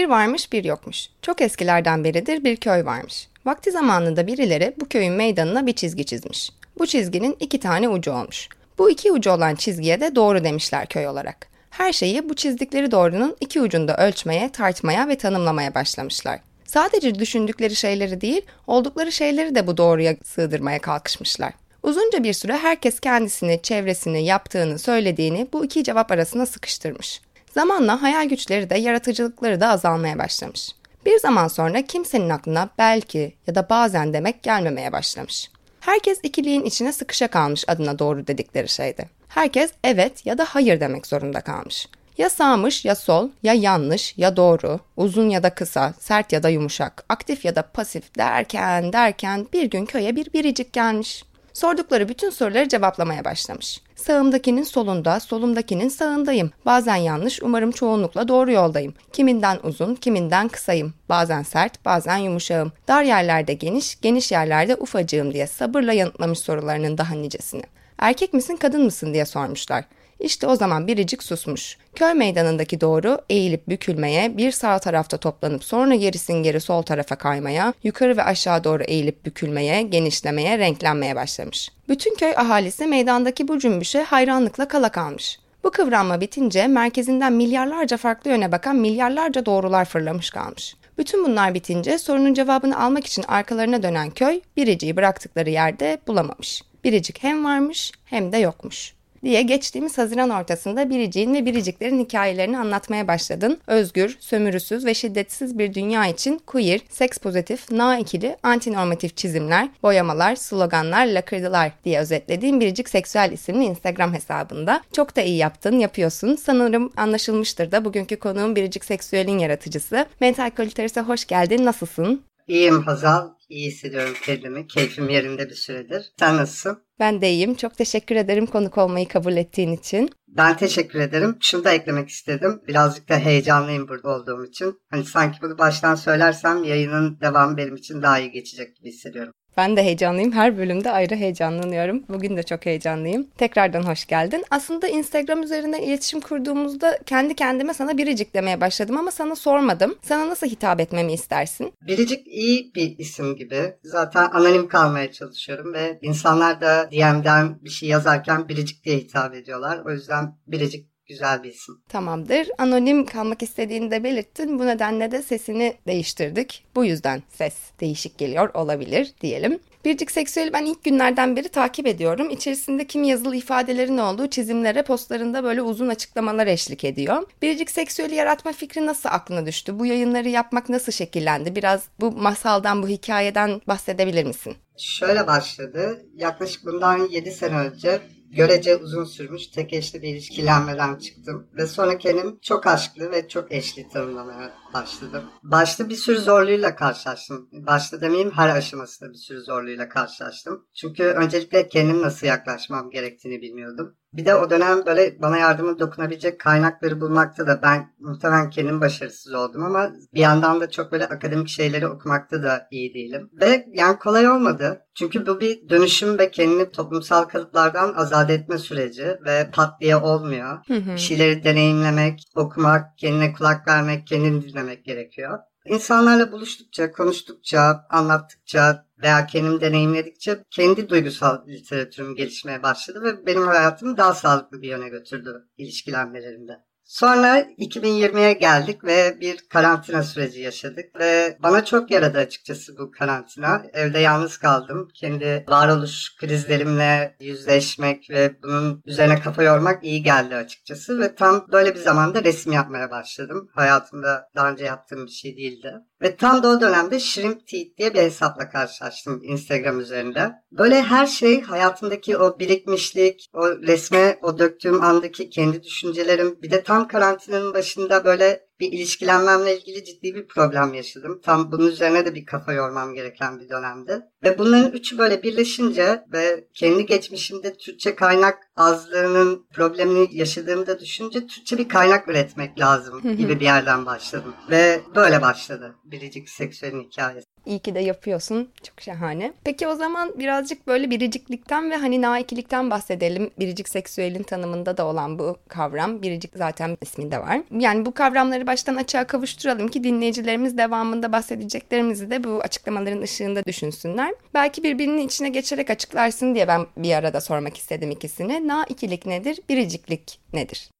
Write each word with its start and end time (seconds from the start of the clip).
Bir 0.00 0.08
varmış 0.08 0.52
bir 0.52 0.64
yokmuş. 0.64 1.08
Çok 1.22 1.40
eskilerden 1.40 2.04
beridir 2.04 2.44
bir 2.44 2.56
köy 2.56 2.84
varmış. 2.84 3.28
Vakti 3.46 3.70
zamanında 3.70 4.26
birileri 4.26 4.74
bu 4.80 4.88
köyün 4.88 5.12
meydanına 5.12 5.66
bir 5.66 5.72
çizgi 5.72 6.04
çizmiş. 6.04 6.50
Bu 6.78 6.86
çizginin 6.86 7.36
iki 7.40 7.60
tane 7.60 7.88
ucu 7.88 8.12
olmuş. 8.12 8.48
Bu 8.78 8.90
iki 8.90 9.12
ucu 9.12 9.30
olan 9.30 9.54
çizgiye 9.54 10.00
de 10.00 10.14
doğru 10.14 10.44
demişler 10.44 10.86
köy 10.86 11.08
olarak. 11.08 11.46
Her 11.70 11.92
şeyi 11.92 12.28
bu 12.28 12.34
çizdikleri 12.34 12.90
doğrunun 12.90 13.36
iki 13.40 13.60
ucunda 13.60 13.96
ölçmeye, 13.96 14.48
tartmaya 14.52 15.08
ve 15.08 15.18
tanımlamaya 15.18 15.74
başlamışlar. 15.74 16.40
Sadece 16.64 17.14
düşündükleri 17.14 17.76
şeyleri 17.76 18.20
değil, 18.20 18.42
oldukları 18.66 19.12
şeyleri 19.12 19.54
de 19.54 19.66
bu 19.66 19.76
doğruya 19.76 20.16
sığdırmaya 20.24 20.78
kalkışmışlar. 20.78 21.52
Uzunca 21.82 22.24
bir 22.24 22.32
süre 22.32 22.56
herkes 22.56 23.00
kendisini, 23.00 23.60
çevresini, 23.62 24.24
yaptığını, 24.24 24.78
söylediğini 24.78 25.48
bu 25.52 25.64
iki 25.64 25.84
cevap 25.84 26.12
arasına 26.12 26.46
sıkıştırmış. 26.46 27.20
Zamanla 27.50 28.02
hayal 28.02 28.28
güçleri 28.28 28.70
de 28.70 28.78
yaratıcılıkları 28.78 29.60
da 29.60 29.68
azalmaya 29.68 30.18
başlamış. 30.18 30.68
Bir 31.06 31.18
zaman 31.18 31.48
sonra 31.48 31.82
kimsenin 31.82 32.30
aklına 32.30 32.68
belki 32.78 33.34
ya 33.46 33.54
da 33.54 33.66
bazen 33.70 34.12
demek 34.12 34.42
gelmemeye 34.42 34.92
başlamış. 34.92 35.50
Herkes 35.80 36.20
ikiliğin 36.22 36.64
içine 36.64 36.92
sıkışa 36.92 37.28
kalmış 37.28 37.64
adına 37.68 37.98
doğru 37.98 38.26
dedikleri 38.26 38.68
şeyde. 38.68 39.08
Herkes 39.28 39.70
evet 39.84 40.26
ya 40.26 40.38
da 40.38 40.44
hayır 40.44 40.80
demek 40.80 41.06
zorunda 41.06 41.40
kalmış. 41.40 41.88
Ya 42.18 42.30
sağmış 42.30 42.84
ya 42.84 42.94
sol, 42.94 43.28
ya 43.42 43.54
yanlış 43.54 44.14
ya 44.16 44.36
doğru, 44.36 44.80
uzun 44.96 45.28
ya 45.28 45.42
da 45.42 45.54
kısa, 45.54 45.94
sert 45.98 46.32
ya 46.32 46.42
da 46.42 46.48
yumuşak, 46.48 47.04
aktif 47.08 47.44
ya 47.44 47.56
da 47.56 47.62
pasif 47.62 48.18
derken 48.18 48.92
derken 48.92 49.46
bir 49.52 49.70
gün 49.70 49.86
köye 49.86 50.16
bir 50.16 50.32
biricik 50.32 50.72
gelmiş. 50.72 51.24
Sordukları 51.52 52.08
bütün 52.08 52.30
soruları 52.30 52.68
cevaplamaya 52.68 53.24
başlamış. 53.24 53.80
Sağımdakinin 53.96 54.62
solunda, 54.62 55.20
solumdakinin 55.20 55.88
sağındayım. 55.88 56.50
Bazen 56.66 56.96
yanlış, 56.96 57.42
umarım 57.42 57.70
çoğunlukla 57.70 58.28
doğru 58.28 58.52
yoldayım. 58.52 58.94
Kiminden 59.12 59.58
uzun, 59.62 59.94
kiminden 59.94 60.48
kısayım. 60.48 60.94
Bazen 61.08 61.42
sert, 61.42 61.84
bazen 61.84 62.16
yumuşağım. 62.16 62.72
Dar 62.88 63.02
yerlerde 63.02 63.54
geniş, 63.54 64.00
geniş 64.00 64.32
yerlerde 64.32 64.76
ufacığım 64.76 65.34
diye 65.34 65.46
sabırla 65.46 65.92
yanıtlamış 65.92 66.38
sorularının 66.38 66.98
daha 66.98 67.14
nicesini. 67.14 67.62
Erkek 67.98 68.32
misin, 68.34 68.56
kadın 68.56 68.84
mısın 68.84 69.14
diye 69.14 69.24
sormuşlar. 69.24 69.84
İşte 70.20 70.46
o 70.46 70.56
zaman 70.56 70.86
biricik 70.86 71.22
susmuş. 71.22 71.76
Köy 71.94 72.14
meydanındaki 72.14 72.80
doğru 72.80 73.18
eğilip 73.30 73.68
bükülmeye, 73.68 74.36
bir 74.36 74.50
sağ 74.50 74.78
tarafta 74.78 75.16
toplanıp 75.16 75.64
sonra 75.64 75.94
gerisin 75.94 76.42
geri 76.42 76.60
sol 76.60 76.82
tarafa 76.82 77.16
kaymaya, 77.16 77.72
yukarı 77.82 78.16
ve 78.16 78.22
aşağı 78.22 78.64
doğru 78.64 78.82
eğilip 78.82 79.26
bükülmeye, 79.26 79.82
genişlemeye, 79.82 80.58
renklenmeye 80.58 81.16
başlamış. 81.16 81.70
Bütün 81.88 82.14
köy 82.14 82.32
ahalisi 82.36 82.86
meydandaki 82.86 83.48
bu 83.48 83.58
cümbüşe 83.58 84.02
hayranlıkla 84.02 84.68
kala 84.68 84.88
kalmış. 84.88 85.38
Bu 85.64 85.70
kıvranma 85.70 86.20
bitince 86.20 86.66
merkezinden 86.66 87.32
milyarlarca 87.32 87.96
farklı 87.96 88.30
yöne 88.30 88.52
bakan 88.52 88.76
milyarlarca 88.76 89.46
doğrular 89.46 89.84
fırlamış 89.84 90.30
kalmış. 90.30 90.76
Bütün 90.98 91.24
bunlar 91.24 91.54
bitince 91.54 91.98
sorunun 91.98 92.34
cevabını 92.34 92.82
almak 92.82 93.06
için 93.06 93.24
arkalarına 93.28 93.82
dönen 93.82 94.10
köy 94.10 94.40
biriciği 94.56 94.96
bıraktıkları 94.96 95.50
yerde 95.50 95.98
bulamamış. 96.06 96.62
Biricik 96.84 97.22
hem 97.22 97.44
varmış 97.44 97.92
hem 98.04 98.32
de 98.32 98.36
yokmuş 98.36 98.99
diye 99.24 99.42
geçtiğimiz 99.42 99.98
Haziran 99.98 100.30
ortasında 100.30 100.90
biriciğin 100.90 101.34
ve 101.34 101.46
biriciklerin 101.46 102.04
hikayelerini 102.04 102.58
anlatmaya 102.58 103.08
başladın. 103.08 103.58
Özgür, 103.66 104.16
sömürüsüz 104.20 104.84
ve 104.86 104.94
şiddetsiz 104.94 105.58
bir 105.58 105.74
dünya 105.74 106.06
için 106.06 106.40
queer, 106.46 106.80
seks 106.88 107.18
pozitif, 107.18 107.70
na 107.70 107.98
ikili, 107.98 108.36
antinormatif 108.42 109.16
çizimler, 109.16 109.68
boyamalar, 109.82 110.36
sloganlar, 110.36 111.06
lakırdılar 111.06 111.72
diye 111.84 112.00
özetlediğim 112.00 112.60
Biricik 112.60 112.88
Seksüel 112.88 113.32
isimli 113.32 113.64
Instagram 113.64 114.14
hesabında. 114.14 114.82
Çok 114.92 115.16
da 115.16 115.20
iyi 115.20 115.36
yaptın, 115.36 115.78
yapıyorsun. 115.78 116.36
Sanırım 116.36 116.92
anlaşılmıştır 116.96 117.72
da 117.72 117.84
bugünkü 117.84 118.16
konuğum 118.16 118.56
Biricik 118.56 118.84
Seksüel'in 118.84 119.38
yaratıcısı. 119.38 120.06
Mental 120.20 120.50
Kaliteris'e 120.50 121.00
hoş 121.00 121.26
geldin. 121.26 121.64
Nasılsın? 121.64 122.22
İyiyim 122.48 122.82
Hazal. 122.82 123.39
İyi 123.50 123.66
hissediyorum 123.66 124.14
kendimi. 124.22 124.66
Keyfim 124.66 125.08
yerinde 125.08 125.50
bir 125.50 125.54
süredir. 125.54 126.12
Sen 126.18 126.36
nasılsın? 126.36 126.82
Ben 126.98 127.20
de 127.20 127.30
iyiyim. 127.30 127.54
Çok 127.54 127.76
teşekkür 127.76 128.16
ederim 128.16 128.46
konuk 128.46 128.78
olmayı 128.78 129.08
kabul 129.08 129.36
ettiğin 129.36 129.72
için. 129.72 130.10
Ben 130.28 130.56
teşekkür 130.56 131.00
ederim. 131.00 131.36
Şunu 131.40 131.64
da 131.64 131.72
eklemek 131.72 132.08
istedim. 132.08 132.62
Birazcık 132.68 133.08
da 133.08 133.18
heyecanlıyım 133.18 133.88
burada 133.88 134.08
olduğum 134.08 134.44
için. 134.44 134.80
Hani 134.90 135.04
sanki 135.04 135.38
bunu 135.42 135.58
baştan 135.58 135.94
söylersem 135.94 136.64
yayının 136.64 137.20
devamı 137.20 137.56
benim 137.56 137.76
için 137.76 138.02
daha 138.02 138.18
iyi 138.18 138.30
geçecek 138.30 138.76
gibi 138.76 138.88
hissediyorum. 138.88 139.32
Ben 139.56 139.76
de 139.76 139.82
heyecanlıyım. 139.82 140.32
Her 140.32 140.58
bölümde 140.58 140.90
ayrı 140.90 141.14
heyecanlanıyorum. 141.14 142.02
Bugün 142.08 142.36
de 142.36 142.42
çok 142.42 142.66
heyecanlıyım. 142.66 143.26
Tekrardan 143.38 143.82
hoş 143.82 144.06
geldin. 144.06 144.44
Aslında 144.50 144.88
Instagram 144.88 145.42
üzerine 145.42 145.84
iletişim 145.84 146.20
kurduğumuzda 146.20 146.98
kendi 147.06 147.34
kendime 147.34 147.74
sana 147.74 147.98
biricik 147.98 148.34
demeye 148.34 148.60
başladım 148.60 148.98
ama 148.98 149.10
sana 149.10 149.36
sormadım. 149.36 149.94
Sana 150.02 150.28
nasıl 150.28 150.46
hitap 150.46 150.80
etmemi 150.80 151.12
istersin? 151.12 151.72
Biricik 151.86 152.26
iyi 152.26 152.74
bir 152.74 152.98
isim 152.98 153.36
gibi. 153.36 153.74
Zaten 153.84 154.28
anonim 154.32 154.68
kalmaya 154.68 155.12
çalışıyorum 155.12 155.74
ve 155.74 155.98
insanlar 156.02 156.60
da 156.60 156.88
DM'den 156.92 157.64
bir 157.64 157.70
şey 157.70 157.88
yazarken 157.88 158.48
biricik 158.48 158.84
diye 158.84 158.96
hitap 158.96 159.34
ediyorlar. 159.34 159.80
O 159.86 159.90
yüzden 159.90 160.34
biricik 160.46 160.89
güzel 161.10 161.42
bir 161.42 161.48
isim. 161.48 161.74
Tamamdır. 161.88 162.48
Anonim 162.58 163.06
kalmak 163.06 163.42
istediğini 163.42 163.90
de 163.90 164.04
belirttin. 164.04 164.58
Bu 164.58 164.66
nedenle 164.66 165.10
de 165.10 165.22
sesini 165.22 165.74
değiştirdik. 165.86 166.64
Bu 166.74 166.84
yüzden 166.84 167.22
ses 167.28 167.54
değişik 167.80 168.18
geliyor 168.18 168.54
olabilir 168.54 169.14
diyelim. 169.20 169.58
Biricik 169.84 170.10
Seksüel'i 170.10 170.52
ben 170.52 170.64
ilk 170.64 170.84
günlerden 170.84 171.36
beri 171.36 171.48
takip 171.48 171.86
ediyorum. 171.86 172.30
İçerisinde 172.30 172.86
kimi 172.86 173.08
yazılı 173.08 173.36
ifadelerin 173.36 173.98
olduğu 173.98 174.30
çizimlere, 174.30 174.82
postlarında 174.82 175.44
böyle 175.44 175.62
uzun 175.62 175.88
açıklamalar 175.88 176.46
eşlik 176.46 176.84
ediyor. 176.84 177.22
Biricik 177.42 177.70
Seksüel'i 177.70 178.14
yaratma 178.14 178.52
fikri 178.52 178.86
nasıl 178.86 179.08
aklına 179.08 179.46
düştü? 179.46 179.78
Bu 179.78 179.86
yayınları 179.86 180.28
yapmak 180.28 180.68
nasıl 180.68 180.92
şekillendi? 180.92 181.56
Biraz 181.56 181.82
bu 182.00 182.12
masaldan, 182.12 182.82
bu 182.82 182.88
hikayeden 182.88 183.60
bahsedebilir 183.68 184.24
misin? 184.24 184.56
Şöyle 184.78 185.26
başladı. 185.26 186.02
Yaklaşık 186.14 186.66
bundan 186.66 187.08
7 187.10 187.30
sene 187.30 187.56
önce 187.56 188.00
görece 188.30 188.76
uzun 188.76 189.04
sürmüş 189.04 189.46
tek 189.46 189.72
eşli 189.72 190.02
bir 190.02 190.08
ilişkilenmeden 190.08 190.96
çıktım. 190.96 191.46
Ve 191.56 191.66
sonra 191.66 191.98
kendim 191.98 192.38
çok 192.42 192.66
aşklı 192.66 193.10
ve 193.10 193.28
çok 193.28 193.52
eşli 193.52 193.88
tanımlamaya 193.88 194.52
başladım. 194.74 195.24
Başta 195.42 195.88
bir 195.88 195.94
sürü 195.94 196.18
zorluğuyla 196.18 196.76
karşılaştım. 196.76 197.48
Başta 197.52 198.00
demeyeyim 198.00 198.30
her 198.30 198.56
aşamasında 198.56 199.12
bir 199.12 199.18
sürü 199.18 199.40
zorluğuyla 199.40 199.88
karşılaştım. 199.88 200.66
Çünkü 200.74 201.04
öncelikle 201.04 201.68
kendim 201.68 202.02
nasıl 202.02 202.26
yaklaşmam 202.26 202.90
gerektiğini 202.90 203.42
bilmiyordum. 203.42 203.96
Bir 204.12 204.26
de 204.26 204.34
o 204.34 204.50
dönem 204.50 204.86
böyle 204.86 205.22
bana 205.22 205.38
yardımı 205.38 205.78
dokunabilecek 205.78 206.40
kaynakları 206.40 207.00
bulmakta 207.00 207.46
da 207.46 207.62
ben 207.62 207.94
muhtemelen 207.98 208.50
kendim 208.50 208.80
başarısız 208.80 209.34
oldum 209.34 209.64
ama 209.64 209.92
bir 210.14 210.20
yandan 210.20 210.60
da 210.60 210.70
çok 210.70 210.92
böyle 210.92 211.06
akademik 211.06 211.48
şeyleri 211.48 211.88
okumakta 211.88 212.42
da 212.42 212.68
iyi 212.70 212.94
değilim. 212.94 213.30
Ve 213.40 213.66
yani 213.72 213.98
kolay 213.98 214.28
olmadı. 214.28 214.80
Çünkü 214.94 215.26
bu 215.26 215.40
bir 215.40 215.68
dönüşüm 215.68 216.18
ve 216.18 216.30
kendini 216.30 216.70
toplumsal 216.70 217.24
kalıplardan 217.24 217.94
azat 217.94 218.30
etme 218.30 218.58
süreci 218.58 219.16
ve 219.26 219.50
pat 219.52 219.80
diye 219.80 219.96
olmuyor. 219.96 220.58
Hı 220.66 220.74
hı. 220.74 220.92
Bir 220.92 220.98
şeyleri 220.98 221.44
deneyimlemek, 221.44 222.24
okumak, 222.34 222.98
kendine 222.98 223.32
kulak 223.32 223.68
vermek, 223.68 224.06
kendini 224.06 224.42
dinlemek 224.42 224.59
gerekiyor. 224.84 225.38
İnsanlarla 225.64 226.32
buluştukça, 226.32 226.92
konuştukça, 226.92 227.86
anlattıkça 227.90 228.86
veya 229.02 229.26
kendim 229.26 229.60
deneyimledikçe 229.60 230.44
kendi 230.50 230.88
duygusal 230.88 231.46
literatürüm 231.48 232.16
gelişmeye 232.16 232.62
başladı 232.62 233.02
ve 233.02 233.26
benim 233.26 233.46
hayatımı 233.46 233.96
daha 233.96 234.14
sağlıklı 234.14 234.62
bir 234.62 234.68
yöne 234.68 234.88
götürdü 234.88 235.48
ilişkilenmelerinde. 235.58 236.69
Sonra 236.90 237.40
2020'ye 237.40 238.32
geldik 238.32 238.84
ve 238.84 239.20
bir 239.20 239.48
karantina 239.48 240.02
süreci 240.02 240.40
yaşadık 240.40 241.00
ve 241.00 241.36
bana 241.42 241.64
çok 241.64 241.90
yaradı 241.90 242.18
açıkçası 242.18 242.78
bu 242.78 242.90
karantina. 242.90 243.62
Evde 243.72 243.98
yalnız 243.98 244.38
kaldım. 244.38 244.88
Kendi 244.94 245.44
varoluş 245.48 246.16
krizlerimle 246.16 247.16
yüzleşmek 247.20 248.10
ve 248.10 248.42
bunun 248.42 248.82
üzerine 248.86 249.20
kafa 249.20 249.42
yormak 249.42 249.84
iyi 249.84 250.02
geldi 250.02 250.34
açıkçası 250.36 251.00
ve 251.00 251.14
tam 251.14 251.46
böyle 251.52 251.74
bir 251.74 251.80
zamanda 251.80 252.24
resim 252.24 252.52
yapmaya 252.52 252.90
başladım. 252.90 253.50
Hayatımda 253.54 254.28
daha 254.34 254.50
önce 254.50 254.64
yaptığım 254.64 255.06
bir 255.06 255.10
şey 255.10 255.36
değildi. 255.36 255.74
Ve 256.02 256.16
tam 256.16 256.42
da 256.42 256.48
o 256.48 256.60
dönemde 256.60 257.00
Shrimp 257.00 257.46
Teeth 257.46 257.76
diye 257.78 257.94
bir 257.94 257.98
hesapla 257.98 258.48
karşılaştım 258.50 259.20
Instagram 259.24 259.80
üzerinde. 259.80 260.32
Böyle 260.52 260.82
her 260.82 261.06
şey 261.06 261.40
hayatımdaki 261.42 262.16
o 262.16 262.38
birikmişlik, 262.38 263.30
o 263.34 263.48
resme 263.48 264.18
o 264.22 264.38
döktüğüm 264.38 264.82
andaki 264.82 265.30
kendi 265.30 265.62
düşüncelerim 265.62 266.38
bir 266.42 266.50
de 266.50 266.62
tam 266.62 266.88
karantinanın 266.88 267.54
başında 267.54 268.04
böyle 268.04 268.49
bir 268.60 268.72
ilişkilenmemle 268.72 269.58
ilgili 269.58 269.84
ciddi 269.84 270.14
bir 270.14 270.26
problem 270.26 270.74
yaşadım. 270.74 271.20
Tam 271.24 271.52
bunun 271.52 271.66
üzerine 271.66 272.06
de 272.06 272.14
bir 272.14 272.26
kafa 272.26 272.52
yormam 272.52 272.94
gereken 272.94 273.40
bir 273.40 273.48
dönemde. 273.48 274.02
Ve 274.24 274.38
bunların 274.38 274.72
üçü 274.72 274.98
böyle 274.98 275.22
birleşince 275.22 276.04
ve 276.12 276.44
kendi 276.54 276.86
geçmişimde 276.86 277.56
Türkçe 277.56 277.94
kaynak 277.94 278.38
azlığının 278.56 279.46
problemini 279.52 280.08
yaşadığımda 280.12 280.80
düşünce 280.80 281.26
Türkçe 281.26 281.58
bir 281.58 281.68
kaynak 281.68 282.08
üretmek 282.08 282.60
lazım 282.60 283.16
gibi 283.16 283.40
bir 283.40 283.44
yerden 283.44 283.86
başladım. 283.86 284.34
Ve 284.50 284.80
böyle 284.94 285.22
başladı 285.22 285.74
Biricik 285.84 286.28
Seksüel'in 286.28 286.82
hikayesi. 286.82 287.29
İyi 287.46 287.58
ki 287.58 287.74
de 287.74 287.80
yapıyorsun. 287.80 288.48
Çok 288.62 288.80
şahane. 288.80 289.32
Peki 289.44 289.68
o 289.68 289.74
zaman 289.74 290.18
birazcık 290.18 290.66
böyle 290.66 290.90
biriciklikten 290.90 291.70
ve 291.70 291.76
hani 291.76 292.02
naikilikten 292.02 292.70
bahsedelim. 292.70 293.30
Biricik 293.38 293.68
seksüelin 293.68 294.22
tanımında 294.22 294.76
da 294.76 294.86
olan 294.86 295.18
bu 295.18 295.36
kavram. 295.48 296.02
Biricik 296.02 296.32
zaten 296.36 296.78
isminde 296.82 297.18
var. 297.18 297.40
Yani 297.58 297.86
bu 297.86 297.94
kavramları 297.94 298.46
baştan 298.46 298.76
açığa 298.76 299.06
kavuşturalım 299.06 299.68
ki 299.68 299.84
dinleyicilerimiz 299.84 300.58
devamında 300.58 301.12
bahsedeceklerimizi 301.12 302.10
de 302.10 302.24
bu 302.24 302.40
açıklamaların 302.40 303.02
ışığında 303.02 303.44
düşünsünler. 303.44 304.14
Belki 304.34 304.62
birbirinin 304.62 305.06
içine 305.06 305.28
geçerek 305.28 305.70
açıklarsın 305.70 306.34
diye 306.34 306.48
ben 306.48 306.66
bir 306.76 306.94
arada 306.94 307.20
sormak 307.20 307.56
istedim 307.56 307.90
ikisini. 307.90 308.48
Naikilik 308.48 309.06
nedir? 309.06 309.40
Biriciklik 309.48 310.20
nedir? 310.32 310.70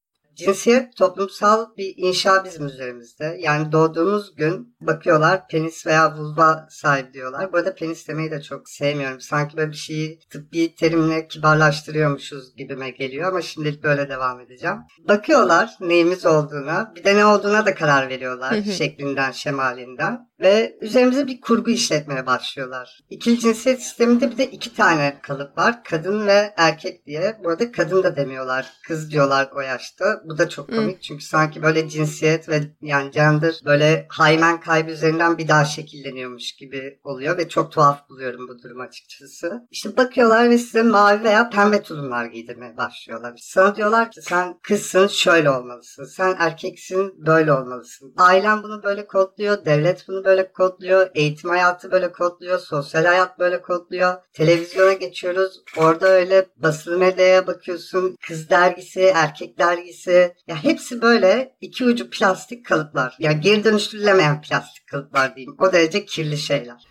Cinsiyet 0.45 0.97
toplumsal 0.97 1.67
bir 1.77 1.95
inşa 1.97 2.45
bizim 2.45 2.67
üzerimizde. 2.67 3.37
Yani 3.41 3.73
doğduğumuz 3.73 4.35
gün 4.35 4.77
bakıyorlar 4.81 5.49
penis 5.49 5.87
veya 5.87 6.17
vulva 6.17 6.67
sahibi 6.71 7.13
diyorlar. 7.13 7.53
Bu 7.53 7.57
arada 7.57 7.75
penis 7.75 8.09
demeyi 8.09 8.31
de 8.31 8.43
çok 8.43 8.69
sevmiyorum. 8.69 9.21
Sanki 9.21 9.57
böyle 9.57 9.71
bir 9.71 9.77
şeyi 9.77 10.21
tıbbi 10.31 10.75
terimle 10.75 11.29
kibarlaştırıyormuşuz 11.29 12.57
gibime 12.57 12.91
geliyor 12.91 13.29
ama 13.29 13.43
şimdilik 13.43 13.83
böyle 13.83 14.09
devam 14.09 14.41
edeceğim. 14.41 14.77
Bakıyorlar 14.99 15.77
neyimiz 15.81 16.27
olduğuna 16.27 16.93
bir 16.97 17.05
de 17.05 17.17
ne 17.17 17.27
olduğuna 17.27 17.67
da 17.67 17.75
karar 17.75 18.09
veriyorlar 18.09 18.63
şeklinden 18.63 19.31
şemalinden 19.31 20.30
ve 20.41 20.79
üzerimize 20.81 21.27
bir 21.27 21.41
kurgu 21.41 21.71
işletmeye 21.71 22.27
başlıyorlar. 22.27 23.01
İkili 23.11 23.39
cinsiyet 23.39 23.83
sisteminde 23.83 24.31
bir 24.31 24.39
de 24.39 24.51
iki 24.51 24.75
tane 24.75 25.19
kalıp 25.23 25.59
var. 25.59 25.85
Kadın 25.85 26.27
ve 26.27 26.55
erkek 26.57 27.07
diye. 27.07 27.41
Bu 27.45 27.49
arada 27.49 27.73
kadın 27.73 28.03
da 28.03 28.17
demiyorlar. 28.17 28.73
Kız 28.87 29.11
diyorlar 29.11 29.51
o 29.57 29.61
yaşta. 29.61 30.23
Bu 30.25 30.39
da 30.39 30.49
çok 30.49 30.69
komik 30.69 30.95
hmm. 30.95 31.01
çünkü 31.01 31.25
sanki 31.25 31.63
böyle 31.63 31.89
cinsiyet 31.89 32.49
ve 32.49 32.63
yani 32.83 33.11
gender 33.11 33.61
böyle 33.65 34.07
haymen 34.09 34.61
kaybı 34.61 34.91
üzerinden 34.91 35.39
bir 35.39 35.49
daha 35.49 35.65
şekilleniyormuş 35.65 36.53
gibi 36.53 37.01
oluyor 37.05 37.39
ve 37.39 37.49
çok 37.49 37.73
tuhaf 37.73 38.09
buluyorum 38.09 38.49
bu 38.49 38.63
durum 38.63 38.81
açıkçası. 38.81 39.67
İşte 39.71 39.97
bakıyorlar 39.97 40.51
ve 40.51 40.59
size 40.59 40.83
mavi 40.83 41.25
veya 41.25 41.51
pembe 41.51 41.83
tulumlar 41.83 42.25
giydirmeye 42.25 42.77
başlıyorlar. 42.77 43.33
Sana 43.43 43.77
diyorlar 43.77 44.11
ki 44.11 44.23
sen 44.23 44.59
kızsın 44.63 45.07
şöyle 45.07 45.51
olmalısın. 45.51 46.05
Sen 46.05 46.37
erkeksin 46.39 47.15
böyle 47.27 47.53
olmalısın. 47.53 48.15
Ailen 48.17 48.63
bunu 48.63 48.83
böyle 48.83 49.07
kodluyor. 49.07 49.65
Devlet 49.65 50.05
bunu 50.09 50.25
böyle 50.25 50.30
kodluyor. 50.53 51.11
Eğitim 51.15 51.51
hayatı 51.51 51.91
böyle 51.91 52.13
kodluyor. 52.13 52.59
Sosyal 52.59 53.05
hayat 53.05 53.39
böyle 53.39 53.63
kodluyor. 53.63 54.15
Televizyona 54.33 54.93
geçiyoruz. 54.93 55.63
Orada 55.77 56.09
öyle 56.09 56.47
basılı 56.57 56.99
medyaya 56.99 57.47
bakıyorsun. 57.47 58.17
Kız 58.27 58.51
dergisi, 58.51 59.01
erkek 59.01 59.59
dergisi, 59.59 60.35
ya 60.47 60.65
hepsi 60.65 61.03
böyle 61.03 61.57
iki 61.61 61.85
ucu 61.85 62.11
plastik 62.11 62.67
kalıplar. 62.67 63.17
Ya 63.19 63.33
geri 63.33 63.65
dönüştürülemeyen 63.65 64.41
plastik 64.41 64.87
kalıplar 64.87 65.37
diyeyim. 65.37 65.57
O 65.59 65.73
derece 65.73 66.05
kirli 66.05 66.39
şeyler. 66.39 66.89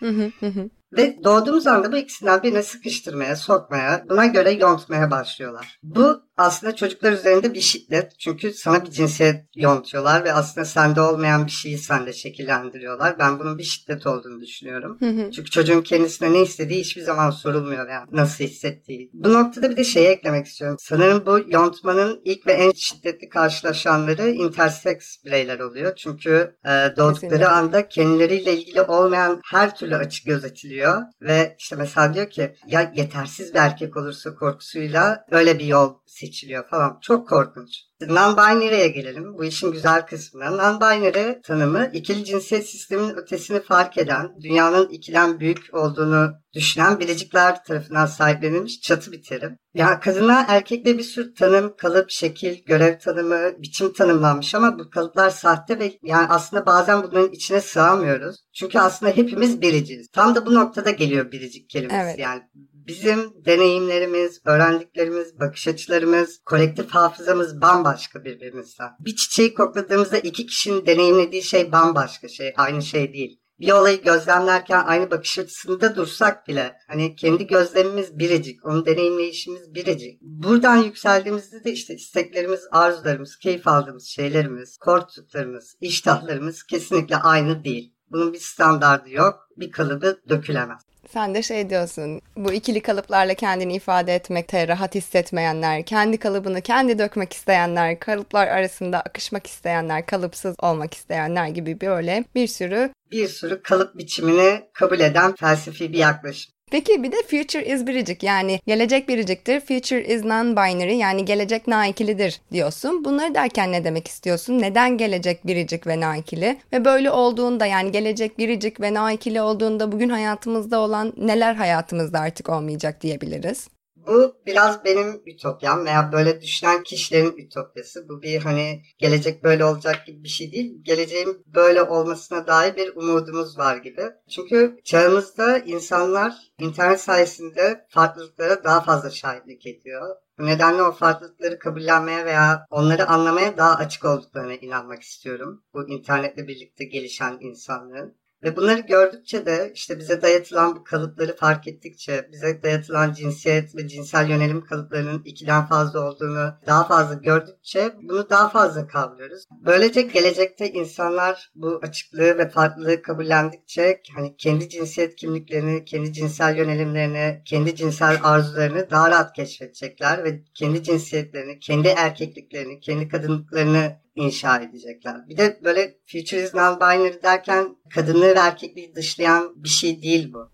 Ve 0.92 1.24
doğduğumuz 1.24 1.66
anda 1.66 1.92
bu 1.92 1.96
ikisinden 1.96 2.42
birine 2.42 2.62
sıkıştırmaya, 2.62 3.36
sokmaya, 3.36 4.04
buna 4.10 4.26
göre 4.26 4.50
yontmaya 4.50 5.10
başlıyorlar. 5.10 5.78
Bu 5.82 6.22
aslında 6.40 6.76
çocuklar 6.76 7.12
üzerinde 7.12 7.54
bir 7.54 7.60
şiddet. 7.60 8.18
Çünkü 8.18 8.52
sana 8.52 8.84
bir 8.84 8.90
cinsiyet 8.90 9.44
yontuyorlar 9.56 10.24
ve 10.24 10.32
aslında 10.32 10.64
sende 10.64 11.00
olmayan 11.00 11.46
bir 11.46 11.50
şeyi 11.50 11.78
sende 11.78 12.12
şekillendiriyorlar. 12.12 13.18
Ben 13.18 13.38
bunun 13.38 13.58
bir 13.58 13.62
şiddet 13.62 14.06
olduğunu 14.06 14.40
düşünüyorum. 14.40 14.98
Çünkü 15.30 15.50
çocuğun 15.50 15.82
kendisine 15.82 16.32
ne 16.32 16.42
istediği 16.42 16.80
hiçbir 16.80 17.02
zaman 17.02 17.30
sorulmuyor 17.30 17.88
yani 17.88 18.06
nasıl 18.12 18.44
hissettiği. 18.44 19.10
Bu 19.12 19.32
noktada 19.32 19.70
bir 19.70 19.76
de 19.76 19.84
şeyi 19.84 20.06
eklemek 20.06 20.46
istiyorum. 20.46 20.76
Sanırım 20.80 21.26
bu 21.26 21.40
yontmanın 21.48 22.20
ilk 22.24 22.46
ve 22.46 22.52
en 22.52 22.72
şiddetli 22.72 23.28
karşılaşanları 23.28 24.30
intersex 24.30 25.24
bireyler 25.24 25.60
oluyor. 25.60 25.96
Çünkü 25.96 26.56
e, 26.64 26.68
doğdukları 26.68 27.14
Kesinlikle. 27.14 27.48
anda 27.48 27.88
kendileriyle 27.88 28.56
ilgili 28.56 28.82
olmayan 28.82 29.40
her 29.50 29.76
türlü 29.76 29.96
açık 29.96 30.26
gözetiliyor. 30.26 31.02
Ve 31.20 31.56
işte 31.58 31.76
mesela 31.76 32.14
diyor 32.14 32.30
ki 32.30 32.54
ya 32.66 32.92
yetersiz 32.96 33.54
bir 33.54 33.58
erkek 33.58 33.96
olursa 33.96 34.34
korkusuyla 34.34 35.24
öyle 35.30 35.58
bir 35.58 35.64
yol 35.64 35.94
seçiliyor 36.30 36.68
falan. 36.68 36.98
Çok 37.00 37.28
korkunç. 37.28 37.70
Non-binary'e 38.00 38.88
gelelim. 38.88 39.38
Bu 39.38 39.44
işin 39.44 39.72
güzel 39.72 40.06
kısmına. 40.06 40.44
Non-binary 40.46 41.42
tanımı 41.42 41.90
ikili 41.92 42.24
cinsiyet 42.24 42.68
sisteminin 42.68 43.16
ötesini 43.16 43.60
fark 43.60 43.98
eden, 43.98 44.28
dünyanın 44.42 44.88
ikilem 44.88 45.40
büyük 45.40 45.74
olduğunu 45.74 46.32
düşünen 46.54 47.00
biricikler 47.00 47.64
tarafından 47.64 48.06
sahiplenilmiş 48.06 48.80
çatı 48.80 49.12
bir 49.12 49.22
terim. 49.22 49.56
Yani 49.74 50.00
kadına 50.00 50.46
erkekle 50.48 50.98
bir 50.98 51.02
sürü 51.02 51.34
tanım, 51.34 51.76
kalıp, 51.76 52.10
şekil, 52.10 52.64
görev 52.64 52.98
tanımı, 52.98 53.62
biçim 53.62 53.92
tanımlanmış 53.92 54.54
ama 54.54 54.78
bu 54.78 54.90
kalıplar 54.90 55.30
sahte 55.30 55.78
ve 55.78 55.92
yani 56.02 56.26
aslında 56.28 56.66
bazen 56.66 57.02
bunların 57.02 57.32
içine 57.32 57.60
sığamıyoruz. 57.60 58.36
Çünkü 58.54 58.78
aslında 58.78 59.12
hepimiz 59.12 59.60
biriciyiz. 59.60 60.08
Tam 60.12 60.34
da 60.34 60.46
bu 60.46 60.54
noktada 60.54 60.90
geliyor 60.90 61.32
biricik 61.32 61.70
kelimesi. 61.70 61.96
Evet. 61.96 62.18
Yani 62.18 62.42
bizim 62.90 63.44
deneyimlerimiz, 63.46 64.40
öğrendiklerimiz, 64.44 65.40
bakış 65.40 65.68
açılarımız, 65.68 66.40
kolektif 66.46 66.90
hafızamız 66.90 67.60
bambaşka 67.60 68.24
birbirimizden. 68.24 68.90
Bir 69.00 69.16
çiçeği 69.16 69.54
kokladığımızda 69.54 70.18
iki 70.18 70.46
kişinin 70.46 70.86
deneyimlediği 70.86 71.42
şey 71.42 71.72
bambaşka 71.72 72.28
şey, 72.28 72.54
aynı 72.56 72.82
şey 72.82 73.12
değil. 73.12 73.40
Bir 73.60 73.72
olayı 73.72 74.02
gözlemlerken 74.02 74.84
aynı 74.86 75.10
bakış 75.10 75.38
açısında 75.38 75.96
dursak 75.96 76.48
bile 76.48 76.76
hani 76.88 77.16
kendi 77.16 77.46
gözlemimiz 77.46 78.18
biricik, 78.18 78.66
onu 78.66 78.86
deneyimleyişimiz 78.86 79.74
biricik. 79.74 80.22
Buradan 80.22 80.76
yükseldiğimizde 80.76 81.64
de 81.64 81.72
işte 81.72 81.94
isteklerimiz, 81.94 82.60
arzularımız, 82.72 83.36
keyif 83.36 83.68
aldığımız 83.68 84.06
şeylerimiz, 84.06 84.76
korktuklarımız, 84.76 85.76
iştahlarımız 85.80 86.62
kesinlikle 86.62 87.16
aynı 87.16 87.64
değil. 87.64 87.94
Bunun 88.10 88.32
bir 88.32 88.38
standardı 88.38 89.10
yok, 89.10 89.48
bir 89.56 89.70
kalıbı 89.70 90.20
dökülemez. 90.28 90.80
Sen 91.12 91.34
de 91.34 91.42
şey 91.42 91.70
diyorsun, 91.70 92.20
bu 92.36 92.52
ikili 92.52 92.80
kalıplarla 92.80 93.34
kendini 93.34 93.74
ifade 93.74 94.14
etmekte 94.14 94.68
rahat 94.68 94.94
hissetmeyenler, 94.94 95.84
kendi 95.84 96.18
kalıbını 96.18 96.60
kendi 96.60 96.98
dökmek 96.98 97.32
isteyenler, 97.32 97.98
kalıplar 97.98 98.46
arasında 98.46 99.00
akışmak 99.00 99.46
isteyenler, 99.46 100.06
kalıpsız 100.06 100.56
olmak 100.62 100.94
isteyenler 100.94 101.48
gibi 101.48 101.80
böyle 101.80 102.24
bir 102.34 102.46
sürü 102.46 102.90
bir 103.10 103.28
sürü 103.28 103.62
kalıp 103.62 103.98
biçimini 103.98 104.62
kabul 104.72 105.00
eden 105.00 105.34
felsefi 105.34 105.92
bir 105.92 105.98
yaklaşım. 105.98 106.52
Peki 106.70 107.02
bir 107.02 107.12
de 107.12 107.16
future 107.30 107.66
is 107.66 107.86
biricik 107.86 108.22
yani 108.22 108.60
gelecek 108.66 109.08
biriciktir, 109.08 109.60
future 109.60 110.04
is 110.04 110.22
non-binary 110.22 110.92
yani 110.94 111.24
gelecek 111.24 111.66
naikilidir 111.66 112.40
diyorsun. 112.52 113.04
Bunları 113.04 113.34
derken 113.34 113.72
ne 113.72 113.84
demek 113.84 114.08
istiyorsun? 114.08 114.58
Neden 114.58 114.98
gelecek 114.98 115.46
biricik 115.46 115.86
ve 115.86 116.00
naikili? 116.00 116.56
Ve 116.72 116.84
böyle 116.84 117.10
olduğunda 117.10 117.66
yani 117.66 117.92
gelecek 117.92 118.38
biricik 118.38 118.80
ve 118.80 118.94
naikili 118.94 119.40
olduğunda 119.40 119.92
bugün 119.92 120.08
hayatımızda 120.08 120.80
olan 120.80 121.12
neler 121.16 121.54
hayatımızda 121.54 122.20
artık 122.20 122.48
olmayacak 122.48 123.00
diyebiliriz? 123.00 123.68
Bu 124.06 124.36
biraz 124.46 124.84
benim 124.84 125.22
ütopyam 125.26 125.86
veya 125.86 126.12
böyle 126.12 126.40
düşünen 126.40 126.82
kişilerin 126.82 127.36
ütopyası. 127.36 128.08
Bu 128.08 128.22
bir 128.22 128.40
hani 128.40 128.82
gelecek 128.98 129.44
böyle 129.44 129.64
olacak 129.64 130.06
gibi 130.06 130.24
bir 130.24 130.28
şey 130.28 130.52
değil. 130.52 130.74
Geleceğin 130.82 131.44
böyle 131.46 131.82
olmasına 131.82 132.46
dair 132.46 132.76
bir 132.76 132.96
umudumuz 132.96 133.58
var 133.58 133.76
gibi. 133.76 134.02
Çünkü 134.30 134.80
çağımızda 134.84 135.58
insanlar 135.58 136.34
internet 136.58 137.00
sayesinde 137.00 137.86
farklılıklara 137.88 138.64
daha 138.64 138.80
fazla 138.80 139.10
şahitlik 139.10 139.66
ediyor. 139.66 140.16
Bu 140.38 140.46
nedenle 140.46 140.82
o 140.82 140.92
farklılıkları 140.92 141.58
kabullenmeye 141.58 142.24
veya 142.24 142.66
onları 142.70 143.08
anlamaya 143.08 143.56
daha 143.56 143.76
açık 143.76 144.04
olduklarına 144.04 144.54
inanmak 144.54 145.02
istiyorum. 145.02 145.64
Bu 145.74 145.88
internetle 145.88 146.48
birlikte 146.48 146.84
gelişen 146.84 147.38
insanların. 147.40 148.19
Ve 148.42 148.56
bunları 148.56 148.80
gördükçe 148.80 149.46
de 149.46 149.72
işte 149.74 149.98
bize 149.98 150.22
dayatılan 150.22 150.76
bu 150.76 150.84
kalıpları 150.84 151.36
fark 151.36 151.68
ettikçe, 151.68 152.28
bize 152.32 152.62
dayatılan 152.62 153.12
cinsiyet 153.12 153.76
ve 153.76 153.88
cinsel 153.88 154.28
yönelim 154.28 154.64
kalıplarının 154.64 155.22
ikiden 155.24 155.66
fazla 155.66 156.00
olduğunu 156.00 156.54
daha 156.66 156.84
fazla 156.84 157.14
gördükçe 157.14 157.92
bunu 158.02 158.30
daha 158.30 158.48
fazla 158.48 158.86
kavruyoruz. 158.86 159.44
Böylece 159.64 160.02
gelecekte 160.02 160.70
insanlar 160.72 161.50
bu 161.54 161.80
açıklığı 161.82 162.38
ve 162.38 162.48
farklılığı 162.48 163.02
kabullendikçe 163.02 164.00
hani 164.14 164.36
kendi 164.36 164.68
cinsiyet 164.68 165.16
kimliklerini, 165.16 165.84
kendi 165.84 166.12
cinsel 166.12 166.56
yönelimlerini, 166.56 167.42
kendi 167.44 167.76
cinsel 167.76 168.20
arzularını 168.22 168.90
daha 168.90 169.10
rahat 169.10 169.32
keşfedecekler 169.32 170.24
ve 170.24 170.42
kendi 170.54 170.82
cinsiyetlerini, 170.82 171.58
kendi 171.58 171.88
erkekliklerini, 171.88 172.80
kendi 172.80 173.08
kadınlıklarını 173.08 174.00
inşa 174.20 174.60
edecekler. 174.60 175.28
Bir 175.28 175.36
de 175.36 175.60
böyle 175.64 175.98
futurist 176.06 176.54
non-binary 176.54 177.22
derken 177.22 177.76
kadınlığı 177.94 178.34
ve 178.34 178.38
erkekliği 178.38 178.94
dışlayan 178.94 179.52
bir 179.56 179.68
şey 179.68 180.02
değil 180.02 180.32
bu. 180.32 180.50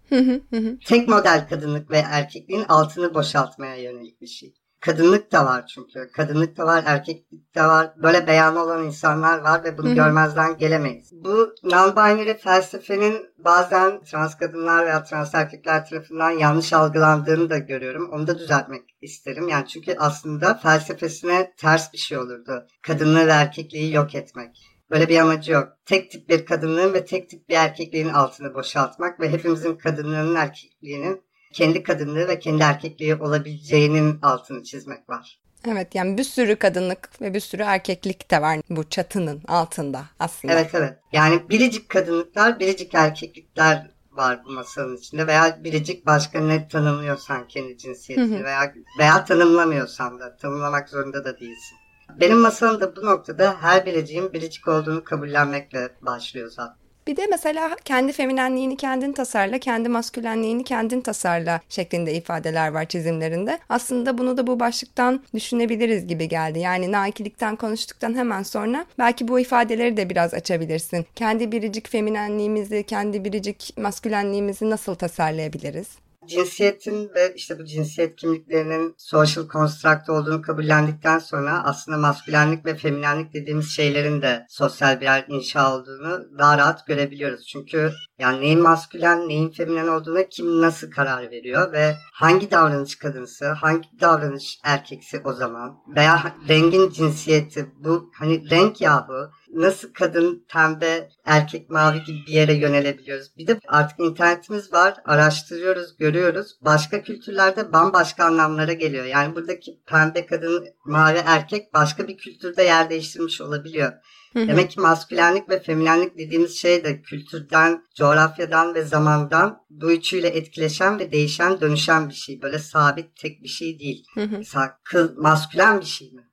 Tek 0.87 1.09
model 1.09 1.49
kadınlık 1.49 1.91
ve 1.91 1.99
erkekliğin 1.99 2.65
altını 2.69 3.15
boşaltmaya 3.15 3.77
yönelik 3.77 4.21
bir 4.21 4.27
şey. 4.27 4.55
Kadınlık 4.87 5.33
da 5.33 5.47
var 5.47 5.67
çünkü. 5.67 6.11
Kadınlık 6.13 6.57
da 6.57 6.67
var, 6.67 6.83
erkeklik 6.87 7.55
de 7.55 7.63
var. 7.63 7.93
Böyle 8.03 8.27
beyanı 8.27 8.63
olan 8.63 8.85
insanlar 8.85 9.39
var 9.39 9.65
ve 9.65 9.79
bunu 9.79 9.95
görmezden 9.95 10.59
gelemeyiz. 10.59 11.13
Bu 11.13 11.55
non-binary 11.65 12.39
felsefenin 12.39 13.27
bazen 13.39 14.05
trans 14.05 14.37
kadınlar 14.37 14.87
veya 14.87 15.05
trans 15.05 15.35
erkekler 15.35 15.87
tarafından 15.87 16.31
yanlış 16.31 16.73
algılandığını 16.73 17.51
da 17.51 17.59
görüyorum. 17.59 18.11
Onu 18.13 18.27
da 18.27 18.39
düzeltmek 18.39 18.83
isterim. 19.01 19.49
Yani 19.49 19.67
çünkü 19.67 19.97
aslında 19.99 20.55
felsefesine 20.55 21.53
ters 21.57 21.93
bir 21.93 21.99
şey 21.99 22.19
olurdu. 22.19 22.67
Kadınlığı 22.83 23.27
ve 23.27 23.33
erkekliği 23.33 23.95
yok 23.95 24.15
etmek. 24.15 24.77
Böyle 24.91 25.09
bir 25.09 25.19
amacı 25.19 25.53
yok. 25.53 25.69
Tek 25.85 26.11
tip 26.11 26.29
bir 26.29 26.47
kadınlığın 26.47 26.95
ve 26.95 27.05
tek 27.05 27.31
tip 27.31 27.49
bir 27.49 27.55
erkekliğin 27.55 28.09
altını 28.09 28.55
boşaltmak 28.55 29.21
ve 29.21 29.33
hepimizin 29.33 29.77
kadınlığının 29.77 30.35
erkekliğinin 30.35 31.26
kendi 31.53 31.83
kadınlığı 31.83 32.29
ve 32.29 32.39
kendi 32.39 32.63
erkekliği 32.63 33.17
olabileceğinin 33.17 34.19
altını 34.23 34.63
çizmek 34.63 35.09
var. 35.09 35.39
Evet 35.69 35.95
yani 35.95 36.19
bir 36.19 36.25
sürü 36.25 36.57
kadınlık 36.57 37.21
ve 37.21 37.35
bir 37.35 37.41
sürü 37.41 37.63
erkeklik 37.63 38.31
de 38.31 38.43
var 38.43 38.59
bu 38.71 38.89
çatının 38.89 39.43
altında 39.49 40.05
aslında. 40.19 40.55
Evet 40.55 40.71
evet. 40.75 40.99
Yani 41.13 41.49
biricik 41.51 41.89
kadınlıklar, 41.89 42.61
biricik 42.61 42.95
erkeklikler 42.95 43.91
var 44.13 44.41
bu 44.45 44.53
masanın 44.53 44.97
içinde 44.97 45.27
veya 45.27 45.65
biricik 45.65 46.07
başka 46.07 46.41
ne 46.41 46.69
tanımlıyorsan 46.69 47.49
kendi 47.49 47.79
cinsiyetini 47.79 48.45
veya 48.45 48.75
veya 48.99 49.25
tanımlamıyorsan 49.25 50.21
da 50.21 50.37
tanımlamak 50.37 50.89
zorunda 50.89 51.25
da 51.25 51.41
değilsin. 51.41 51.77
Benim 52.21 52.39
masamda 52.39 52.81
da 52.81 52.97
bu 52.97 53.07
noktada 53.07 53.57
her 53.61 53.87
biriciğin 53.87 54.33
biricik 54.33 54.69
olduğunu 54.69 55.05
kabullenmekle 55.05 55.89
başlıyor 56.03 56.51
zaten. 56.51 56.86
Bir 57.07 57.17
de 57.17 57.27
mesela 57.31 57.77
kendi 57.85 58.13
feminenliğini 58.13 58.77
kendin 58.77 59.13
tasarla, 59.13 59.59
kendi 59.59 59.89
maskülenliğini 59.89 60.65
kendin 60.65 61.01
tasarla 61.01 61.61
şeklinde 61.69 62.15
ifadeler 62.15 62.69
var 62.69 62.85
çizimlerinde. 62.85 63.59
Aslında 63.69 64.19
bunu 64.19 64.37
da 64.37 64.47
bu 64.47 64.61
başlıktan 64.61 65.23
düşünebiliriz 65.35 66.07
gibi 66.07 66.29
geldi. 66.29 66.59
Yani 66.59 66.93
naikilikten 66.93 67.57
konuştuktan 67.57 68.15
hemen 68.15 68.43
sonra 68.43 68.87
belki 68.99 69.29
bu 69.29 69.41
ifadeleri 69.41 69.97
de 69.97 70.11
biraz 70.11 70.35
açabilirsin. 70.35 71.07
Kendi 71.15 71.53
biricik 71.53 71.89
feminenliğimizi, 71.89 72.83
kendi 72.83 73.25
biricik 73.25 73.75
maskülenliğimizi 73.79 74.71
nasıl 74.71 74.95
tasarlayabiliriz? 74.95 75.89
Cinsiyetin 76.27 77.11
ve 77.15 77.35
işte 77.35 77.59
bu 77.59 77.65
cinsiyet 77.65 78.17
kimliklerinin 78.17 78.95
social 78.99 79.49
construct 79.49 80.11
olduğunu 80.11 80.43
kabullendikten 80.43 81.19
sonra 81.19 81.65
aslında 81.65 81.99
maskülenlik 81.99 82.67
ve 82.67 82.75
feminenlik 82.75 83.35
dediğimiz 83.35 83.69
şeylerin 83.69 84.23
de 84.23 84.47
sosyal 84.49 85.01
birer 85.01 85.25
inşa 85.29 85.77
olduğunu 85.77 86.39
daha 86.39 86.59
rahat 86.59 86.87
görebiliyoruz. 86.87 87.47
Çünkü 87.47 87.93
yani 88.19 88.41
neyin 88.41 88.63
maskülen, 88.63 89.29
neyin 89.29 89.51
feminen 89.51 89.89
olduğuna 89.89 90.29
kim 90.29 90.61
nasıl 90.63 90.91
karar 90.91 91.31
veriyor 91.31 91.73
ve 91.73 91.95
hangi 92.13 92.51
davranış 92.51 92.97
kadınsı, 92.97 93.47
hangi 93.49 93.89
davranış 94.01 94.59
erkeksi 94.65 95.21
o 95.25 95.33
zaman 95.33 95.77
veya 95.97 96.33
rengin 96.49 96.91
cinsiyeti 96.91 97.67
bu 97.79 98.11
hani 98.19 98.51
renk 98.51 98.81
yahu 98.81 99.31
nasıl 99.53 99.93
kadın 99.93 100.45
pembe, 100.49 101.09
erkek 101.25 101.71
mavi 101.71 102.05
gibi 102.05 102.19
bir 102.27 102.33
yere 102.33 102.55
yönelebiliyoruz. 102.55 103.37
Bir 103.39 103.47
de 103.47 103.61
artık 103.69 104.01
internetimiz 104.01 104.73
var, 104.73 104.95
araştırıyoruz, 105.05 105.97
görüyoruz. 105.97 106.57
Başka 106.61 107.03
kültürlerde 107.03 107.73
bambaşka 107.73 108.25
anlamlara 108.25 108.73
geliyor. 108.73 109.05
Yani 109.05 109.35
buradaki 109.35 109.81
pembe 109.87 110.27
kadın, 110.27 110.67
mavi 110.85 111.19
erkek 111.27 111.75
başka 111.75 112.09
bir 112.09 112.17
kültürde 112.17 112.63
yer 112.63 112.91
değiştirmiş 112.91 113.41
olabiliyor. 113.41 113.93
Demek 114.35 114.71
ki 114.71 114.81
maskülenlik 114.81 115.49
ve 115.49 115.63
feminenlik 115.63 116.19
dediğimiz 116.19 116.57
şey 116.57 116.85
de 116.85 117.03
kültürden, 117.03 117.85
coğrafyadan 117.97 118.75
ve 118.75 118.83
zamandan 118.83 119.59
bu 119.71 119.93
üçüyle 119.93 120.29
etkileşen 120.29 120.99
ve 120.99 121.13
değişen, 121.13 121.61
dönüşen 121.61 122.09
bir 122.09 122.15
şey. 122.15 122.43
Böyle 122.43 122.59
sabit 122.59 123.17
tek 123.17 123.43
bir 123.43 123.49
şey 123.49 123.79
değil. 123.79 124.05
Mesela 124.17 124.79
kız 124.85 125.17
maskülen 125.19 125.81
bir 125.81 125.87
şey 125.87 126.13
mi? 126.13 126.29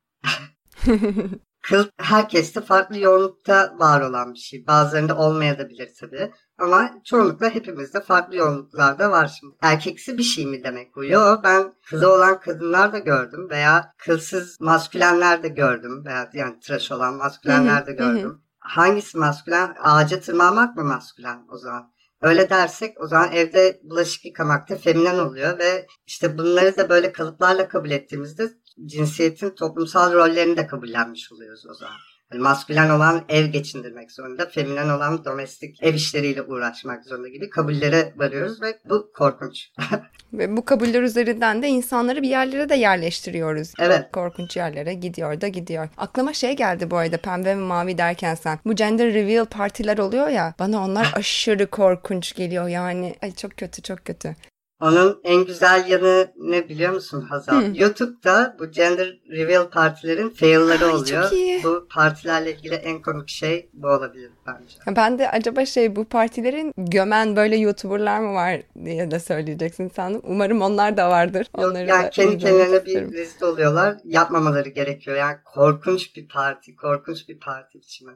Kıl 1.64 1.86
herkeste 1.98 2.62
farklı 2.62 3.00
yoğunlukta 3.00 3.76
var 3.80 4.02
olan 4.02 4.34
bir 4.34 4.40
şey. 4.40 4.68
Bazılarında 4.68 5.18
olmayabilir 5.18 5.90
tabii. 6.00 6.32
Ama 6.58 6.92
çoğunlukla 7.06 7.50
hepimizde 7.50 8.02
farklı 8.02 8.36
yoğunluklarda 8.36 9.12
var 9.12 9.38
şimdi. 9.40 9.56
Erkeksi 9.62 10.18
bir 10.18 10.24
şey 10.24 10.46
mi 10.46 10.64
demek 10.64 10.96
bu? 10.96 11.06
Yo 11.06 11.38
ben 11.44 11.74
kılı 11.90 12.14
olan 12.14 12.40
kadınlar 12.40 12.94
da 12.94 13.00
gördüm 13.00 13.50
veya 13.50 13.94
kılsız 13.98 14.62
maskülenler 14.62 15.44
de 15.44 15.48
gördüm 15.48 16.06
veya 16.06 16.30
yani 16.34 16.60
tıraş 16.60 16.92
olan 16.92 17.14
maskülenler 17.14 17.88
de 17.88 17.92
gördüm. 17.94 18.42
Hangisi 18.60 19.18
maskülen? 19.18 19.76
Ağaca 19.84 20.20
tırmanmak 20.20 20.76
mı 20.76 20.84
maskülen 20.84 21.46
o 21.52 21.58
zaman? 21.58 21.94
Öyle 22.22 22.50
dersek 22.50 23.02
o 23.02 23.08
zaman 23.08 23.32
evde 23.32 23.80
bulaşık 23.84 24.26
yıkamak 24.26 24.70
da 24.70 24.76
feminen 24.76 25.20
oluyor 25.20 25.60
ve 25.60 25.88
işte 26.08 26.38
bunları 26.38 26.78
da 26.78 26.90
böyle 26.90 27.12
kalıplarla 27.12 27.68
kabul 27.68 27.92
ettiğimizde 27.92 28.50
cinsiyetin 28.86 29.50
toplumsal 29.50 30.14
rollerini 30.14 30.58
de 30.58 30.68
kabullenmiş 30.68 31.32
oluyoruz 31.32 31.66
o 31.70 31.74
zaman. 31.74 31.96
Yani 32.34 32.44
maskülen 32.44 32.90
olan 32.90 33.26
ev 33.30 33.46
geçindirmek 33.46 34.12
zorunda, 34.12 34.46
feminen 34.46 34.90
olan 34.90 35.26
domestik 35.26 35.84
ev 35.84 35.94
işleriyle 35.94 36.42
uğraşmak 36.42 37.06
zorunda 37.06 37.28
gibi 37.28 37.50
kabullere 37.50 38.14
varıyoruz 38.18 38.62
ve 38.62 38.80
bu 38.90 39.12
korkunç. 39.14 39.70
ve 40.34 40.58
bu 40.58 40.66
kabuller 40.66 41.02
üzerinden 41.02 41.64
de 41.64 41.68
insanları 41.68 42.22
bir 42.22 42.30
yerlere 42.30 42.70
de 42.70 42.76
yerleştiriyoruz. 42.76 43.74
Evet. 43.80 44.12
Korkunç 44.12 44.58
yerlere 44.58 44.94
gidiyor 44.94 45.42
da 45.42 45.48
gidiyor. 45.48 45.90
Aklıma 45.98 46.34
şey 46.34 46.56
geldi 46.56 46.92
bu 46.92 46.98
arada 46.98 47.18
pembe 47.18 47.50
ve 47.50 47.56
mavi 47.56 47.98
derken 47.98 48.36
sen. 48.36 48.60
Bu 48.66 48.76
gender 48.76 49.14
reveal 49.14 49.46
partiler 49.46 49.98
oluyor 49.98 50.30
ya 50.30 50.54
bana 50.60 50.84
onlar 50.84 51.14
aşırı 51.16 51.68
korkunç 51.68 52.36
geliyor 52.36 52.68
yani. 52.68 53.16
Ay 53.22 53.36
çok 53.36 53.58
kötü 53.58 53.82
çok 53.82 54.06
kötü. 54.06 54.36
Onun 54.82 55.22
en 55.24 55.46
güzel 55.46 55.86
yanı 55.88 56.34
ne 56.38 56.70
biliyor 56.70 56.94
musun 56.94 57.22
Hazal? 57.22 57.62
Hmm. 57.62 57.74
YouTube'da 57.74 58.56
bu 58.60 58.72
gender 58.72 59.20
reveal 59.32 59.70
partilerin 59.70 60.30
fail'ları 60.30 60.96
oluyor. 60.96 61.32
Bu 61.64 61.88
partilerle 61.88 62.54
ilgili 62.54 62.76
en 62.76 63.02
komik 63.02 63.30
şey 63.30 63.70
bu 63.74 63.88
olabilir 63.88 64.32
bence. 64.48 64.96
Ben 64.96 65.20
de 65.20 65.30
acaba 65.30 65.66
şey 65.66 65.96
bu 65.96 66.06
partilerin 66.06 66.74
gömen 66.78 67.36
böyle 67.36 67.58
YouTuber'lar 67.58 68.20
mı 68.20 68.34
var 68.34 68.62
diye 68.86 69.12
de 69.12 69.20
söyleyeceksin 69.20 69.90
sandım. 69.90 70.22
Umarım 70.24 70.62
onlar 70.62 70.98
da 70.98 71.10
vardır. 71.10 71.48
Yok, 71.58 71.72
Onları 71.72 71.88
yani 71.88 72.10
kendi 72.10 72.38
kendilerine 72.38 72.86
bir 72.86 73.14
liste 73.14 73.46
oluyorlar. 73.46 73.98
Yapmamaları 74.04 74.70
gerekiyor. 74.70 75.18
Yani 75.18 75.38
korkunç 75.46 76.16
bir 76.16 76.28
parti, 76.28 76.76
korkunç 76.76 77.30
bir 77.30 77.40
parti 77.40 77.78
biçimi. 77.80 78.14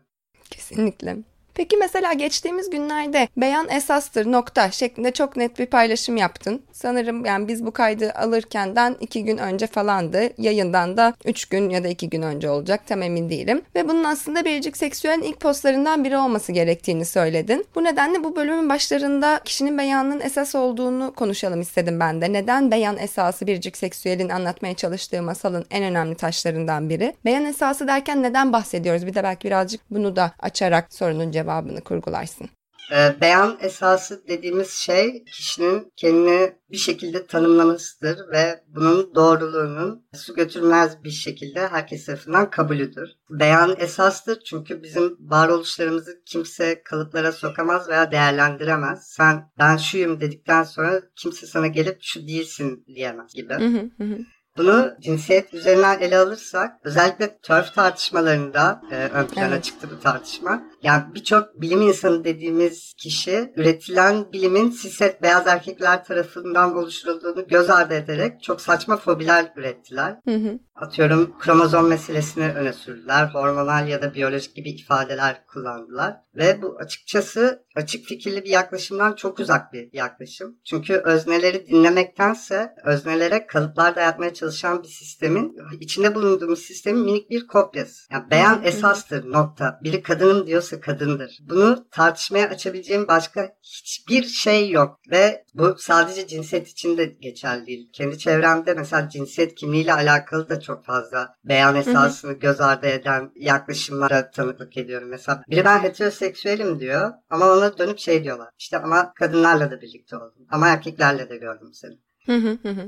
Kesinlikle. 0.49 1.17
Peki 1.57 1.77
mesela 1.77 2.13
geçtiğimiz 2.13 2.69
günlerde 2.69 3.27
beyan 3.37 3.69
esastır 3.69 4.31
nokta 4.31 4.71
şeklinde 4.71 5.11
çok 5.11 5.37
net 5.37 5.59
bir 5.59 5.65
paylaşım 5.65 6.17
yaptın. 6.17 6.61
Sanırım 6.71 7.25
yani 7.25 7.47
biz 7.47 7.65
bu 7.65 7.71
kaydı 7.71 8.11
alırkenden 8.11 8.95
iki 8.99 9.25
gün 9.25 9.37
önce 9.37 9.67
falandı. 9.67 10.21
Yayından 10.37 10.97
da 10.97 11.13
üç 11.25 11.45
gün 11.45 11.69
ya 11.69 11.83
da 11.83 11.87
iki 11.87 12.09
gün 12.09 12.21
önce 12.21 12.49
olacak 12.49 12.81
tam 12.87 13.01
emin 13.01 13.29
değilim. 13.29 13.61
Ve 13.75 13.89
bunun 13.89 14.03
aslında 14.03 14.45
Biricik 14.45 14.77
Seksüel'in 14.77 15.21
ilk 15.21 15.39
postlarından 15.39 16.03
biri 16.03 16.17
olması 16.17 16.51
gerektiğini 16.51 17.05
söyledin. 17.05 17.65
Bu 17.75 17.83
nedenle 17.83 18.23
bu 18.23 18.35
bölümün 18.35 18.69
başlarında 18.69 19.41
kişinin 19.45 19.77
beyanının 19.77 20.21
esas 20.21 20.55
olduğunu 20.55 21.13
konuşalım 21.15 21.61
istedim 21.61 21.99
ben 21.99 22.21
de. 22.21 22.33
Neden 22.33 22.71
beyan 22.71 22.97
esası 22.97 23.47
Biricik 23.47 23.77
Seksüel'in 23.77 24.29
anlatmaya 24.29 24.73
çalıştığı 24.73 25.21
masalın 25.21 25.65
en 25.71 25.83
önemli 25.83 26.15
taşlarından 26.15 26.89
biri? 26.89 27.13
Beyan 27.25 27.45
esası 27.45 27.87
derken 27.87 28.23
neden 28.23 28.53
bahsediyoruz? 28.53 29.07
Bir 29.07 29.15
de 29.15 29.23
belki 29.23 29.47
birazcık 29.47 29.81
bunu 29.91 30.15
da 30.15 30.31
açarak 30.39 30.93
sorunun 30.93 31.31
cevabı 31.31 31.46
cevabını 31.47 31.81
kurgularsın. 31.81 32.49
E, 32.91 33.21
beyan 33.21 33.57
esası 33.61 34.27
dediğimiz 34.27 34.69
şey 34.69 35.23
kişinin 35.23 35.91
kendini 35.95 36.53
bir 36.71 36.77
şekilde 36.77 37.25
tanımlamasıdır 37.25 38.31
ve 38.31 38.63
bunun 38.67 39.15
doğruluğunun 39.15 40.05
su 40.15 40.35
götürmez 40.35 41.03
bir 41.03 41.09
şekilde 41.09 41.67
herkes 41.67 42.05
tarafından 42.05 42.49
kabulüdür. 42.49 43.09
Beyan 43.29 43.75
esastır 43.79 44.39
çünkü 44.39 44.83
bizim 44.83 45.17
varoluşlarımızı 45.19 46.21
kimse 46.25 46.83
kalıplara 46.83 47.31
sokamaz 47.31 47.89
veya 47.89 48.11
değerlendiremez. 48.11 49.07
Sen 49.07 49.51
ben 49.59 49.77
şuyum 49.77 50.21
dedikten 50.21 50.63
sonra 50.63 51.01
kimse 51.15 51.47
sana 51.47 51.67
gelip 51.67 51.97
şu 52.01 52.27
değilsin 52.27 52.85
diyemez 52.95 53.33
gibi. 53.33 53.53
Hı 53.53 53.67
hı 53.67 54.03
hı. 54.03 54.17
Bunu 54.57 54.91
cinsiyet 55.01 55.53
üzerinden 55.53 55.99
ele 55.99 56.17
alırsak 56.17 56.71
özellikle 56.83 57.37
törf 57.37 57.73
tartışmalarında 57.73 58.81
e, 58.91 58.95
ön 58.95 59.27
plana 59.27 59.47
Evet. 59.47 59.63
çıktı 59.63 59.87
bu 59.91 59.99
tartışma. 59.99 60.63
Yani 60.83 61.03
birçok 61.15 61.61
bilim 61.61 61.81
insanı 61.81 62.23
dediğimiz 62.23 62.93
kişi 62.97 63.53
üretilen 63.55 64.33
bilimin 64.33 64.69
siset 64.69 65.21
beyaz 65.21 65.47
erkekler 65.47 66.03
tarafından 66.03 66.75
oluşturulduğunu 66.77 67.47
göz 67.47 67.69
ardı 67.69 67.93
ederek 67.93 68.43
çok 68.43 68.61
saçma 68.61 68.97
fobiler 68.97 69.53
ürettiler. 69.55 70.15
Hı 70.27 70.35
hı. 70.35 70.59
Atıyorum 70.77 71.37
kromozom 71.39 71.87
meselesini 71.87 72.51
öne 72.51 72.73
sürdüler. 72.73 73.25
Hormonal 73.25 73.87
ya 73.87 74.01
da 74.01 74.13
biyolojik 74.13 74.55
gibi 74.55 74.69
ifadeler 74.69 75.45
kullandılar. 75.45 76.15
Ve 76.35 76.61
bu 76.61 76.77
açıkçası 76.79 77.65
açık 77.75 78.05
fikirli 78.05 78.43
bir 78.43 78.49
yaklaşımdan 78.49 79.15
çok 79.15 79.39
uzak 79.39 79.73
bir 79.73 79.89
yaklaşım. 79.93 80.57
Çünkü 80.65 80.93
özneleri 80.93 81.67
dinlemektense 81.67 82.73
öznelere 82.85 83.47
kalıplar 83.47 83.95
dayatmaya 83.95 84.33
çalışan 84.33 84.83
bir 84.83 84.87
sistemin 84.87 85.55
içinde 85.79 86.15
bulunduğumuz 86.15 86.59
sistemin 86.59 87.01
minik 87.01 87.29
bir 87.29 87.47
kopyası. 87.47 88.07
Yani 88.11 88.31
beyan 88.31 88.63
esastır 88.63 89.31
nokta. 89.31 89.79
Biri 89.83 90.01
kadınım 90.01 90.47
diyorsa 90.47 90.79
kadındır. 90.79 91.39
Bunu 91.49 91.87
tartışmaya 91.91 92.49
açabileceğim 92.49 93.07
başka 93.07 93.49
hiçbir 93.63 94.23
şey 94.23 94.69
yok. 94.69 94.99
Ve 95.11 95.45
bu 95.53 95.75
sadece 95.77 96.27
cinsiyet 96.27 96.67
için 96.67 96.97
de 96.97 97.05
geçerli 97.05 97.67
değil. 97.67 97.89
Kendi 97.93 98.17
çevremde 98.17 98.73
mesela 98.73 99.09
cinsiyet 99.09 99.55
kimliğiyle 99.55 99.93
alakalı 99.93 100.49
da 100.49 100.59
çok 100.67 100.85
fazla 100.85 101.35
beyan 101.43 101.75
esasını 101.75 102.33
göz 102.33 102.61
ardı 102.61 102.87
eden 102.87 103.31
yaklaşımlara 103.35 104.31
tanıklık 104.31 104.77
ediyorum. 104.77 105.09
Mesela 105.09 105.43
biri 105.49 105.65
ben 105.65 105.79
heteroseksüelim 105.79 106.79
diyor 106.79 107.11
ama 107.29 107.45
ona 107.51 107.77
dönüp 107.77 107.99
şey 107.99 108.23
diyorlar. 108.23 108.49
İşte 108.59 108.77
ama 108.79 109.13
kadınlarla 109.13 109.71
da 109.71 109.81
birlikte 109.81 110.15
oldum. 110.15 110.47
Ama 110.51 110.67
erkeklerle 110.67 111.29
de 111.29 111.37
gördüm 111.37 111.73
seni. 111.73 111.97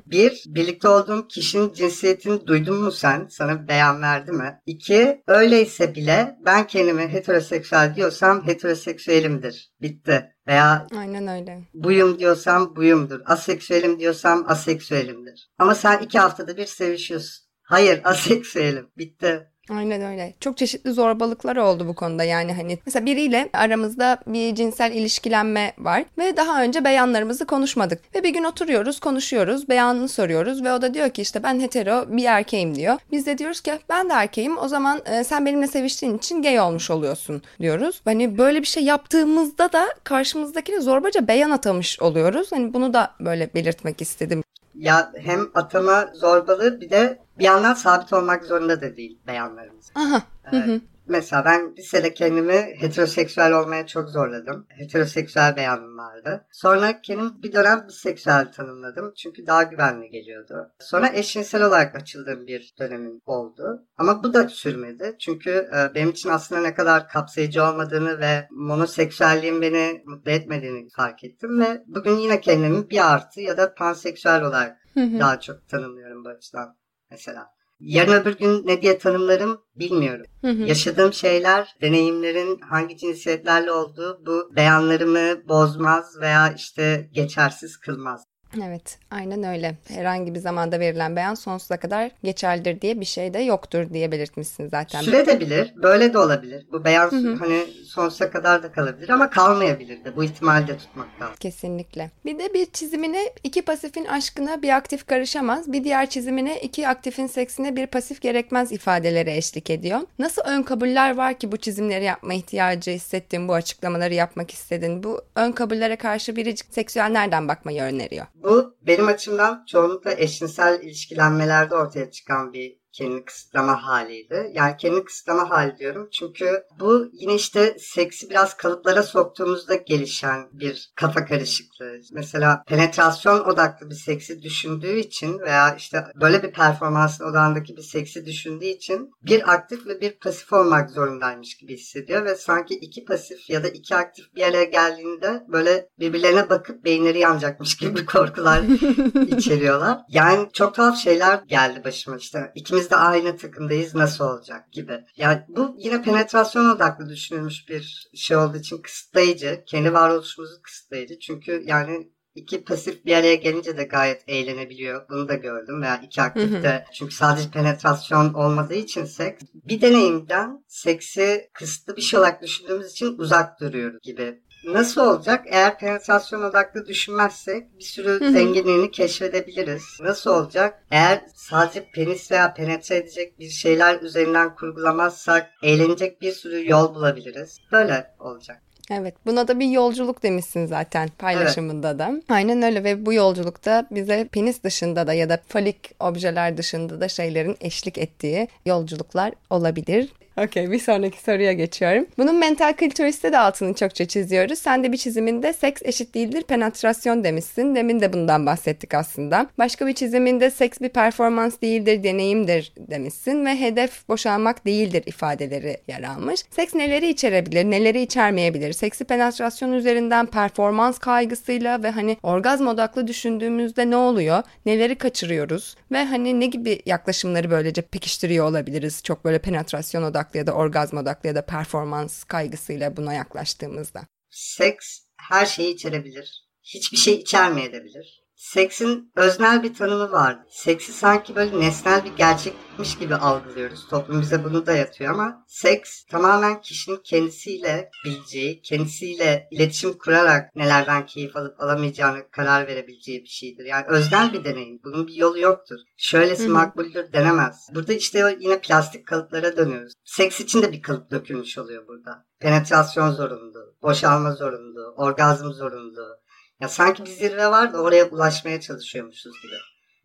Bir, 0.05 0.43
birlikte 0.47 0.87
olduğun 0.87 1.21
kişinin 1.21 1.73
cinsiyetini 1.73 2.47
duydun 2.47 2.81
mu 2.81 2.91
sen? 2.91 3.27
Sana 3.29 3.67
beyan 3.67 4.01
verdi 4.01 4.31
mi? 4.31 4.61
İki, 4.65 5.23
öyleyse 5.27 5.95
bile 5.95 6.37
ben 6.45 6.67
kendimi 6.67 7.07
heteroseksüel 7.07 7.95
diyorsam 7.95 8.47
heteroseksüelimdir. 8.47 9.71
Bitti. 9.81 10.35
Veya 10.47 10.87
Aynen 10.97 11.27
öyle. 11.27 11.59
buyum 11.73 12.19
diyorsam 12.19 12.75
buyumdur. 12.75 13.19
Aseksüelim 13.25 13.99
diyorsam 13.99 14.45
aseksüelimdir. 14.47 15.49
Ama 15.59 15.75
sen 15.75 15.99
iki 16.01 16.19
haftada 16.19 16.57
bir 16.57 16.65
sevişiyorsun. 16.65 17.48
Hayır 17.69 18.01
aseksüelim. 18.03 18.87
Bitti. 18.97 19.47
Aynen 19.69 20.01
öyle. 20.01 20.33
Çok 20.39 20.57
çeşitli 20.57 20.91
zorbalıklar 20.91 21.57
oldu 21.57 21.87
bu 21.87 21.95
konuda. 21.95 22.23
Yani 22.23 22.53
hani 22.53 22.79
mesela 22.85 23.05
biriyle 23.05 23.49
aramızda 23.53 24.17
bir 24.27 24.55
cinsel 24.55 24.91
ilişkilenme 24.91 25.73
var 25.77 26.03
ve 26.17 26.37
daha 26.37 26.63
önce 26.63 26.83
beyanlarımızı 26.83 27.45
konuşmadık. 27.45 28.15
Ve 28.15 28.23
bir 28.23 28.29
gün 28.29 28.43
oturuyoruz, 28.43 28.99
konuşuyoruz, 28.99 29.69
beyanını 29.69 30.09
soruyoruz 30.09 30.63
ve 30.63 30.73
o 30.73 30.81
da 30.81 30.93
diyor 30.93 31.09
ki 31.09 31.21
işte 31.21 31.43
ben 31.43 31.59
hetero 31.59 32.17
bir 32.17 32.25
erkeğim 32.25 32.75
diyor. 32.75 32.97
Biz 33.11 33.25
de 33.25 33.37
diyoruz 33.37 33.61
ki 33.61 33.79
ben 33.89 34.09
de 34.09 34.13
erkeğim 34.13 34.57
o 34.57 34.67
zaman 34.67 35.01
e, 35.05 35.23
sen 35.23 35.45
benimle 35.45 35.67
seviştiğin 35.67 36.17
için 36.17 36.41
gay 36.41 36.59
olmuş 36.59 36.91
oluyorsun 36.91 37.41
diyoruz. 37.59 38.01
Hani 38.05 38.37
böyle 38.37 38.61
bir 38.61 38.67
şey 38.67 38.83
yaptığımızda 38.83 39.71
da 39.73 39.87
karşımızdakine 40.03 40.81
zorbaca 40.81 41.27
beyan 41.27 41.51
atamış 41.51 41.99
oluyoruz. 41.99 42.51
Hani 42.51 42.73
bunu 42.73 42.93
da 42.93 43.11
böyle 43.19 43.53
belirtmek 43.53 44.01
istedim. 44.01 44.43
Ya 44.75 45.11
hem 45.17 45.47
atama 45.53 46.05
zorbalığı 46.13 46.81
bir 46.81 46.89
de 46.89 47.19
bir 47.39 47.43
yandan 47.43 47.73
sabit 47.73 48.13
olmak 48.13 48.45
zorunda 48.45 48.81
da 48.81 48.97
değil 48.97 49.17
beyanlarımız. 49.27 49.91
Aha. 49.95 50.21
Hı 50.43 50.57
hı. 50.57 50.81
Mesela 51.09 51.45
ben 51.45 51.75
lisede 51.75 52.13
kendimi 52.13 52.75
heteroseksüel 52.79 53.53
olmaya 53.53 53.87
çok 53.87 54.09
zorladım. 54.09 54.67
Heteroseksüel 54.69 55.55
beyanım 55.55 55.97
vardı. 55.97 56.45
Sonra 56.51 57.01
kendimi 57.01 57.43
bir 57.43 57.53
dönem 57.53 57.85
biseksüel 57.87 58.51
tanımladım. 58.51 59.13
Çünkü 59.17 59.47
daha 59.47 59.63
güvenli 59.63 60.09
geliyordu. 60.09 60.71
Sonra 60.79 61.09
eşcinsel 61.13 61.63
olarak 61.63 61.95
açıldığım 61.95 62.47
bir 62.47 62.73
dönemim 62.79 63.21
oldu. 63.25 63.85
Ama 63.97 64.23
bu 64.23 64.33
da 64.33 64.49
sürmedi. 64.49 65.15
Çünkü 65.19 65.49
e, 65.49 65.95
benim 65.95 66.09
için 66.09 66.29
aslında 66.29 66.61
ne 66.61 66.73
kadar 66.73 67.07
kapsayıcı 67.07 67.63
olmadığını 67.63 68.19
ve 68.19 68.47
monoseksüelliğin 68.51 69.61
beni 69.61 70.03
mutlu 70.05 70.31
etmediğini 70.31 70.89
fark 70.89 71.23
ettim. 71.23 71.61
Ve 71.61 71.83
bugün 71.87 72.17
yine 72.17 72.41
kendimi 72.41 72.89
bir 72.89 73.13
artı 73.13 73.41
ya 73.41 73.57
da 73.57 73.73
panseksüel 73.73 74.43
olarak 74.43 74.77
daha 74.95 75.39
çok 75.39 75.69
tanımlıyorum 75.69 76.25
bu 76.25 76.29
açıdan 76.29 76.75
mesela. 77.11 77.58
Yarın 77.79 78.13
öbür 78.13 78.37
gün 78.37 78.67
ne 78.67 78.81
diye 78.81 78.97
tanımlarım 78.97 79.61
bilmiyorum. 79.75 80.25
Hı 80.41 80.47
hı. 80.47 80.63
Yaşadığım 80.63 81.13
şeyler, 81.13 81.75
deneyimlerin 81.81 82.59
hangi 82.59 82.97
cinsiyetlerle 82.97 83.71
olduğu 83.71 84.25
bu 84.25 84.55
beyanlarımı 84.55 85.47
bozmaz 85.47 86.19
veya 86.21 86.53
işte 86.53 87.09
geçersiz 87.13 87.77
kılmaz. 87.77 88.23
Evet, 88.57 88.97
aynen 89.11 89.43
öyle. 89.43 89.75
Herhangi 89.87 90.35
bir 90.35 90.39
zamanda 90.39 90.79
verilen 90.79 91.15
beyan 91.15 91.33
sonsuza 91.33 91.77
kadar 91.77 92.11
geçerlidir 92.23 92.81
diye 92.81 92.99
bir 92.99 93.05
şey 93.05 93.33
de 93.33 93.39
yoktur 93.39 93.89
diye 93.93 94.11
belirtmişsin 94.11 94.69
zaten. 94.69 95.01
Süredebilir, 95.01 95.73
böyle 95.75 96.13
de 96.13 96.17
olabilir. 96.17 96.65
Bu 96.71 96.85
beyan 96.85 97.11
Hı 97.11 97.15
hı. 97.15 97.35
hani 97.35 97.65
sonsuza 97.85 98.31
kadar 98.31 98.63
da 98.63 98.71
kalabilir 98.71 99.09
ama 99.09 99.29
kalmayabilir 99.29 100.05
de. 100.05 100.15
Bu 100.15 100.23
ihtimali 100.23 100.67
de 100.67 100.77
tutmak 100.77 101.21
lazım. 101.21 101.35
Kesinlikle. 101.39 102.11
Bir 102.25 102.39
de 102.39 102.53
bir 102.53 102.65
çizimine 102.65 103.33
iki 103.43 103.61
pasifin 103.61 104.05
aşkına 104.05 104.61
bir 104.61 104.75
aktif 104.75 105.07
karışamaz. 105.07 105.71
Bir 105.71 105.83
diğer 105.83 106.09
çizimine 106.09 106.59
iki 106.59 106.87
aktifin 106.87 107.27
seksine 107.27 107.75
bir 107.75 107.87
pasif 107.87 108.21
gerekmez 108.21 108.71
ifadeleri 108.71 109.31
eşlik 109.31 109.69
ediyor. 109.69 109.99
Nasıl 110.19 110.41
ön 110.45 110.63
kabuller 110.63 111.15
var 111.17 111.39
ki 111.39 111.51
bu 111.51 111.57
çizimleri 111.57 112.03
yapma 112.03 112.33
ihtiyacı 112.33 112.91
hissettin, 112.91 113.47
bu 113.47 113.53
açıklamaları 113.53 114.13
yapmak 114.13 114.51
istedin? 114.51 115.03
Bu 115.03 115.21
ön 115.35 115.51
kabullere 115.51 115.95
karşı 115.95 116.35
biricik 116.35 116.73
seksüel 116.73 117.09
nereden 117.09 117.47
bakmayı 117.47 117.81
öneriyor? 117.81 118.25
Bu 118.43 118.75
benim 118.81 119.07
açımdan 119.07 119.65
çoğunlukla 119.67 120.11
eşcinsel 120.11 120.83
ilişkilenmelerde 120.83 121.75
ortaya 121.75 122.11
çıkan 122.11 122.53
bir 122.53 122.78
kendini 122.99 123.25
kısıtlama 123.25 123.83
haliydi. 123.83 124.51
Yani 124.53 124.77
kendini 124.77 125.03
kısıtlama 125.03 125.49
hali 125.49 125.77
diyorum 125.77 126.09
çünkü 126.11 126.63
bu 126.79 127.09
yine 127.13 127.35
işte 127.35 127.75
seksi 127.79 128.29
biraz 128.29 128.57
kalıplara 128.57 129.03
soktuğumuzda 129.03 129.75
gelişen 129.75 130.47
bir 130.51 130.91
kafa 130.95 131.25
karışıklığı. 131.25 131.99
Mesela 132.11 132.63
penetrasyon 132.67 133.39
odaklı 133.39 133.89
bir 133.89 133.95
seksi 133.95 134.41
düşündüğü 134.41 134.99
için 134.99 135.39
veya 135.39 135.75
işte 135.75 136.03
böyle 136.21 136.43
bir 136.43 136.51
performansın 136.51 137.25
odağındaki 137.25 137.77
bir 137.77 137.81
seksi 137.81 138.25
düşündüğü 138.25 138.65
için 138.65 139.11
bir 139.23 139.53
aktif 139.53 139.87
ve 139.87 140.01
bir 140.01 140.11
pasif 140.11 140.53
olmak 140.53 140.89
zorundaymış 140.89 141.57
gibi 141.57 141.73
hissediyor 141.73 142.25
ve 142.25 142.35
sanki 142.35 142.73
iki 142.73 143.05
pasif 143.05 143.49
ya 143.49 143.63
da 143.63 143.67
iki 143.67 143.95
aktif 143.95 144.35
bir 144.35 144.43
araya 144.43 144.63
geldiğinde 144.63 145.43
böyle 145.47 145.89
birbirlerine 145.99 146.49
bakıp 146.49 146.85
beyinleri 146.85 147.19
yanacakmış 147.19 147.77
gibi 147.77 148.05
korkular 148.05 148.63
içeriyorlar. 149.37 149.97
Yani 150.09 150.49
çok 150.53 150.75
tuhaf 150.75 150.97
şeyler 150.97 151.39
geldi 151.47 151.81
başıma 151.85 152.17
işte. 152.17 152.51
İkimiz 152.55 152.88
de 152.91 152.95
aynı 152.95 153.37
takımdayız 153.37 153.95
nasıl 153.95 154.25
olacak 154.25 154.71
gibi. 154.71 155.03
Yani 155.15 155.41
bu 155.47 155.75
yine 155.77 156.01
penetrasyon 156.01 156.69
odaklı 156.69 157.09
düşünülmüş 157.09 157.69
bir 157.69 158.09
şey 158.15 158.37
olduğu 158.37 158.57
için 158.57 158.77
kısıtlayıcı. 158.77 159.63
Kendi 159.65 159.93
varoluşumuzu 159.93 160.61
kısıtlayıcı. 160.61 161.19
Çünkü 161.19 161.63
yani 161.65 162.11
iki 162.35 162.63
pasif 162.63 163.05
bir 163.05 163.15
araya 163.15 163.35
gelince 163.35 163.77
de 163.77 163.83
gayet 163.83 164.23
eğlenebiliyor. 164.27 165.09
Bunu 165.09 165.29
da 165.29 165.35
gördüm 165.35 165.81
veya 165.81 166.01
iki 166.01 166.21
aktif 166.21 166.63
de. 166.63 166.85
Çünkü 166.93 167.15
sadece 167.15 167.51
penetrasyon 167.51 168.33
olmadığı 168.33 168.73
için 168.73 169.05
seks. 169.05 169.43
Bir 169.53 169.81
deneyimden 169.81 170.63
seksi 170.67 171.49
kısıtlı 171.53 171.95
bir 171.95 172.01
şey 172.01 172.19
olarak 172.19 172.41
düşündüğümüz 172.41 172.91
için 172.91 173.17
uzak 173.17 173.59
duruyoruz 173.59 173.99
gibi. 174.01 174.41
Nasıl 174.63 175.01
olacak? 175.01 175.45
Eğer 175.47 175.79
penetrasyon 175.79 176.43
odaklı 176.43 176.87
düşünmezsek 176.87 177.79
bir 177.79 177.83
sürü 177.83 178.19
hı. 178.19 178.31
zenginliğini 178.31 178.91
keşfedebiliriz. 178.91 179.83
Nasıl 180.01 180.31
olacak? 180.31 180.83
Eğer 180.91 181.21
sadece 181.35 181.85
penis 181.93 182.31
veya 182.31 182.53
penetre 182.53 182.95
edecek 182.95 183.39
bir 183.39 183.49
şeyler 183.49 184.01
üzerinden 184.01 184.55
kurgulamazsak 184.55 185.49
eğlenecek 185.63 186.21
bir 186.21 186.31
sürü 186.31 186.69
yol 186.69 186.95
bulabiliriz. 186.95 187.57
Böyle 187.71 188.11
olacak. 188.19 188.61
Evet, 188.91 189.15
buna 189.25 189.47
da 189.47 189.59
bir 189.59 189.67
yolculuk 189.67 190.23
demişsin 190.23 190.65
zaten 190.65 191.09
paylaşımında 191.17 191.99
da. 191.99 192.11
Aynen 192.29 192.61
öyle 192.61 192.83
ve 192.83 193.05
bu 193.05 193.13
yolculukta 193.13 193.87
bize 193.91 194.27
penis 194.31 194.63
dışında 194.63 195.07
da 195.07 195.13
ya 195.13 195.29
da 195.29 195.39
falik 195.47 195.91
objeler 195.99 196.57
dışında 196.57 197.01
da 197.01 197.07
şeylerin 197.07 197.57
eşlik 197.61 197.97
ettiği 197.97 198.47
yolculuklar 198.65 199.33
olabilir. 199.49 200.09
Okey 200.43 200.71
bir 200.71 200.79
sonraki 200.79 201.21
soruya 201.21 201.53
geçiyorum. 201.53 202.05
Bunun 202.17 202.35
mental 202.35 202.73
kültüriste 202.73 203.31
de 203.31 203.37
altını 203.37 203.73
çokça 203.73 204.05
çiziyoruz. 204.05 204.59
Sen 204.59 204.83
de 204.83 204.91
bir 204.91 204.97
çiziminde 204.97 205.53
seks 205.53 205.81
eşit 205.85 206.15
değildir 206.15 206.43
penetrasyon 206.43 207.23
demişsin. 207.23 207.75
Demin 207.75 208.01
de 208.01 208.13
bundan 208.13 208.45
bahsettik 208.45 208.93
aslında. 208.93 209.47
Başka 209.57 209.87
bir 209.87 209.93
çiziminde 209.93 210.51
seks 210.51 210.79
bir 210.81 210.89
performans 210.89 211.61
değildir 211.61 212.03
deneyimdir 212.03 212.73
demişsin 212.77 213.45
ve 213.45 213.59
hedef 213.59 214.07
boşanmak 214.07 214.65
değildir 214.65 215.03
ifadeleri 215.05 215.77
yer 215.87 216.03
almış. 216.03 216.43
Seks 216.51 216.75
neleri 216.75 217.09
içerebilir, 217.09 217.65
neleri 217.65 218.01
içermeyebilir? 218.01 218.73
Seksi 218.73 219.03
penetrasyon 219.03 219.71
üzerinden 219.71 220.25
performans 220.25 220.99
kaygısıyla 220.99 221.83
ve 221.83 221.89
hani 221.89 222.17
orgazm 222.23 222.67
odaklı 222.67 223.07
düşündüğümüzde 223.07 223.89
ne 223.89 223.95
oluyor? 223.95 224.43
Neleri 224.65 224.95
kaçırıyoruz? 224.95 225.75
Ve 225.91 226.05
hani 226.05 226.39
ne 226.39 226.45
gibi 226.45 226.81
yaklaşımları 226.85 227.51
böylece 227.51 227.81
pekiştiriyor 227.81 228.45
olabiliriz? 228.45 229.03
Çok 229.03 229.25
böyle 229.25 229.39
penetrasyon 229.39 230.03
odaklı 230.03 230.28
ya 230.35 230.47
da 230.47 230.53
orgazm 230.53 230.97
odaklı 230.97 231.27
ya 231.27 231.35
da 231.35 231.45
performans 231.45 232.23
kaygısıyla 232.23 232.97
buna 232.97 233.13
yaklaştığımızda. 233.13 234.01
Seks 234.29 234.99
her 235.17 235.45
şeyi 235.45 235.73
içerebilir. 235.73 236.49
Hiçbir 236.63 236.97
şey 236.97 237.13
içermeyebilir. 237.13 238.18
Seksin 238.39 239.11
öznel 239.15 239.63
bir 239.63 239.73
tanımı 239.73 240.11
var. 240.11 240.39
Seksi 240.49 240.93
sanki 240.93 241.35
böyle 241.35 241.59
nesnel 241.59 242.05
bir 242.05 242.15
gerçekmiş 242.15 242.97
gibi 242.97 243.15
algılıyoruz. 243.15 243.87
Toplum 243.89 244.21
bize 244.21 244.43
bunu 244.43 244.65
dayatıyor 244.65 245.13
ama 245.13 245.45
seks 245.47 246.03
tamamen 246.03 246.61
kişinin 246.61 246.97
kendisiyle 247.03 247.89
bileceği, 248.05 248.61
kendisiyle 248.61 249.47
iletişim 249.51 249.97
kurarak 249.97 250.55
nelerden 250.55 251.05
keyif 251.05 251.35
alıp 251.35 251.61
alamayacağını 251.61 252.29
karar 252.31 252.67
verebileceği 252.67 253.23
bir 253.23 253.29
şeydir. 253.29 253.65
Yani 253.65 253.85
öznel 253.87 254.33
bir 254.33 254.43
deneyim. 254.43 254.79
Bunun 254.83 255.07
bir 255.07 255.15
yolu 255.15 255.39
yoktur. 255.39 255.79
Şöylesi 255.97 256.43
Hı-hı. 256.43 256.53
makbuldür 256.53 257.13
denemez. 257.13 257.67
Burada 257.75 257.93
işte 257.93 258.37
yine 258.39 258.61
plastik 258.61 259.07
kalıplara 259.07 259.57
dönüyoruz. 259.57 259.93
Seks 260.03 260.39
için 260.39 260.61
de 260.61 260.71
bir 260.71 260.81
kalıp 260.81 261.11
dökülmüş 261.11 261.57
oluyor 261.57 261.87
burada. 261.87 262.25
Penetrasyon 262.39 263.11
zorunlu, 263.11 263.75
boşalma 263.81 264.31
zorunlu, 264.31 264.93
orgazm 264.97 265.51
zorunlu, 265.51 266.19
ya 266.61 266.69
sanki 266.69 267.05
bir 267.05 267.09
zirve 267.09 267.47
var 267.47 267.73
da 267.73 267.81
oraya 267.81 268.05
ulaşmaya 268.05 268.61
çalışıyormuşuz 268.61 269.33
gibi. 269.43 269.55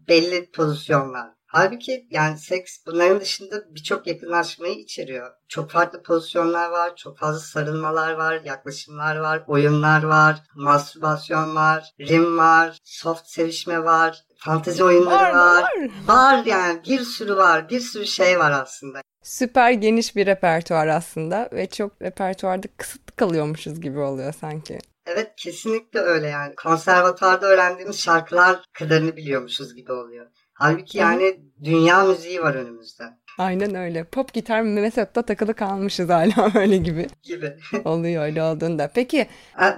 Belli 0.08 0.50
pozisyonlar. 0.50 1.30
Halbuki 1.46 2.06
yani 2.10 2.38
seks 2.38 2.78
bunların 2.86 3.20
dışında 3.20 3.74
birçok 3.74 4.06
yakınlaşmayı 4.06 4.74
içeriyor. 4.74 5.30
Çok 5.48 5.70
farklı 5.70 6.02
pozisyonlar 6.02 6.70
var, 6.70 6.96
çok 6.96 7.18
fazla 7.18 7.40
sarılmalar 7.40 8.12
var, 8.12 8.40
yaklaşımlar 8.44 9.16
var, 9.16 9.44
oyunlar 9.46 10.02
var, 10.02 10.42
mastürbasyon 10.54 11.54
var, 11.54 11.90
rim 12.00 12.38
var, 12.38 12.78
soft 12.84 13.26
sevişme 13.26 13.84
var, 13.84 14.24
fantezi 14.36 14.84
oyunları 14.84 15.14
var. 15.14 15.32
Var, 15.34 15.62
var. 15.62 15.90
var 16.06 16.44
yani 16.46 16.80
bir 16.88 17.00
sürü 17.00 17.36
var, 17.36 17.70
bir 17.70 17.80
sürü 17.80 18.06
şey 18.06 18.38
var 18.38 18.50
aslında. 18.50 19.00
Süper 19.22 19.70
geniş 19.70 20.16
bir 20.16 20.26
repertuar 20.26 20.86
aslında 20.86 21.48
ve 21.52 21.66
çok 21.66 22.02
repertuarda 22.02 22.68
kısıtlı 22.76 23.16
kalıyormuşuz 23.16 23.80
gibi 23.80 23.98
oluyor 23.98 24.34
sanki. 24.40 24.78
Evet 25.06 25.32
kesinlikle 25.36 26.00
öyle 26.00 26.26
yani. 26.26 26.54
Konservatuarda 26.54 27.46
öğrendiğimiz 27.46 28.00
şarkılar 28.00 28.64
kadarını 28.72 29.16
biliyormuşuz 29.16 29.74
gibi 29.74 29.92
oluyor. 29.92 30.26
Halbuki 30.54 30.98
yani 30.98 31.40
dünya 31.64 32.04
müziği 32.04 32.42
var 32.42 32.54
önümüzde. 32.54 33.04
Aynen 33.38 33.74
öyle. 33.74 34.04
Pop 34.04 34.32
gitar 34.32 34.60
metodda 34.62 35.22
takılı 35.22 35.54
kalmışız 35.54 36.08
hala 36.08 36.50
öyle 36.54 36.76
gibi. 36.76 37.06
Gibi. 37.22 37.56
Oluyor 37.84 38.22
öyle 38.24 38.42
olduğunda. 38.42 38.90
Peki. 38.94 39.28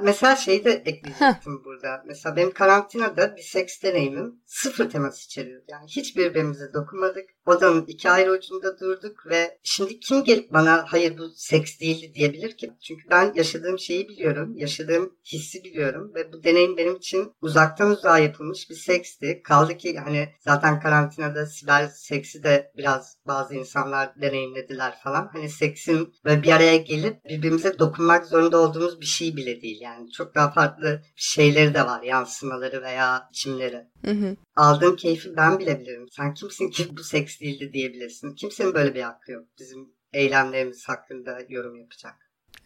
Mesela 0.02 0.36
şeyi 0.36 0.64
de 0.64 0.72
ekleyecektim 0.72 1.64
burada. 1.64 2.02
Mesela 2.06 2.36
benim 2.36 2.52
karantinada 2.52 3.36
bir 3.36 3.42
seks 3.42 3.82
deneyimim 3.82 4.40
sıfır 4.46 4.90
temas 4.90 5.24
içeriyor. 5.24 5.62
Yani 5.68 5.86
hiç 5.88 6.16
birbirimize 6.16 6.72
dokunmadık. 6.74 7.35
Odanın 7.46 7.86
iki 7.86 8.10
ayrı 8.10 8.32
ucunda 8.32 8.80
durduk 8.80 9.26
ve 9.26 9.58
şimdi 9.62 10.00
kim 10.00 10.24
gelip 10.24 10.52
bana 10.52 10.84
hayır 10.88 11.18
bu 11.18 11.30
seks 11.36 11.80
değildi 11.80 12.14
diyebilir 12.14 12.56
ki? 12.56 12.72
Çünkü 12.82 13.10
ben 13.10 13.32
yaşadığım 13.34 13.78
şeyi 13.78 14.08
biliyorum. 14.08 14.56
Yaşadığım 14.56 15.16
hissi 15.24 15.64
biliyorum 15.64 16.12
ve 16.14 16.32
bu 16.32 16.44
deneyim 16.44 16.76
benim 16.76 16.96
için 16.96 17.32
uzaktan 17.40 17.90
uzağa 17.90 18.18
yapılmış 18.18 18.70
bir 18.70 18.74
seksti. 18.74 19.40
Kaldı 19.44 19.76
ki 19.76 19.98
hani 19.98 20.28
zaten 20.40 20.80
karantinada 20.80 21.46
siber 21.46 21.86
seksi 21.86 22.42
de 22.42 22.72
biraz 22.76 23.16
bazı 23.26 23.54
insanlar 23.54 24.20
deneyimlediler 24.20 24.98
falan. 25.04 25.30
Hani 25.32 25.48
seksin 25.48 26.14
ve 26.24 26.42
bir 26.42 26.52
araya 26.52 26.76
gelip 26.76 27.24
birbirimize 27.24 27.78
dokunmak 27.78 28.26
zorunda 28.26 28.58
olduğumuz 28.58 29.00
bir 29.00 29.06
şey 29.06 29.36
bile 29.36 29.62
değil. 29.62 29.80
Yani 29.80 30.10
çok 30.10 30.34
daha 30.34 30.50
farklı 30.50 31.02
şeyleri 31.16 31.74
de 31.74 31.86
var. 31.86 32.02
Yansımaları 32.02 32.82
veya 32.82 33.28
biçimleri. 33.30 33.86
Hı 34.04 34.10
hı. 34.10 34.36
Aldığım 34.56 34.96
keyfi 34.96 35.36
ben 35.36 35.58
bile 35.58 35.80
bilirim. 35.80 36.06
Sen 36.10 36.34
kimsin 36.34 36.70
ki 36.70 36.96
bu 36.96 37.04
seks 37.04 37.40
değildi 37.40 37.72
diyebilirsin. 37.72 38.34
Kimsenin 38.34 38.74
böyle 38.74 38.94
bir 38.94 39.02
hakkı 39.02 39.32
yok. 39.32 39.44
Bizim 39.58 39.88
eylemlerimiz 40.12 40.88
hakkında 40.88 41.38
yorum 41.48 41.76
yapacak. 41.76 42.14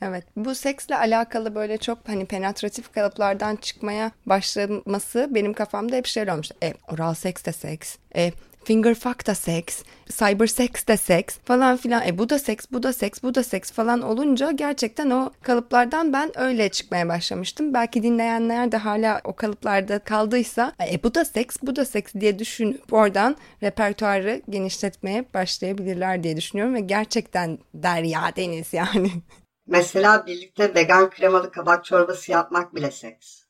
Evet 0.03 0.25
bu 0.37 0.55
seksle 0.55 0.97
alakalı 0.97 1.55
böyle 1.55 1.79
çok 1.79 2.09
hani 2.09 2.27
penetratif 2.27 2.93
kalıplardan 2.93 3.57
çıkmaya 3.57 4.11
başlaması 4.27 5.29
benim 5.31 5.53
kafamda 5.53 5.97
hep 5.97 6.07
şey 6.07 6.31
olmuş. 6.31 6.51
E, 6.63 6.75
oral 6.93 7.15
seks 7.15 7.45
de 7.45 7.53
seks. 7.53 7.97
E, 8.17 8.33
finger 8.65 8.95
fuck 8.95 9.27
da 9.27 9.35
seks, 9.35 9.83
cyber 10.09 10.47
sex 10.47 10.87
de 10.89 10.97
seks 10.97 11.39
falan 11.45 11.77
filan. 11.77 12.03
E 12.07 12.19
bu 12.19 12.29
da 12.29 12.39
seks, 12.39 12.67
bu 12.73 12.83
da 12.83 12.93
seks, 12.93 13.23
bu 13.23 13.35
da 13.35 13.43
seks 13.43 13.71
falan 13.71 14.03
olunca 14.03 14.51
gerçekten 14.51 15.11
o 15.11 15.31
kalıplardan 15.43 16.13
ben 16.13 16.41
öyle 16.41 16.69
çıkmaya 16.69 17.09
başlamıştım. 17.09 17.75
Belki 17.75 18.03
dinleyenler 18.03 18.73
de 18.73 18.77
hala 18.77 19.21
o 19.25 19.33
kalıplarda 19.37 19.99
kaldıysa 19.99 20.73
e 20.93 21.03
bu 21.03 21.15
da 21.15 21.25
seks, 21.25 21.57
bu 21.63 21.77
da 21.77 21.85
seks 21.85 22.15
diye 22.15 22.39
düşünüp 22.39 22.93
oradan 22.93 23.37
repertuarı 23.63 24.43
genişletmeye 24.49 25.25
başlayabilirler 25.35 26.23
diye 26.23 26.37
düşünüyorum 26.37 26.75
ve 26.75 26.81
gerçekten 26.81 27.59
derya 27.75 28.37
deniz 28.37 28.73
yani. 28.73 29.11
Mesela 29.67 30.27
birlikte 30.27 30.75
vegan 30.75 31.11
kremalı 31.11 31.51
kabak 31.51 31.85
çorbası 31.85 32.33
yapmak 32.33 32.75
bile 32.75 32.91
seks. 32.91 33.41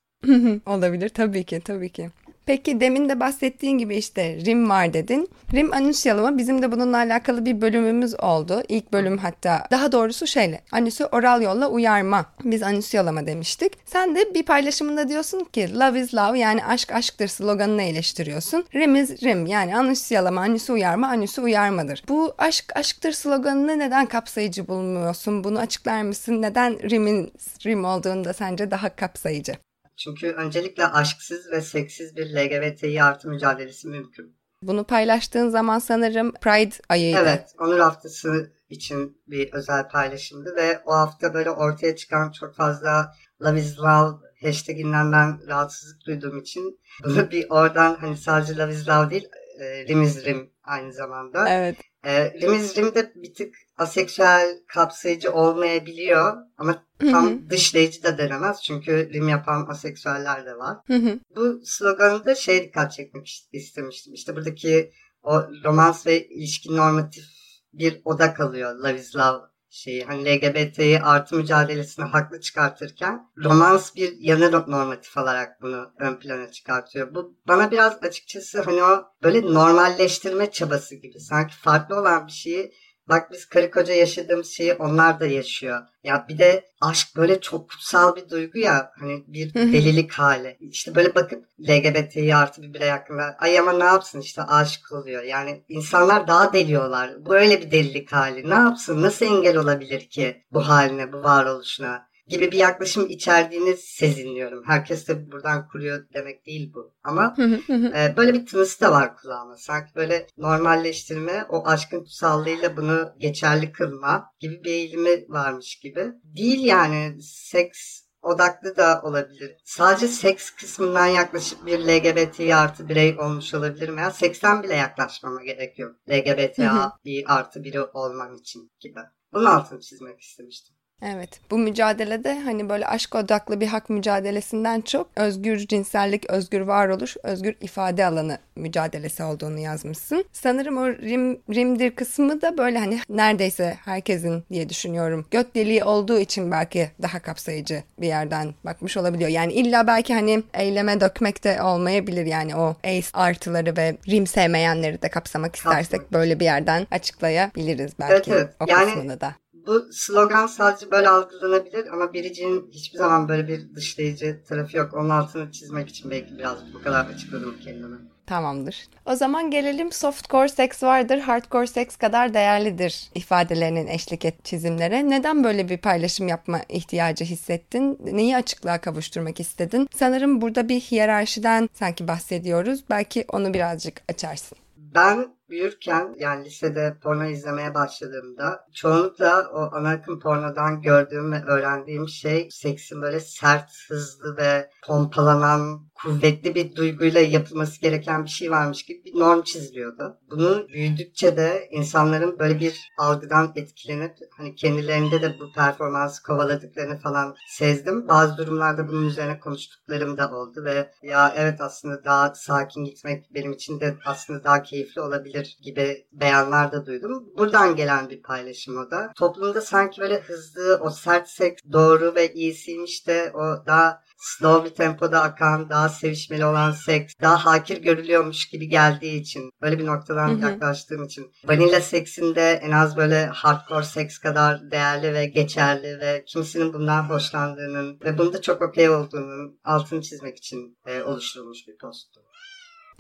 Olabilir 0.66 1.08
tabii 1.08 1.44
ki 1.44 1.60
tabii 1.60 1.92
ki. 1.92 2.10
Peki 2.50 2.80
demin 2.80 3.08
de 3.08 3.20
bahsettiğin 3.20 3.78
gibi 3.78 3.96
işte 3.96 4.38
Rim 4.46 4.70
var 4.70 4.92
dedin. 4.94 5.28
Rim 5.52 5.72
anüsyalama 5.72 6.38
bizim 6.38 6.62
de 6.62 6.72
bununla 6.72 6.96
alakalı 6.96 7.44
bir 7.44 7.60
bölümümüz 7.60 8.20
oldu. 8.20 8.62
İlk 8.68 8.92
bölüm 8.92 9.18
hatta 9.18 9.66
daha 9.70 9.92
doğrusu 9.92 10.26
şeyle 10.26 10.60
anüsü 10.72 11.04
oral 11.04 11.42
yolla 11.42 11.68
uyarma. 11.68 12.26
Biz 12.44 12.62
anüsyalama 12.62 13.26
demiştik. 13.26 13.72
Sen 13.84 14.16
de 14.16 14.34
bir 14.34 14.42
paylaşımında 14.42 15.08
diyorsun 15.08 15.44
ki 15.44 15.78
love 15.78 16.00
is 16.00 16.14
love 16.14 16.38
yani 16.38 16.64
aşk 16.64 16.92
aşktır 16.92 17.28
sloganını 17.28 17.82
eleştiriyorsun. 17.82 18.64
Rim 18.74 18.96
is 18.96 19.22
rim 19.22 19.46
yani 19.46 19.76
anüsyalama, 19.76 20.40
anüsü 20.40 20.72
uyarma, 20.72 21.08
anüsü 21.08 21.40
uyarmadır. 21.40 22.02
Bu 22.08 22.34
aşk 22.38 22.76
aşktır 22.76 23.12
sloganını 23.12 23.78
neden 23.78 24.06
kapsayıcı 24.06 24.68
bulmuyorsun? 24.68 25.44
Bunu 25.44 25.58
açıklar 25.58 26.02
mısın? 26.02 26.42
Neden 26.42 26.90
rimin 26.90 27.32
rim 27.66 27.84
olduğunda 27.84 28.32
sence 28.32 28.70
daha 28.70 28.96
kapsayıcı? 28.96 29.69
Çünkü 30.00 30.32
öncelikle 30.32 30.86
aşksız 30.86 31.50
ve 31.52 31.60
seksiz 31.60 32.16
bir 32.16 32.34
LGBTİ 32.34 33.02
artı 33.02 33.28
mücadelesi 33.28 33.88
mümkün. 33.88 34.36
Bunu 34.62 34.84
paylaştığın 34.84 35.48
zaman 35.48 35.78
sanırım 35.78 36.32
Pride 36.32 36.74
ayıydı. 36.88 37.18
Evet, 37.18 37.54
Onur 37.58 37.78
Haftası 37.78 38.52
için 38.68 39.22
bir 39.26 39.52
özel 39.52 39.88
paylaşımdı 39.88 40.56
ve 40.56 40.80
o 40.86 40.92
hafta 40.92 41.34
böyle 41.34 41.50
ortaya 41.50 41.96
çıkan 41.96 42.32
çok 42.32 42.54
fazla 42.54 43.14
Love 43.42 43.60
is 43.60 43.78
Love 43.78 44.16
hashtaginden 44.42 45.12
ben 45.12 45.46
rahatsızlık 45.46 46.06
duyduğum 46.06 46.38
için 46.38 46.80
bunu 47.04 47.30
bir 47.30 47.50
oradan 47.50 47.94
hani 47.94 48.16
sadece 48.16 48.56
Love 48.56 48.72
is 48.72 48.88
Love 48.88 49.10
değil 49.10 49.28
e, 49.60 49.86
Rim 49.86 50.02
is 50.02 50.24
Rim 50.24 50.50
aynı 50.62 50.92
zamanda. 50.92 51.48
Evet. 51.48 51.76
E, 52.04 52.40
Rim 52.40 52.54
is 52.54 52.76
Rim 52.76 52.94
de 52.94 53.12
bir 53.14 53.34
tık 53.34 53.54
aseksüel 53.76 54.58
kapsayıcı 54.66 55.32
olmayabiliyor 55.32 56.36
ama 56.58 56.86
tam 57.00 57.30
Hı-hı. 57.30 57.50
dışlayıcı 57.50 58.02
da 58.02 58.18
denemez 58.18 58.62
çünkü 58.62 59.10
rim 59.12 59.28
yapan 59.28 59.66
aseksüeller 59.68 60.46
de 60.46 60.58
var. 60.58 60.76
Hı-hı. 60.86 61.18
Bu 61.36 61.60
sloganı 61.64 62.36
şey 62.36 62.64
dikkat 62.64 62.92
çekmek 62.92 63.48
istemiştim. 63.52 64.14
İşte 64.14 64.36
buradaki 64.36 64.92
o 65.22 65.42
romans 65.64 66.06
ve 66.06 66.28
ilişki 66.28 66.76
normatif 66.76 67.24
bir 67.72 68.02
oda 68.04 68.34
kalıyor. 68.34 68.74
Love 68.74 69.00
is 69.00 69.16
love 69.16 69.38
şeyi 69.70 70.04
hani 70.04 70.24
LGBT'yi 70.24 71.00
artı 71.00 71.37
mücadelesini 71.37 72.04
haklı 72.04 72.40
çıkartırken 72.40 73.28
romans 73.44 73.96
bir 73.96 74.16
yanı 74.18 74.52
normatif 74.52 75.16
olarak 75.16 75.62
bunu 75.62 75.92
ön 75.98 76.16
plana 76.16 76.50
çıkartıyor. 76.50 77.14
Bu 77.14 77.35
bana 77.48 77.70
biraz 77.70 78.02
açıkçası 78.02 78.62
hani 78.62 78.83
o 78.83 79.04
böyle 79.22 79.42
normalleştirme 79.42 80.50
çabası 80.50 80.94
gibi. 80.94 81.20
Sanki 81.20 81.54
farklı 81.56 82.00
olan 82.00 82.26
bir 82.26 82.33
şeyi 82.33 82.72
Bak 83.10 83.32
biz 83.32 83.48
karı 83.48 83.70
koca 83.70 83.94
yaşadığımız 83.94 84.50
şeyi 84.50 84.74
onlar 84.74 85.20
da 85.20 85.26
yaşıyor. 85.26 85.82
Ya 86.04 86.26
bir 86.28 86.38
de 86.38 86.64
aşk 86.80 87.16
böyle 87.16 87.40
çok 87.40 87.70
kutsal 87.70 88.16
bir 88.16 88.28
duygu 88.28 88.58
ya. 88.58 88.92
Hani 89.00 89.24
bir 89.26 89.54
delilik 89.54 90.12
hali. 90.12 90.56
İşte 90.60 90.94
böyle 90.94 91.14
bakıp 91.14 91.44
LGBT'yi 91.68 92.36
artı 92.36 92.62
bir 92.62 92.74
birey 92.74 92.90
hakkında 92.90 93.36
ay 93.38 93.58
ama 93.58 93.72
ne 93.72 93.84
yapsın 93.84 94.20
işte 94.20 94.42
aşık 94.42 94.92
oluyor. 94.92 95.22
Yani 95.22 95.62
insanlar 95.68 96.26
daha 96.26 96.52
deliyorlar. 96.52 97.26
Böyle 97.26 97.60
bir 97.60 97.70
delilik 97.70 98.12
hali. 98.12 98.50
Ne 98.50 98.54
yapsın? 98.54 99.02
Nasıl 99.02 99.26
engel 99.26 99.56
olabilir 99.56 100.00
ki 100.08 100.42
bu 100.52 100.68
haline, 100.68 101.12
bu 101.12 101.22
varoluşuna? 101.22 102.09
Gibi 102.30 102.52
bir 102.52 102.58
yaklaşım 102.58 103.08
içerdiğini 103.08 103.76
sezinliyorum. 103.76 104.62
Herkes 104.66 105.08
de 105.08 105.32
buradan 105.32 105.68
kuruyor 105.68 106.06
demek 106.14 106.46
değil 106.46 106.72
bu. 106.74 106.94
Ama 107.04 107.36
e, 107.68 108.16
böyle 108.16 108.34
bir 108.34 108.46
tınısı 108.46 108.80
da 108.80 108.92
var 108.92 109.16
kulağıma. 109.16 109.56
Sanki 109.56 109.94
böyle 109.94 110.26
normalleştirme, 110.38 111.46
o 111.48 111.66
aşkın 111.66 111.98
kutsallığıyla 111.98 112.76
bunu 112.76 113.12
geçerli 113.18 113.72
kılma 113.72 114.32
gibi 114.40 114.64
bir 114.64 114.70
eğilimi 114.70 115.24
varmış 115.28 115.78
gibi. 115.78 116.12
Değil 116.24 116.64
yani 116.64 117.22
seks 117.22 118.00
odaklı 118.22 118.76
da 118.76 119.00
olabilir. 119.02 119.56
Sadece 119.64 120.08
seks 120.08 120.50
kısmından 120.50 121.06
yaklaşıp 121.06 121.66
bir 121.66 121.78
LGBT 121.78 122.40
artı 122.40 122.88
birey 122.88 123.18
olmuş 123.18 123.54
olabilirim. 123.54 123.98
Ya 123.98 124.10
seksten 124.10 124.62
bile 124.62 124.74
yaklaşmama 124.74 125.44
gerek 125.44 125.78
yok. 125.78 125.96
LGBT 126.10 126.58
bir 127.04 127.34
artı 127.38 127.64
biri 127.64 127.82
olmam 127.82 128.34
için 128.34 128.72
gibi. 128.80 129.00
Bunun 129.32 129.44
altını 129.44 129.80
çizmek 129.80 130.20
istemiştim. 130.20 130.79
Evet 131.02 131.40
bu 131.50 131.58
mücadelede 131.58 132.40
hani 132.40 132.68
böyle 132.68 132.86
aşk 132.86 133.14
odaklı 133.14 133.60
bir 133.60 133.66
hak 133.66 133.90
mücadelesinden 133.90 134.80
çok 134.80 135.08
özgür 135.16 135.58
cinsellik, 135.58 136.30
özgür 136.30 136.60
varoluş, 136.60 137.16
özgür 137.22 137.54
ifade 137.60 138.06
alanı 138.06 138.38
mücadelesi 138.56 139.22
olduğunu 139.22 139.58
yazmışsın. 139.58 140.24
Sanırım 140.32 140.76
o 140.76 140.88
rim, 140.88 141.40
rimdir 141.54 141.90
kısmı 141.90 142.42
da 142.42 142.58
böyle 142.58 142.78
hani 142.78 143.00
neredeyse 143.08 143.76
herkesin 143.84 144.44
diye 144.50 144.68
düşünüyorum. 144.68 145.26
Göt 145.30 145.54
deliği 145.54 145.84
olduğu 145.84 146.18
için 146.18 146.50
belki 146.50 146.90
daha 147.02 147.18
kapsayıcı 147.20 147.82
bir 147.98 148.06
yerden 148.06 148.54
bakmış 148.64 148.96
olabiliyor. 148.96 149.30
Yani 149.30 149.52
illa 149.52 149.86
belki 149.86 150.14
hani 150.14 150.42
eyleme 150.54 151.00
dökmek 151.00 151.44
de 151.44 151.62
olmayabilir 151.62 152.26
yani 152.26 152.56
o 152.56 152.76
ace 152.84 153.08
artıları 153.12 153.76
ve 153.76 153.96
rim 154.08 154.26
sevmeyenleri 154.26 155.02
de 155.02 155.08
kapsamak 155.08 155.56
istersek 155.56 156.12
böyle 156.12 156.40
bir 156.40 156.44
yerden 156.44 156.86
açıklayabiliriz 156.90 157.92
belki 158.00 158.30
evet, 158.30 158.42
evet. 158.44 158.54
o 158.60 158.64
yani, 158.68 158.84
kısmını 158.84 159.20
da 159.20 159.34
bu 159.66 159.88
slogan 159.92 160.46
sadece 160.46 160.90
böyle 160.90 161.08
algılanabilir 161.08 161.86
ama 161.92 162.12
biricinin 162.12 162.70
hiçbir 162.70 162.98
zaman 162.98 163.28
böyle 163.28 163.48
bir 163.48 163.74
dışlayıcı 163.74 164.40
tarafı 164.48 164.76
yok. 164.76 164.94
Onun 164.94 165.10
altını 165.10 165.52
çizmek 165.52 165.88
için 165.88 166.10
belki 166.10 166.38
biraz 166.38 166.74
bu 166.74 166.82
kadar 166.82 167.06
açıkladım 167.06 167.56
kendime. 167.64 167.96
Tamamdır. 168.26 168.88
O 169.06 169.14
zaman 169.14 169.50
gelelim 169.50 169.92
softcore 169.92 170.48
seks 170.48 170.82
vardır, 170.82 171.18
hardcore 171.18 171.66
seks 171.66 171.96
kadar 171.96 172.34
değerlidir 172.34 173.10
ifadelerinin 173.14 173.86
eşlik 173.86 174.24
et 174.24 174.44
çizimlere. 174.44 175.10
Neden 175.10 175.44
böyle 175.44 175.68
bir 175.68 175.78
paylaşım 175.78 176.28
yapma 176.28 176.60
ihtiyacı 176.68 177.24
hissettin? 177.24 177.98
Neyi 178.04 178.36
açıklığa 178.36 178.80
kavuşturmak 178.80 179.40
istedin? 179.40 179.88
Sanırım 179.94 180.40
burada 180.40 180.68
bir 180.68 180.80
hiyerarşiden 180.80 181.68
sanki 181.72 182.08
bahsediyoruz. 182.08 182.84
Belki 182.90 183.24
onu 183.32 183.54
birazcık 183.54 184.02
açarsın. 184.08 184.58
Ben 184.76 185.28
büyürken 185.50 186.14
yani 186.18 186.44
lisede 186.44 186.96
porno 187.02 187.24
izlemeye 187.24 187.74
başladığımda 187.74 188.66
çoğunlukla 188.74 189.50
o 189.52 189.70
ana 189.72 190.02
pornodan 190.22 190.82
gördüğüm 190.82 191.32
ve 191.32 191.44
öğrendiğim 191.44 192.08
şey 192.08 192.48
seksin 192.50 193.02
böyle 193.02 193.20
sert, 193.20 193.70
hızlı 193.88 194.36
ve 194.36 194.70
pompalanan 194.86 195.89
kuvvetli 196.04 196.54
bir 196.54 196.76
duyguyla 196.76 197.20
yapılması 197.20 197.80
gereken 197.80 198.24
bir 198.24 198.30
şey 198.30 198.50
varmış 198.50 198.82
gibi 198.82 199.04
bir 199.04 199.18
norm 199.18 199.42
çiziliyordu. 199.42 200.18
Bunu 200.30 200.68
büyüdükçe 200.68 201.36
de 201.36 201.68
insanların 201.70 202.38
böyle 202.38 202.60
bir 202.60 202.90
algıdan 202.98 203.52
etkilenip 203.56 204.16
hani 204.36 204.54
kendilerinde 204.54 205.22
de 205.22 205.36
bu 205.40 205.52
performansı 205.52 206.22
kovaladıklarını 206.22 206.98
falan 206.98 207.34
sezdim. 207.48 208.08
Bazı 208.08 208.36
durumlarda 208.36 208.88
bunun 208.88 209.06
üzerine 209.06 209.40
konuştuklarım 209.40 210.18
da 210.18 210.30
oldu 210.30 210.64
ve 210.64 210.90
ya 211.02 211.34
evet 211.36 211.60
aslında 211.60 212.04
daha 212.04 212.34
sakin 212.34 212.84
gitmek 212.84 213.34
benim 213.34 213.52
için 213.52 213.80
de 213.80 213.96
aslında 214.06 214.44
daha 214.44 214.62
keyifli 214.62 215.00
olabilir 215.00 215.58
gibi 215.62 216.06
beyanlar 216.12 216.72
da 216.72 216.86
duydum. 216.86 217.24
Buradan 217.38 217.76
gelen 217.76 218.10
bir 218.10 218.22
paylaşım 218.22 218.78
o 218.78 218.90
da. 218.90 219.12
Toplumda 219.16 219.60
sanki 219.60 220.00
böyle 220.00 220.20
hızlı, 220.20 220.80
o 220.82 220.90
sert 220.90 221.28
seks 221.28 221.62
doğru 221.72 222.14
ve 222.14 222.32
iyisiymiş 222.32 223.06
de 223.06 223.32
o 223.34 223.66
daha 223.66 224.02
slow 224.20 224.70
bir 224.70 224.74
tempoda 224.74 225.22
akan, 225.22 225.70
daha 225.70 225.88
sevişmeli 225.88 226.44
olan 226.44 226.72
seks 226.72 227.14
daha 227.20 227.44
hakir 227.44 227.83
görülüyormuş 227.83 228.48
gibi 228.48 228.68
geldiği 228.68 229.20
için 229.20 229.50
böyle 229.62 229.78
bir 229.78 229.87
noktadan 229.87 230.38
yaklaştığım 230.38 231.04
için 231.04 231.33
vanilla 231.44 231.80
seksinde 231.80 232.61
en 232.62 232.70
az 232.70 232.96
böyle 232.96 233.26
hardcore 233.26 233.85
seks 233.85 234.18
kadar 234.18 234.70
değerli 234.70 235.14
ve 235.14 235.26
geçerli 235.26 236.00
ve 236.00 236.24
kimisinin 236.26 236.72
bundan 236.72 237.02
hoşlandığının 237.02 238.00
ve 238.04 238.18
bunda 238.18 238.40
çok 238.42 238.62
okey 238.62 238.88
olduğunun 238.88 239.61
altını 239.64 240.02
çizmek 240.02 240.37
için 240.38 240.78
e, 240.87 241.02
oluşturulmuş 241.02 241.68
bir 241.68 241.78
posttu. 241.78 242.20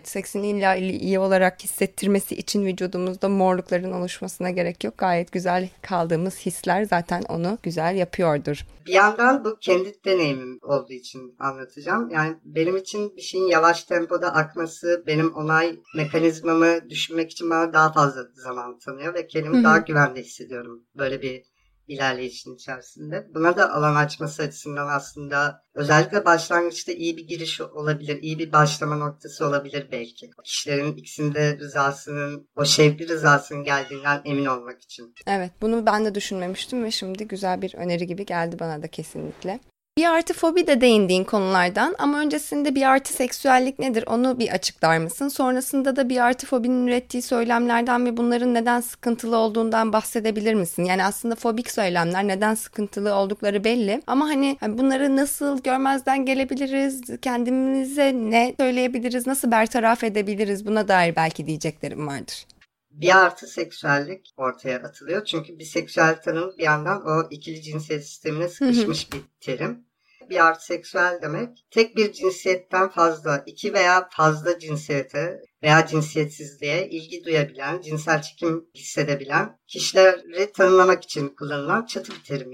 Seksin 0.08 0.42
illa 0.42 0.76
iyi 0.76 1.18
olarak 1.18 1.64
hissettirmesi 1.64 2.34
için 2.34 2.66
vücudumuzda 2.66 3.28
morlukların 3.28 3.92
oluşmasına 3.92 4.50
gerek 4.50 4.84
yok. 4.84 4.98
Gayet 4.98 5.32
güzel 5.32 5.68
kaldığımız 5.82 6.38
hisler 6.38 6.84
zaten 6.84 7.22
onu 7.28 7.58
güzel 7.62 7.96
yapıyordur. 7.96 8.66
Bir 8.86 8.92
yandan 8.92 9.44
bu 9.44 9.56
kendi 9.60 10.04
deneyimim 10.04 10.58
olduğu 10.62 10.92
için 10.92 11.36
anlatacağım. 11.38 12.10
Yani 12.10 12.36
benim 12.44 12.76
için 12.76 13.16
bir 13.16 13.22
şeyin 13.22 13.46
yavaş 13.46 13.84
tempoda 13.84 14.34
akması 14.34 15.04
benim 15.06 15.34
onay 15.34 15.78
mekanizmamı 15.96 16.90
düşünmek 16.90 17.30
için 17.30 17.50
bana 17.50 17.72
daha 17.72 17.92
fazla 17.92 18.22
zaman 18.34 18.78
tanıyor 18.78 19.14
ve 19.14 19.26
kendimi 19.26 19.56
Hı-hı. 19.56 19.64
daha 19.64 19.78
güvende 19.78 20.22
hissediyorum 20.22 20.84
böyle 20.98 21.22
bir 21.22 21.49
ilerleyişin 21.90 22.54
içerisinde. 22.54 23.26
Buna 23.34 23.56
da 23.56 23.74
alan 23.74 23.94
açması 23.94 24.42
açısından 24.42 24.88
aslında 24.88 25.62
özellikle 25.74 26.24
başlangıçta 26.24 26.92
iyi 26.92 27.16
bir 27.16 27.26
giriş 27.26 27.60
olabilir, 27.60 28.22
iyi 28.22 28.38
bir 28.38 28.52
başlama 28.52 28.96
noktası 28.96 29.46
olabilir 29.46 29.88
belki. 29.92 30.30
Kişilerin 30.44 30.96
ikisinde 30.96 31.58
rızasının, 31.58 32.48
o 32.56 32.64
şevkli 32.64 33.08
rızasının 33.08 33.64
geldiğinden 33.64 34.22
emin 34.24 34.46
olmak 34.46 34.82
için. 34.82 35.14
Evet, 35.26 35.50
bunu 35.60 35.86
ben 35.86 36.04
de 36.04 36.14
düşünmemiştim 36.14 36.84
ve 36.84 36.90
şimdi 36.90 37.28
güzel 37.28 37.62
bir 37.62 37.74
öneri 37.74 38.06
gibi 38.06 38.26
geldi 38.26 38.56
bana 38.60 38.82
da 38.82 38.88
kesinlikle. 38.88 39.60
Bir 40.00 40.06
artı 40.06 40.34
fobi 40.34 40.66
de 40.66 40.80
değindiğin 40.80 41.24
konulardan 41.24 41.94
ama 41.98 42.20
öncesinde 42.20 42.74
bir 42.74 42.82
artı 42.82 43.12
seksüellik 43.12 43.78
nedir 43.78 44.04
onu 44.06 44.38
bir 44.38 44.48
açıklar 44.48 44.98
mısın? 44.98 45.28
Sonrasında 45.28 45.96
da 45.96 46.08
bir 46.08 46.24
artı 46.24 46.46
fobinin 46.46 46.86
ürettiği 46.86 47.22
söylemlerden 47.22 48.06
ve 48.06 48.16
bunların 48.16 48.54
neden 48.54 48.80
sıkıntılı 48.80 49.36
olduğundan 49.36 49.92
bahsedebilir 49.92 50.54
misin? 50.54 50.84
Yani 50.84 51.04
aslında 51.04 51.34
fobik 51.34 51.70
söylemler 51.70 52.28
neden 52.28 52.54
sıkıntılı 52.54 53.14
oldukları 53.14 53.64
belli 53.64 54.02
ama 54.06 54.28
hani, 54.28 54.56
hani 54.60 54.78
bunları 54.78 55.16
nasıl 55.16 55.62
görmezden 55.62 56.24
gelebiliriz? 56.26 57.02
Kendimize 57.22 58.12
ne 58.14 58.54
söyleyebiliriz? 58.60 59.26
Nasıl 59.26 59.50
bertaraf 59.50 60.04
edebiliriz? 60.04 60.66
Buna 60.66 60.88
dair 60.88 61.16
belki 61.16 61.46
diyeceklerim 61.46 62.06
vardır 62.06 62.46
bir 62.90 63.16
artı 63.16 63.46
seksüellik 63.46 64.34
ortaya 64.36 64.78
atılıyor. 64.78 65.24
Çünkü 65.24 65.58
bir 65.58 65.64
seksüel 65.64 66.22
tanım 66.22 66.54
bir 66.58 66.64
yandan 66.64 67.06
o 67.06 67.28
ikili 67.30 67.62
cinsiyet 67.62 68.04
sistemine 68.06 68.48
sıkışmış 68.48 69.12
bir 69.12 69.20
terim 69.40 69.89
bir 70.30 70.46
artı 70.46 70.64
seksüel 70.64 71.18
demek 71.22 71.66
tek 71.70 71.96
bir 71.96 72.12
cinsiyetten 72.12 72.88
fazla, 72.88 73.42
iki 73.46 73.74
veya 73.74 74.08
fazla 74.12 74.58
cinsiyete 74.58 75.40
veya 75.62 75.86
cinsiyetsizliğe 75.86 76.88
ilgi 76.88 77.24
duyabilen, 77.24 77.80
cinsel 77.80 78.22
çekim 78.22 78.70
hissedebilen 78.74 79.58
kişileri 79.66 80.52
tanımlamak 80.52 81.04
için 81.04 81.28
kullanılan 81.28 81.86
çatı 81.86 82.12
bir 82.12 82.24
terim 82.24 82.50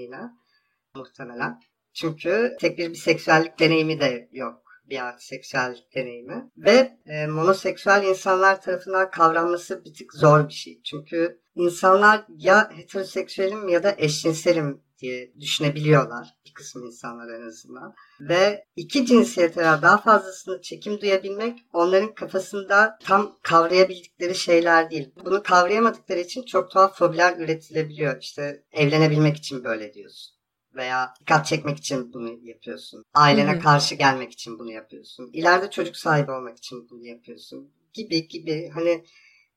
muhtemelen. 0.94 1.60
Çünkü 1.94 2.56
tek 2.60 2.78
bir 2.78 2.90
biseksüellik 2.90 3.60
deneyimi 3.60 4.00
de 4.00 4.28
yok 4.32 4.66
bir 4.90 5.06
artı 5.06 5.26
seksüel 5.26 5.78
deneyimi. 5.94 6.50
Ve 6.56 6.98
e, 7.06 7.26
monoseksüel 7.26 8.04
insanlar 8.04 8.62
tarafından 8.62 9.10
kavranması 9.10 9.84
bir 9.84 9.94
tık 9.94 10.14
zor 10.14 10.48
bir 10.48 10.52
şey. 10.52 10.80
Çünkü 10.84 11.40
insanlar 11.54 12.24
ya 12.28 12.70
heteroseksüelim 12.76 13.68
ya 13.68 13.82
da 13.82 13.94
eşcinselim 13.98 14.82
diye 14.98 15.32
düşünebiliyorlar 15.40 16.34
bir 16.46 16.54
kısım 16.54 16.86
insanlar 16.86 17.28
en 17.28 17.46
azından. 17.46 17.94
Ve 18.20 18.64
iki 18.76 19.06
cinsiyete 19.06 19.60
daha 19.60 19.98
fazlasını 19.98 20.62
çekim 20.62 21.00
duyabilmek 21.00 21.58
onların 21.72 22.14
kafasında 22.14 22.98
tam 23.04 23.38
kavrayabildikleri 23.42 24.34
şeyler 24.34 24.90
değil. 24.90 25.10
Bunu 25.24 25.42
kavrayamadıkları 25.42 26.20
için 26.20 26.42
çok 26.42 26.70
tuhaf 26.70 26.98
fobiler 26.98 27.38
üretilebiliyor. 27.38 28.20
İşte 28.20 28.62
evlenebilmek 28.72 29.36
için 29.36 29.64
böyle 29.64 29.94
diyorsun 29.94 30.36
veya 30.76 31.14
dikkat 31.20 31.46
çekmek 31.46 31.78
için 31.78 32.12
bunu 32.12 32.38
yapıyorsun. 32.42 33.04
Ailene 33.14 33.52
Hı-hı. 33.52 33.60
karşı 33.60 33.94
gelmek 33.94 34.32
için 34.32 34.58
bunu 34.58 34.72
yapıyorsun. 34.72 35.30
İleride 35.32 35.70
çocuk 35.70 35.96
sahibi 35.96 36.30
olmak 36.30 36.58
için 36.58 36.88
bunu 36.90 37.06
yapıyorsun. 37.06 37.70
Gibi 37.92 38.28
gibi 38.28 38.70
hani 38.74 39.04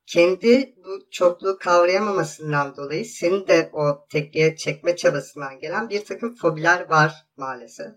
kendi 0.09 0.75
bu 0.85 1.09
çokluğu 1.11 1.57
kavrayamamasından 1.57 2.75
dolayı 2.77 3.05
senin 3.05 3.47
de 3.47 3.69
o 3.73 4.07
tekliğe 4.11 4.55
çekme 4.55 4.95
çabasından 4.95 5.59
gelen 5.59 5.89
bir 5.89 6.05
takım 6.05 6.35
fobiler 6.35 6.89
var 6.89 7.27
maalesef. 7.37 7.87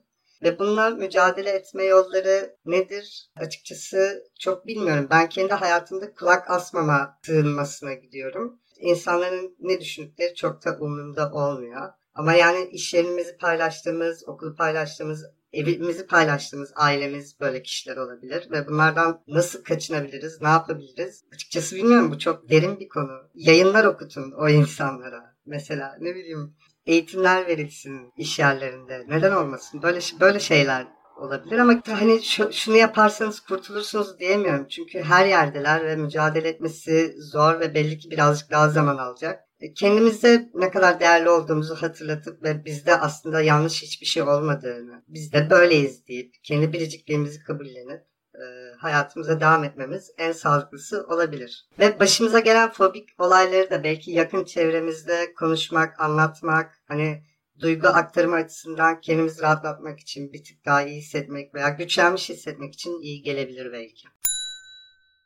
Ve 0.42 0.58
bunlar 0.58 0.92
mücadele 0.92 1.50
etme 1.50 1.84
yolları 1.84 2.56
nedir? 2.66 3.30
Açıkçası 3.36 4.24
çok 4.40 4.66
bilmiyorum. 4.66 5.06
Ben 5.10 5.28
kendi 5.28 5.54
hayatımda 5.54 6.14
kulak 6.14 6.50
asmama 6.50 7.18
sığınmasına 7.26 7.94
gidiyorum. 7.94 8.60
İnsanların 8.78 9.56
ne 9.60 9.80
düşündükleri 9.80 10.34
çok 10.34 10.64
da 10.64 10.76
umurumda 10.80 11.32
olmuyor. 11.32 11.90
Ama 12.14 12.32
yani 12.32 12.68
iş 12.68 12.94
yerimizi 12.94 13.36
paylaştığımız, 13.36 14.28
okulu 14.28 14.56
paylaştığımız 14.56 15.24
evimizi 15.52 16.06
paylaştığımız 16.06 16.72
ailemiz 16.76 17.40
böyle 17.40 17.62
kişiler 17.62 17.96
olabilir 17.96 18.48
ve 18.50 18.66
bunlardan 18.66 19.22
nasıl 19.26 19.64
kaçınabiliriz, 19.64 20.42
ne 20.42 20.48
yapabiliriz? 20.48 21.24
Açıkçası 21.34 21.76
bilmiyorum 21.76 22.10
bu 22.12 22.18
çok 22.18 22.50
derin 22.50 22.80
bir 22.80 22.88
konu. 22.88 23.18
Yayınlar 23.34 23.84
okutun 23.84 24.32
o 24.32 24.48
insanlara. 24.48 25.34
Mesela 25.46 25.96
ne 26.00 26.14
bileyim 26.14 26.54
eğitimler 26.86 27.46
verilsin 27.46 28.12
iş 28.16 28.38
yerlerinde. 28.38 29.04
Neden 29.08 29.32
olmasın? 29.32 29.82
Böyle 29.82 30.00
böyle 30.20 30.40
şeyler 30.40 30.86
olabilir 31.16 31.58
ama 31.58 31.82
hani 31.88 32.22
şu, 32.22 32.52
şunu 32.52 32.76
yaparsanız 32.76 33.40
kurtulursunuz 33.40 34.18
diyemiyorum. 34.18 34.68
Çünkü 34.68 35.02
her 35.02 35.26
yerdeler 35.26 35.84
ve 35.84 35.96
mücadele 35.96 36.48
etmesi 36.48 37.14
zor 37.18 37.60
ve 37.60 37.74
belli 37.74 37.98
ki 37.98 38.10
birazcık 38.10 38.50
daha 38.50 38.68
zaman 38.68 38.96
alacak 38.96 39.40
kendimize 39.76 40.50
ne 40.54 40.70
kadar 40.70 41.00
değerli 41.00 41.30
olduğumuzu 41.30 41.74
hatırlatıp 41.74 42.42
ve 42.42 42.64
bizde 42.64 42.96
aslında 42.96 43.40
yanlış 43.40 43.82
hiçbir 43.82 44.06
şey 44.06 44.22
olmadığını, 44.22 45.02
biz 45.08 45.32
de 45.32 45.50
böyleyiz 45.50 46.08
deyip 46.08 46.34
kendi 46.42 46.72
biricikliğimizi 46.72 47.42
kabullenip 47.42 48.02
e, 48.34 48.42
hayatımıza 48.78 49.40
devam 49.40 49.64
etmemiz 49.64 50.10
en 50.18 50.32
sağlıklısı 50.32 51.06
olabilir. 51.08 51.66
Ve 51.78 52.00
başımıza 52.00 52.38
gelen 52.38 52.72
fobik 52.72 53.08
olayları 53.18 53.70
da 53.70 53.84
belki 53.84 54.10
yakın 54.10 54.44
çevremizde 54.44 55.34
konuşmak, 55.34 56.00
anlatmak, 56.00 56.82
hani 56.88 57.22
duygu 57.60 57.88
aktarımı 57.88 58.36
açısından 58.36 59.00
kendimizi 59.00 59.42
rahatlatmak 59.42 60.00
için 60.00 60.32
bir 60.32 60.44
tık 60.44 60.64
daha 60.66 60.82
iyi 60.82 60.96
hissetmek 60.96 61.54
veya 61.54 61.68
güçlenmiş 61.68 62.28
hissetmek 62.28 62.74
için 62.74 63.00
iyi 63.02 63.22
gelebilir 63.22 63.72
belki. 63.72 64.08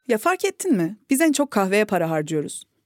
Ya 0.09 0.19
fark 0.19 0.45
ettin 0.45 0.77
mi? 0.77 0.99
Biz 1.11 1.21
en 1.21 1.33
çok 1.33 1.51
kahveye 1.51 1.85
para 1.85 2.11
harcıyoruz. 2.11 2.65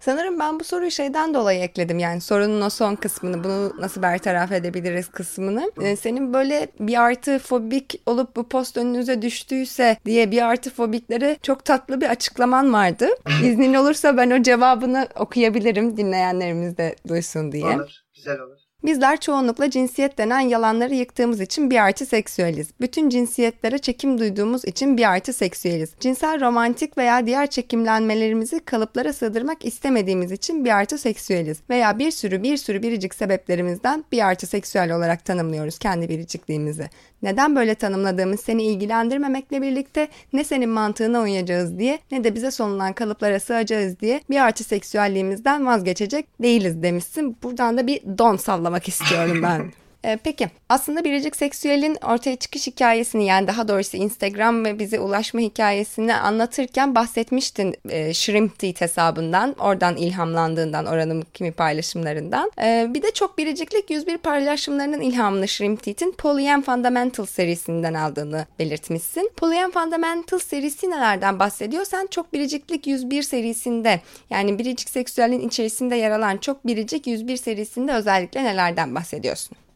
Sanırım 0.00 0.38
ben 0.38 0.60
bu 0.60 0.64
soruyu 0.64 0.90
şeyden 0.90 1.34
dolayı 1.34 1.60
ekledim 1.60 1.98
yani 1.98 2.20
sorunun 2.20 2.60
o 2.60 2.70
son 2.70 2.94
kısmını 2.94 3.44
bunu 3.44 3.72
nasıl 3.80 4.02
bertaraf 4.02 4.52
edebiliriz 4.52 5.08
kısmını. 5.08 5.72
Ee, 5.80 5.96
senin 5.96 6.32
böyle 6.34 6.68
bir 6.80 7.02
artı 7.02 7.38
fobik 7.38 8.02
olup 8.06 8.36
bu 8.36 8.48
post 8.48 8.76
önünüze 8.76 9.22
düştüyse 9.22 9.96
diye 10.04 10.30
bir 10.30 10.42
artı 10.42 10.70
fobiklere 10.70 11.36
çok 11.42 11.64
tatlı 11.64 12.00
bir 12.00 12.10
açıklaman 12.10 12.72
vardı. 12.72 13.08
İznin 13.42 13.74
olursa 13.74 14.16
ben 14.16 14.30
o 14.30 14.42
cevabını 14.42 15.08
okuyabilirim 15.16 15.96
dinleyenlerimiz 15.96 16.76
de 16.76 16.96
duysun 17.08 17.52
diye. 17.52 17.66
Olur, 17.66 17.92
güzel 18.14 18.40
olur. 18.40 18.67
Bizler 18.84 19.20
çoğunlukla 19.20 19.70
cinsiyet 19.70 20.18
denen 20.18 20.40
yalanları 20.40 20.94
yıktığımız 20.94 21.40
için 21.40 21.70
bir 21.70 21.76
artı 21.76 22.06
seksüeliz. 22.06 22.68
Bütün 22.80 23.08
cinsiyetlere 23.08 23.78
çekim 23.78 24.18
duyduğumuz 24.18 24.64
için 24.64 24.96
bir 24.96 25.10
artı 25.10 25.32
seksüeliz. 25.32 25.90
Cinsel 26.00 26.40
romantik 26.40 26.98
veya 26.98 27.26
diğer 27.26 27.50
çekimlenmelerimizi 27.50 28.60
kalıplara 28.60 29.12
sığdırmak 29.12 29.64
istemediğimiz 29.64 30.32
için 30.32 30.64
bir 30.64 30.70
artı 30.70 30.98
seksüeliz. 30.98 31.58
Veya 31.70 31.98
bir 31.98 32.10
sürü 32.10 32.42
bir 32.42 32.56
sürü 32.56 32.82
biricik 32.82 33.14
sebeplerimizden 33.14 34.04
bir 34.12 34.26
artı 34.26 34.46
seksüel 34.46 34.96
olarak 34.96 35.24
tanımlıyoruz 35.24 35.78
kendi 35.78 36.08
biricikliğimizi. 36.08 36.90
Neden 37.22 37.56
böyle 37.56 37.74
tanımladığımız 37.74 38.40
seni 38.40 38.62
ilgilendirmemekle 38.62 39.62
birlikte 39.62 40.08
ne 40.32 40.44
senin 40.44 40.68
mantığına 40.68 41.20
uyacağız 41.20 41.78
diye 41.78 41.98
ne 42.10 42.24
de 42.24 42.34
bize 42.34 42.50
sonulan 42.50 42.92
kalıplara 42.92 43.40
sığacağız 43.40 44.00
diye 44.00 44.20
bir 44.30 44.44
artı 44.44 44.64
seksüelliğimizden 44.64 45.66
vazgeçecek 45.66 46.42
değiliz 46.42 46.82
demişsin. 46.82 47.36
Buradan 47.42 47.78
da 47.78 47.86
bir 47.86 48.00
don 48.18 48.36
sallamak 48.36 48.88
istiyorum 48.88 49.42
ben. 49.42 49.72
Ee, 50.04 50.18
peki 50.24 50.48
aslında 50.68 51.04
biricik 51.04 51.36
seksüelin 51.36 51.96
ortaya 52.02 52.36
çıkış 52.36 52.66
hikayesini 52.66 53.26
yani 53.26 53.46
daha 53.46 53.68
doğrusu 53.68 53.96
Instagram 53.96 54.64
ve 54.64 54.78
bize 54.78 55.00
ulaşma 55.00 55.40
hikayesini 55.40 56.14
anlatırken 56.14 56.94
bahsetmiştin 56.94 57.74
e, 57.88 58.14
Shrimp 58.14 58.58
Teeth 58.58 58.80
hesabından 58.80 59.54
oradan 59.58 59.96
ilhamlandığından 59.96 60.86
oranın 60.86 61.22
kimi 61.34 61.52
paylaşımlarından. 61.52 62.52
E, 62.62 62.86
bir 62.94 63.02
de 63.02 63.10
çok 63.10 63.38
biriciklik 63.38 63.90
101 63.90 64.18
paylaşımlarının 64.18 65.00
ilhamını 65.00 65.48
Shrimp 65.48 65.82
Teeth'in 65.82 66.12
Polyam 66.12 66.62
Fundamental 66.62 67.26
serisinden 67.26 67.94
aldığını 67.94 68.46
belirtmişsin. 68.58 69.30
Polyam 69.36 69.70
Fundamental 69.70 70.38
serisi 70.38 70.90
nelerden 70.90 71.38
bahsediyor? 71.38 71.84
Sen 71.84 72.06
çok 72.10 72.32
biriciklik 72.32 72.86
101 72.86 73.22
serisinde 73.22 74.00
yani 74.30 74.58
biricik 74.58 74.90
seksüelin 74.90 75.48
içerisinde 75.48 75.96
yer 75.96 76.10
alan 76.10 76.36
çok 76.36 76.66
biricik 76.66 77.06
101 77.06 77.36
serisinde 77.36 77.92
özellikle 77.92 78.44
nelerden 78.44 78.94
bahsediyorsun? 78.94 79.67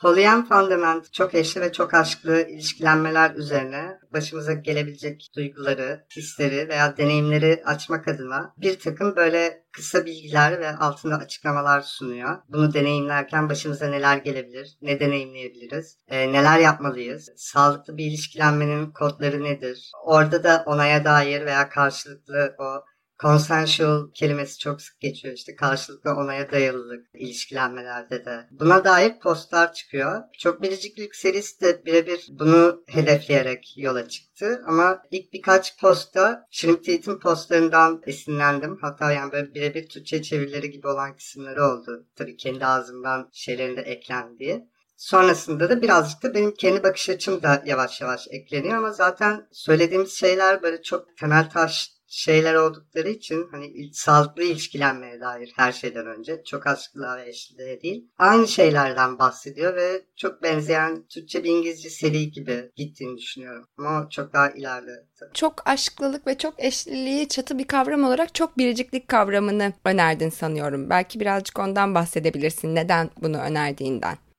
Polyam 0.00 0.48
Fundament 0.48 1.12
çok 1.12 1.34
eşli 1.34 1.60
ve 1.60 1.72
çok 1.72 1.94
aşklı 1.94 2.40
ilişkilenmeler 2.48 3.34
üzerine 3.34 3.98
başımıza 4.12 4.52
gelebilecek 4.52 5.30
duyguları, 5.36 6.04
hisleri 6.16 6.68
veya 6.68 6.96
deneyimleri 6.96 7.62
açmak 7.64 8.08
adına 8.08 8.54
bir 8.56 8.78
takım 8.78 9.16
böyle 9.16 9.64
kısa 9.72 10.06
bilgiler 10.06 10.60
ve 10.60 10.76
altında 10.76 11.16
açıklamalar 11.16 11.80
sunuyor. 11.80 12.38
Bunu 12.48 12.74
deneyimlerken 12.74 13.48
başımıza 13.48 13.86
neler 13.86 14.16
gelebilir, 14.16 14.76
ne 14.82 15.00
deneyimleyebiliriz, 15.00 15.98
e, 16.08 16.32
neler 16.32 16.58
yapmalıyız, 16.58 17.30
sağlıklı 17.36 17.96
bir 17.96 18.06
ilişkilenmenin 18.06 18.90
kodları 18.90 19.44
nedir? 19.44 19.92
Orada 20.04 20.44
da 20.44 20.62
onaya 20.66 21.04
dair 21.04 21.46
veya 21.46 21.68
karşılıklı 21.68 22.54
o 22.58 22.89
Consensual 23.22 24.10
kelimesi 24.14 24.58
çok 24.58 24.82
sık 24.82 25.00
geçiyor 25.00 25.34
işte 25.34 25.56
karşılıklı 25.56 26.10
onaya 26.10 26.52
dayalılık 26.52 27.06
ilişkilenmelerde 27.14 28.24
de. 28.24 28.46
Buna 28.50 28.84
dair 28.84 29.18
postlar 29.18 29.72
çıkıyor. 29.72 30.22
Çok 30.38 30.62
biriciklik 30.62 31.16
serisi 31.16 31.60
de 31.60 31.84
birebir 31.86 32.26
bunu 32.30 32.84
hedefleyerek 32.86 33.74
yola 33.76 34.08
çıktı. 34.08 34.62
Ama 34.66 35.02
ilk 35.10 35.32
birkaç 35.32 35.78
posta 35.78 36.46
Shrimp 36.50 36.88
Eğitim 36.88 37.18
postlarından 37.18 38.02
esinlendim. 38.06 38.78
Hatta 38.80 39.12
yani 39.12 39.32
böyle 39.32 39.54
birebir 39.54 39.88
Türkçe 39.88 40.22
çevirileri 40.22 40.70
gibi 40.70 40.88
olan 40.88 41.16
kısımları 41.16 41.64
oldu. 41.64 42.06
Tabii 42.16 42.36
kendi 42.36 42.66
ağzımdan 42.66 43.28
şeylerinde 43.32 43.80
eklendiği. 43.80 44.68
Sonrasında 44.96 45.70
da 45.70 45.82
birazcık 45.82 46.22
da 46.22 46.34
benim 46.34 46.54
kendi 46.54 46.82
bakış 46.82 47.08
açım 47.08 47.42
da 47.42 47.62
yavaş 47.66 48.00
yavaş 48.00 48.28
ekleniyor 48.30 48.76
ama 48.76 48.92
zaten 48.92 49.48
söylediğimiz 49.52 50.12
şeyler 50.12 50.62
böyle 50.62 50.82
çok 50.82 51.16
temel 51.16 51.50
taş 51.50 51.99
şeyler 52.10 52.54
oldukları 52.54 53.08
için 53.08 53.48
hani 53.50 53.90
sağlıklı 53.92 54.42
ilişkilenmeye 54.42 55.20
dair 55.20 55.52
her 55.56 55.72
şeyden 55.72 56.06
önce 56.06 56.42
çok 56.44 56.66
aşklığa 56.66 57.16
ve 57.16 57.28
eşliliğe 57.28 57.80
değil. 57.80 58.10
Aynı 58.18 58.48
şeylerden 58.48 59.18
bahsediyor 59.18 59.74
ve 59.74 60.02
çok 60.16 60.42
benzeyen 60.42 61.06
Türkçe 61.06 61.44
bir 61.44 61.50
İngilizce 61.50 61.90
seri 61.90 62.30
gibi 62.30 62.70
gittiğini 62.76 63.18
düşünüyorum. 63.18 63.66
Ama 63.78 64.08
çok 64.10 64.32
daha 64.32 64.50
ileride. 64.50 64.90
Çok 65.34 65.68
aşklılık 65.68 66.26
ve 66.26 66.38
çok 66.38 66.64
eşliliği 66.64 67.28
çatı 67.28 67.58
bir 67.58 67.66
kavram 67.66 68.04
olarak 68.04 68.34
çok 68.34 68.58
biriciklik 68.58 69.08
kavramını 69.08 69.72
önerdin 69.84 70.30
sanıyorum. 70.30 70.90
Belki 70.90 71.20
birazcık 71.20 71.58
ondan 71.58 71.94
bahsedebilirsin. 71.94 72.74
Neden 72.74 73.10
bunu 73.22 73.38
önerdiğinden? 73.38 74.29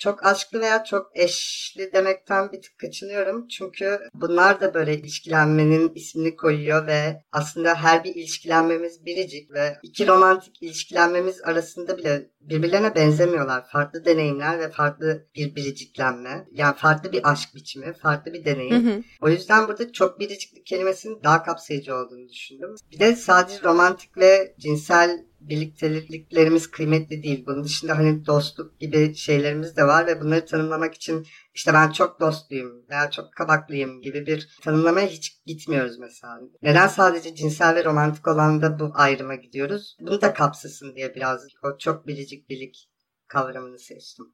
Çok 0.00 0.26
aşklı 0.26 0.60
veya 0.60 0.84
çok 0.84 1.10
eşli 1.14 1.92
demekten 1.92 2.52
bir 2.52 2.62
tık 2.62 2.78
kaçınıyorum. 2.78 3.48
Çünkü 3.48 3.98
bunlar 4.14 4.60
da 4.60 4.74
böyle 4.74 4.94
ilişkilenmenin 4.94 5.92
ismini 5.94 6.36
koyuyor 6.36 6.86
ve 6.86 7.22
aslında 7.32 7.74
her 7.74 8.04
bir 8.04 8.14
ilişkilenmemiz 8.14 9.06
biricik 9.06 9.50
ve 9.50 9.76
iki 9.82 10.06
romantik 10.06 10.62
ilişkilenmemiz 10.62 11.42
arasında 11.42 11.98
bile 11.98 12.30
birbirlerine 12.40 12.94
benzemiyorlar. 12.94 13.68
Farklı 13.72 14.04
deneyimler 14.04 14.58
ve 14.58 14.70
farklı 14.70 15.26
bir 15.34 15.56
biriciklenme. 15.56 16.46
Yani 16.52 16.76
farklı 16.76 17.12
bir 17.12 17.30
aşk 17.30 17.54
biçimi, 17.54 17.92
farklı 17.92 18.32
bir 18.32 18.44
deneyim. 18.44 18.86
Hı 18.86 18.90
hı. 18.90 19.02
O 19.20 19.28
yüzden 19.28 19.68
burada 19.68 19.92
çok 19.92 20.20
biriciklik 20.20 20.66
kelimesinin 20.66 21.22
daha 21.24 21.42
kapsayıcı 21.42 21.94
olduğunu 21.94 22.28
düşündüm. 22.28 22.74
Bir 22.92 22.98
de 22.98 23.16
sadece 23.16 23.62
romantik 23.62 24.16
ve 24.16 24.54
cinsel 24.58 25.29
birlikteliklerimiz 25.40 26.70
kıymetli 26.70 27.22
değil. 27.22 27.46
Bunun 27.46 27.64
dışında 27.64 27.98
hani 27.98 28.26
dostluk 28.26 28.80
gibi 28.80 29.14
şeylerimiz 29.14 29.76
de 29.76 29.84
var 29.84 30.06
ve 30.06 30.20
bunları 30.20 30.46
tanımlamak 30.46 30.94
için 30.94 31.26
işte 31.54 31.74
ben 31.74 31.90
çok 31.90 32.20
dostluyum 32.20 32.88
veya 32.90 33.10
çok 33.10 33.32
kabaklıyım 33.32 34.00
gibi 34.00 34.26
bir 34.26 34.56
tanımlamaya 34.62 35.06
hiç 35.06 35.44
gitmiyoruz 35.46 35.98
mesela. 35.98 36.40
Neden 36.62 36.86
sadece 36.86 37.34
cinsel 37.34 37.74
ve 37.74 37.84
romantik 37.84 38.28
olan 38.28 38.62
da 38.62 38.78
bu 38.78 38.90
ayrıma 38.94 39.34
gidiyoruz? 39.34 39.96
Bunu 40.00 40.20
da 40.20 40.34
kapsasın 40.34 40.94
diye 40.96 41.14
biraz 41.14 41.42
o 41.62 41.78
çok 41.78 42.06
biricik 42.06 42.48
birlik 42.48 42.90
kavramını 43.28 43.78
seçtim. 43.78 44.26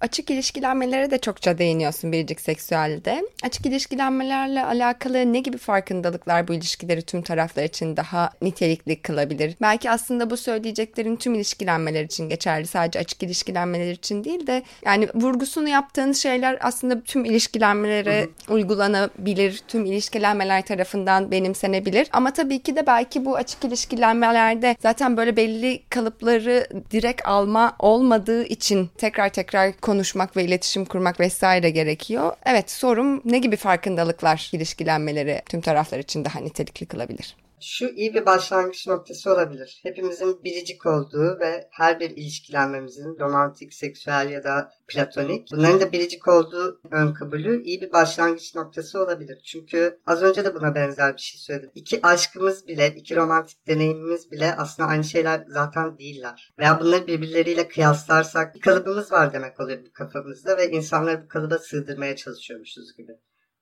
Açık 0.00 0.30
ilişkilenmelere 0.30 1.10
de 1.10 1.18
çokça 1.18 1.58
değiniyorsun 1.58 2.12
biricik 2.12 2.40
seksüelde. 2.40 3.22
Açık 3.42 3.66
ilişkilenmelerle 3.66 4.64
alakalı 4.64 5.32
ne 5.32 5.40
gibi 5.40 5.58
farkındalıklar 5.58 6.48
bu 6.48 6.54
ilişkileri 6.54 7.02
tüm 7.02 7.22
taraflar 7.22 7.64
için 7.64 7.96
daha 7.96 8.30
nitelikli 8.42 9.02
kılabilir? 9.02 9.54
Belki 9.60 9.90
aslında 9.90 10.30
bu 10.30 10.36
söyleyeceklerin 10.36 11.16
tüm 11.16 11.34
ilişkilenmeler 11.34 12.04
için 12.04 12.28
geçerli. 12.28 12.66
Sadece 12.66 12.98
açık 12.98 13.22
ilişkilenmeler 13.22 13.92
için 13.92 14.24
değil 14.24 14.46
de 14.46 14.62
yani 14.84 15.08
vurgusunu 15.14 15.68
yaptığınız 15.68 16.16
şeyler 16.16 16.58
aslında 16.60 17.00
tüm 17.00 17.24
ilişkilenmelere 17.24 18.20
Hı-hı. 18.20 18.54
uygulanabilir. 18.54 19.62
Tüm 19.68 19.84
ilişkilenmeler 19.84 20.66
tarafından 20.66 21.30
benimsenebilir. 21.30 22.08
Ama 22.12 22.32
tabii 22.32 22.58
ki 22.58 22.76
de 22.76 22.86
belki 22.86 23.24
bu 23.24 23.36
açık 23.36 23.64
ilişkilenmelerde 23.64 24.76
zaten 24.80 25.16
böyle 25.16 25.36
belli 25.36 25.82
kalıpları 25.90 26.66
direkt 26.90 27.26
alma 27.26 27.76
olmadığı 27.78 28.44
için 28.44 28.90
tekrar 28.98 29.28
tekrar 29.28 29.72
konuşmak 29.88 30.36
ve 30.36 30.44
iletişim 30.44 30.84
kurmak 30.84 31.20
vesaire 31.20 31.70
gerekiyor. 31.70 32.32
Evet 32.46 32.70
sorun 32.70 33.22
ne 33.24 33.38
gibi 33.38 33.56
farkındalıklar 33.56 34.50
ilişkilenmeleri 34.52 35.42
tüm 35.48 35.60
taraflar 35.60 35.98
için 35.98 36.24
daha 36.24 36.40
nitelikli 36.40 36.86
kılabilir? 36.86 37.36
Şu 37.60 37.88
iyi 37.88 38.14
bir 38.14 38.26
başlangıç 38.26 38.86
noktası 38.86 39.32
olabilir. 39.32 39.80
Hepimizin 39.82 40.44
biricik 40.44 40.86
olduğu 40.86 41.38
ve 41.40 41.68
her 41.70 42.00
bir 42.00 42.10
ilişkilenmemizin 42.10 43.18
romantik, 43.18 43.74
seksüel 43.74 44.30
ya 44.30 44.44
da 44.44 44.72
platonik 44.88 45.48
bunların 45.52 45.80
da 45.80 45.92
biricik 45.92 46.28
olduğu 46.28 46.80
ön 46.90 47.14
kabulü 47.14 47.62
iyi 47.62 47.80
bir 47.80 47.92
başlangıç 47.92 48.54
noktası 48.54 49.02
olabilir. 49.02 49.42
Çünkü 49.44 50.00
az 50.06 50.22
önce 50.22 50.44
de 50.44 50.54
buna 50.54 50.74
benzer 50.74 51.16
bir 51.16 51.20
şey 51.20 51.40
söyledim. 51.40 51.70
İki 51.74 52.06
aşkımız 52.06 52.66
bile, 52.68 52.94
iki 52.96 53.16
romantik 53.16 53.66
deneyimimiz 53.66 54.32
bile 54.32 54.54
aslında 54.54 54.88
aynı 54.88 55.04
şeyler 55.04 55.44
zaten 55.48 55.98
değiller. 55.98 56.54
Veya 56.58 56.80
bunları 56.80 57.06
birbirleriyle 57.06 57.68
kıyaslarsak 57.68 58.54
bir 58.54 58.60
kalıbımız 58.60 59.12
var 59.12 59.32
demek 59.32 59.60
oluyor 59.60 59.78
bu 59.86 59.92
kafamızda 59.92 60.56
ve 60.56 60.70
insanları 60.70 61.24
bu 61.24 61.28
kalıba 61.28 61.58
sığdırmaya 61.58 62.16
çalışıyormuşuz 62.16 62.96
gibi 62.96 63.12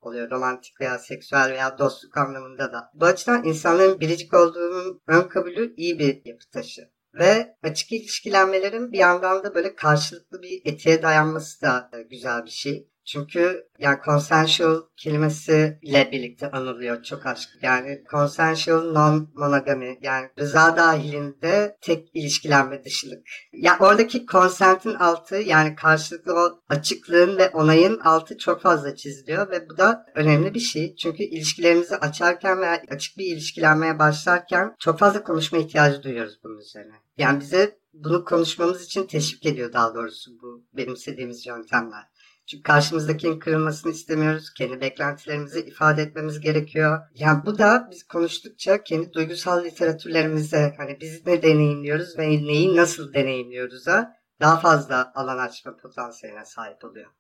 oluyor. 0.07 0.31
Romantik 0.31 0.81
veya 0.81 0.99
seksüel 0.99 1.53
veya 1.53 1.79
dostluk 1.79 2.17
anlamında 2.17 2.73
da. 2.73 2.91
Bu 2.95 3.05
açıdan 3.05 3.45
insanların 3.45 4.01
biricik 4.01 4.35
olduğunun 4.35 5.03
ön 5.07 5.23
kabulü 5.23 5.75
iyi 5.77 5.99
bir 5.99 6.23
yapı 6.25 6.51
taşı. 6.51 6.91
Ve 7.15 7.57
açık 7.63 7.93
ilişkilenmelerin 7.93 8.93
bir 8.93 8.99
yandan 8.99 9.45
da 9.45 9.55
böyle 9.55 9.75
karşılıklı 9.75 10.43
bir 10.43 10.63
etiğe 10.65 11.03
dayanması 11.03 11.63
da 11.63 11.91
güzel 12.11 12.45
bir 12.45 12.51
şey. 12.51 12.89
Çünkü 13.07 13.69
yani 13.79 13.99
consensual 14.05 14.83
kelimesi 14.97 15.79
ile 15.83 16.09
birlikte 16.13 16.51
anılıyor 16.51 17.03
çok 17.03 17.27
aşk. 17.27 17.49
Yani 17.63 18.03
consensual 18.11 18.93
non 18.93 19.31
monogamy 19.35 19.99
yani 20.03 20.29
rıza 20.39 20.77
dahilinde 20.77 21.77
tek 21.81 22.09
ilişkilenme 22.15 22.85
dışılık. 22.85 23.29
Ya 23.53 23.77
oradaki 23.81 24.27
consent'in 24.27 24.95
altı 24.95 25.37
yani 25.37 25.75
karşılıklı 25.75 26.35
o 26.35 26.61
açıklığın 26.69 27.39
ve 27.39 27.49
onayın 27.51 27.99
altı 27.99 28.39
çok 28.39 28.63
fazla 28.63 28.97
çiziliyor 28.97 29.51
ve 29.51 29.71
bu 29.71 29.79
da 29.79 30.07
önemli 30.15 30.55
bir 30.55 30.61
şey. 30.61 30.97
Çünkü 30.97 31.23
ilişkilerimizi 31.23 31.97
açarken 31.97 32.61
veya 32.61 32.83
açık 32.91 33.19
bir 33.19 33.25
ilişkilenmeye 33.25 33.99
başlarken 33.99 34.75
çok 34.79 34.99
fazla 34.99 35.23
konuşma 35.23 35.59
ihtiyacı 35.59 36.03
duyuyoruz 36.03 36.39
bunun 36.45 36.59
üzerine. 36.59 36.95
Yani 37.19 37.41
bize 37.41 37.79
bunu 37.95 38.25
konuşmamız 38.25 38.85
için 38.85 39.07
teşvik 39.07 39.47
ediyor 39.47 39.73
daha 39.73 39.95
doğrusu 39.95 40.31
bu 40.43 40.65
benimsediğimiz 40.73 41.47
yöntemler. 41.47 42.05
Çünkü 42.47 42.63
karşımızdakinin 42.63 43.39
kırılmasını 43.39 43.93
istemiyoruz. 43.93 44.55
Kendi 44.55 44.81
beklentilerimizi 44.81 45.61
ifade 45.61 46.03
etmemiz 46.03 46.41
gerekiyor. 46.41 47.01
Yani 47.15 47.47
bu 47.47 47.59
da 47.59 47.89
biz 47.91 48.03
konuştukça 48.03 48.83
kendi 48.83 49.13
duygusal 49.13 49.65
literatürlerimize 49.65 50.75
hani 50.77 51.01
biz 51.01 51.27
ne 51.27 51.43
deneyimliyoruz 51.43 52.19
ve 52.19 52.29
neyi 52.29 52.77
nasıl 52.77 53.15
deneyimliyoruz'a 53.15 54.17
daha 54.41 54.61
fazla 54.61 55.13
alan 55.15 55.39
açma 55.39 55.77
potansiyeline 55.77 56.45
sahip 56.45 56.85
oluyor. 56.85 57.11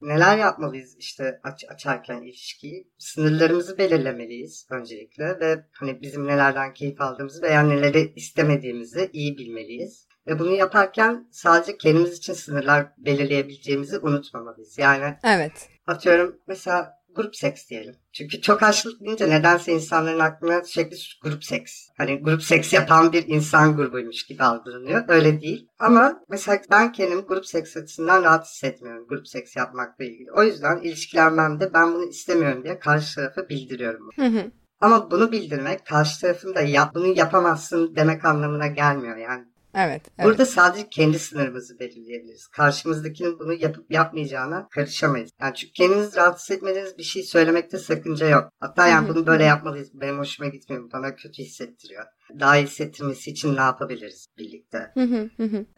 Neler 0.00 0.38
yapmalıyız 0.38 0.96
işte 0.98 1.40
aç, 1.42 1.64
açarken 1.68 2.22
ilişkiyi? 2.22 2.92
Sınırlarımızı 2.98 3.78
belirlemeliyiz 3.78 4.66
öncelikle 4.70 5.40
ve 5.40 5.64
hani 5.72 6.02
bizim 6.02 6.26
nelerden 6.26 6.74
keyif 6.74 7.00
aldığımızı 7.00 7.42
veya 7.42 7.62
neleri 7.62 8.12
istemediğimizi 8.16 9.10
iyi 9.12 9.38
bilmeliyiz. 9.38 10.05
Ve 10.26 10.38
bunu 10.38 10.50
yaparken 10.50 11.28
sadece 11.30 11.76
kendimiz 11.78 12.18
için 12.18 12.32
sınırlar 12.32 12.86
belirleyebileceğimizi 12.98 13.98
unutmamalıyız. 13.98 14.78
Yani 14.78 15.16
evet. 15.24 15.68
atıyorum 15.86 16.36
mesela 16.46 16.96
grup 17.16 17.36
seks 17.36 17.68
diyelim. 17.68 17.96
Çünkü 18.12 18.40
çok 18.40 18.62
açlık 18.62 19.00
deyince 19.00 19.30
nedense 19.30 19.72
insanların 19.72 20.18
aklına 20.18 20.64
sürekli 20.64 20.96
grup 21.22 21.44
seks. 21.44 21.88
Hani 21.96 22.22
grup 22.22 22.42
seks 22.42 22.72
yapan 22.72 23.12
bir 23.12 23.28
insan 23.28 23.76
grubuymuş 23.76 24.26
gibi 24.26 24.42
algılanıyor. 24.42 25.04
Öyle 25.08 25.40
değil. 25.40 25.68
Ama 25.78 26.20
mesela 26.28 26.60
ben 26.70 26.92
kendim 26.92 27.20
grup 27.20 27.46
seks 27.46 27.76
açısından 27.76 28.22
rahat 28.24 28.46
hissetmiyorum 28.46 29.06
grup 29.08 29.28
seks 29.28 29.56
yapmakla 29.56 30.04
ilgili. 30.04 30.32
O 30.32 30.42
yüzden 30.42 30.80
ilişkilenmemde 30.80 31.74
ben 31.74 31.94
bunu 31.94 32.04
istemiyorum 32.04 32.64
diye 32.64 32.78
karşı 32.78 33.14
tarafa 33.14 33.48
bildiriyorum. 33.48 34.10
Hı 34.16 34.26
hı. 34.26 34.50
Ama 34.80 35.10
bunu 35.10 35.32
bildirmek 35.32 35.86
karşı 35.86 36.20
tarafın 36.20 36.54
da 36.54 36.60
yap, 36.60 36.94
bunu 36.94 37.06
yapamazsın 37.06 37.96
demek 37.96 38.24
anlamına 38.24 38.66
gelmiyor. 38.66 39.16
Yani 39.16 39.44
Evet, 39.76 40.02
evet. 40.18 40.28
Burada 40.28 40.46
sadece 40.46 40.88
kendi 40.88 41.18
sınırımızı 41.18 41.78
belirleyebiliriz. 41.78 42.46
Karşımızdakinin 42.46 43.38
bunu 43.38 43.52
yapıp 43.52 43.90
yapmayacağına 43.90 44.68
karışamayız. 44.68 45.30
Yani 45.40 45.54
çünkü 45.54 45.72
kendinizi 45.72 46.16
rahatsız 46.16 46.56
etmediğiniz 46.56 46.98
bir 46.98 47.02
şey 47.02 47.22
söylemekte 47.22 47.78
sakınca 47.78 48.28
yok. 48.28 48.48
Hatta 48.60 48.86
yani 48.86 49.08
bunu 49.08 49.26
böyle 49.26 49.44
yapmalıyız. 49.44 49.90
Benim 49.94 50.18
hoşuma 50.18 50.48
gitmiyor. 50.48 50.92
Bana 50.92 51.16
kötü 51.16 51.42
hissettiriyor. 51.42 52.04
Daha 52.40 52.56
iyi 52.56 52.66
hissettirmesi 52.66 53.30
için 53.30 53.56
ne 53.56 53.60
yapabiliriz 53.60 54.26
birlikte? 54.38 54.92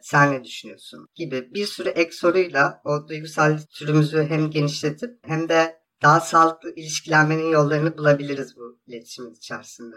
Sen 0.01 0.33
ne 0.33 0.43
düşünüyorsun? 0.43 1.07
Gibi 1.15 1.53
bir 1.53 1.65
sürü 1.65 1.89
ek 1.89 2.11
soruyla 2.11 2.81
o 2.85 3.07
duygusal 3.07 3.59
türümüzü 3.73 4.23
hem 4.29 4.49
genişletip 4.49 5.09
hem 5.23 5.49
de 5.49 5.79
daha 6.01 6.19
sağlıklı 6.19 6.75
ilişkilenmenin 6.75 7.51
yollarını 7.51 7.97
bulabiliriz 7.97 8.57
bu 8.57 8.79
iletişimin 8.87 9.33
içerisinde. 9.33 9.95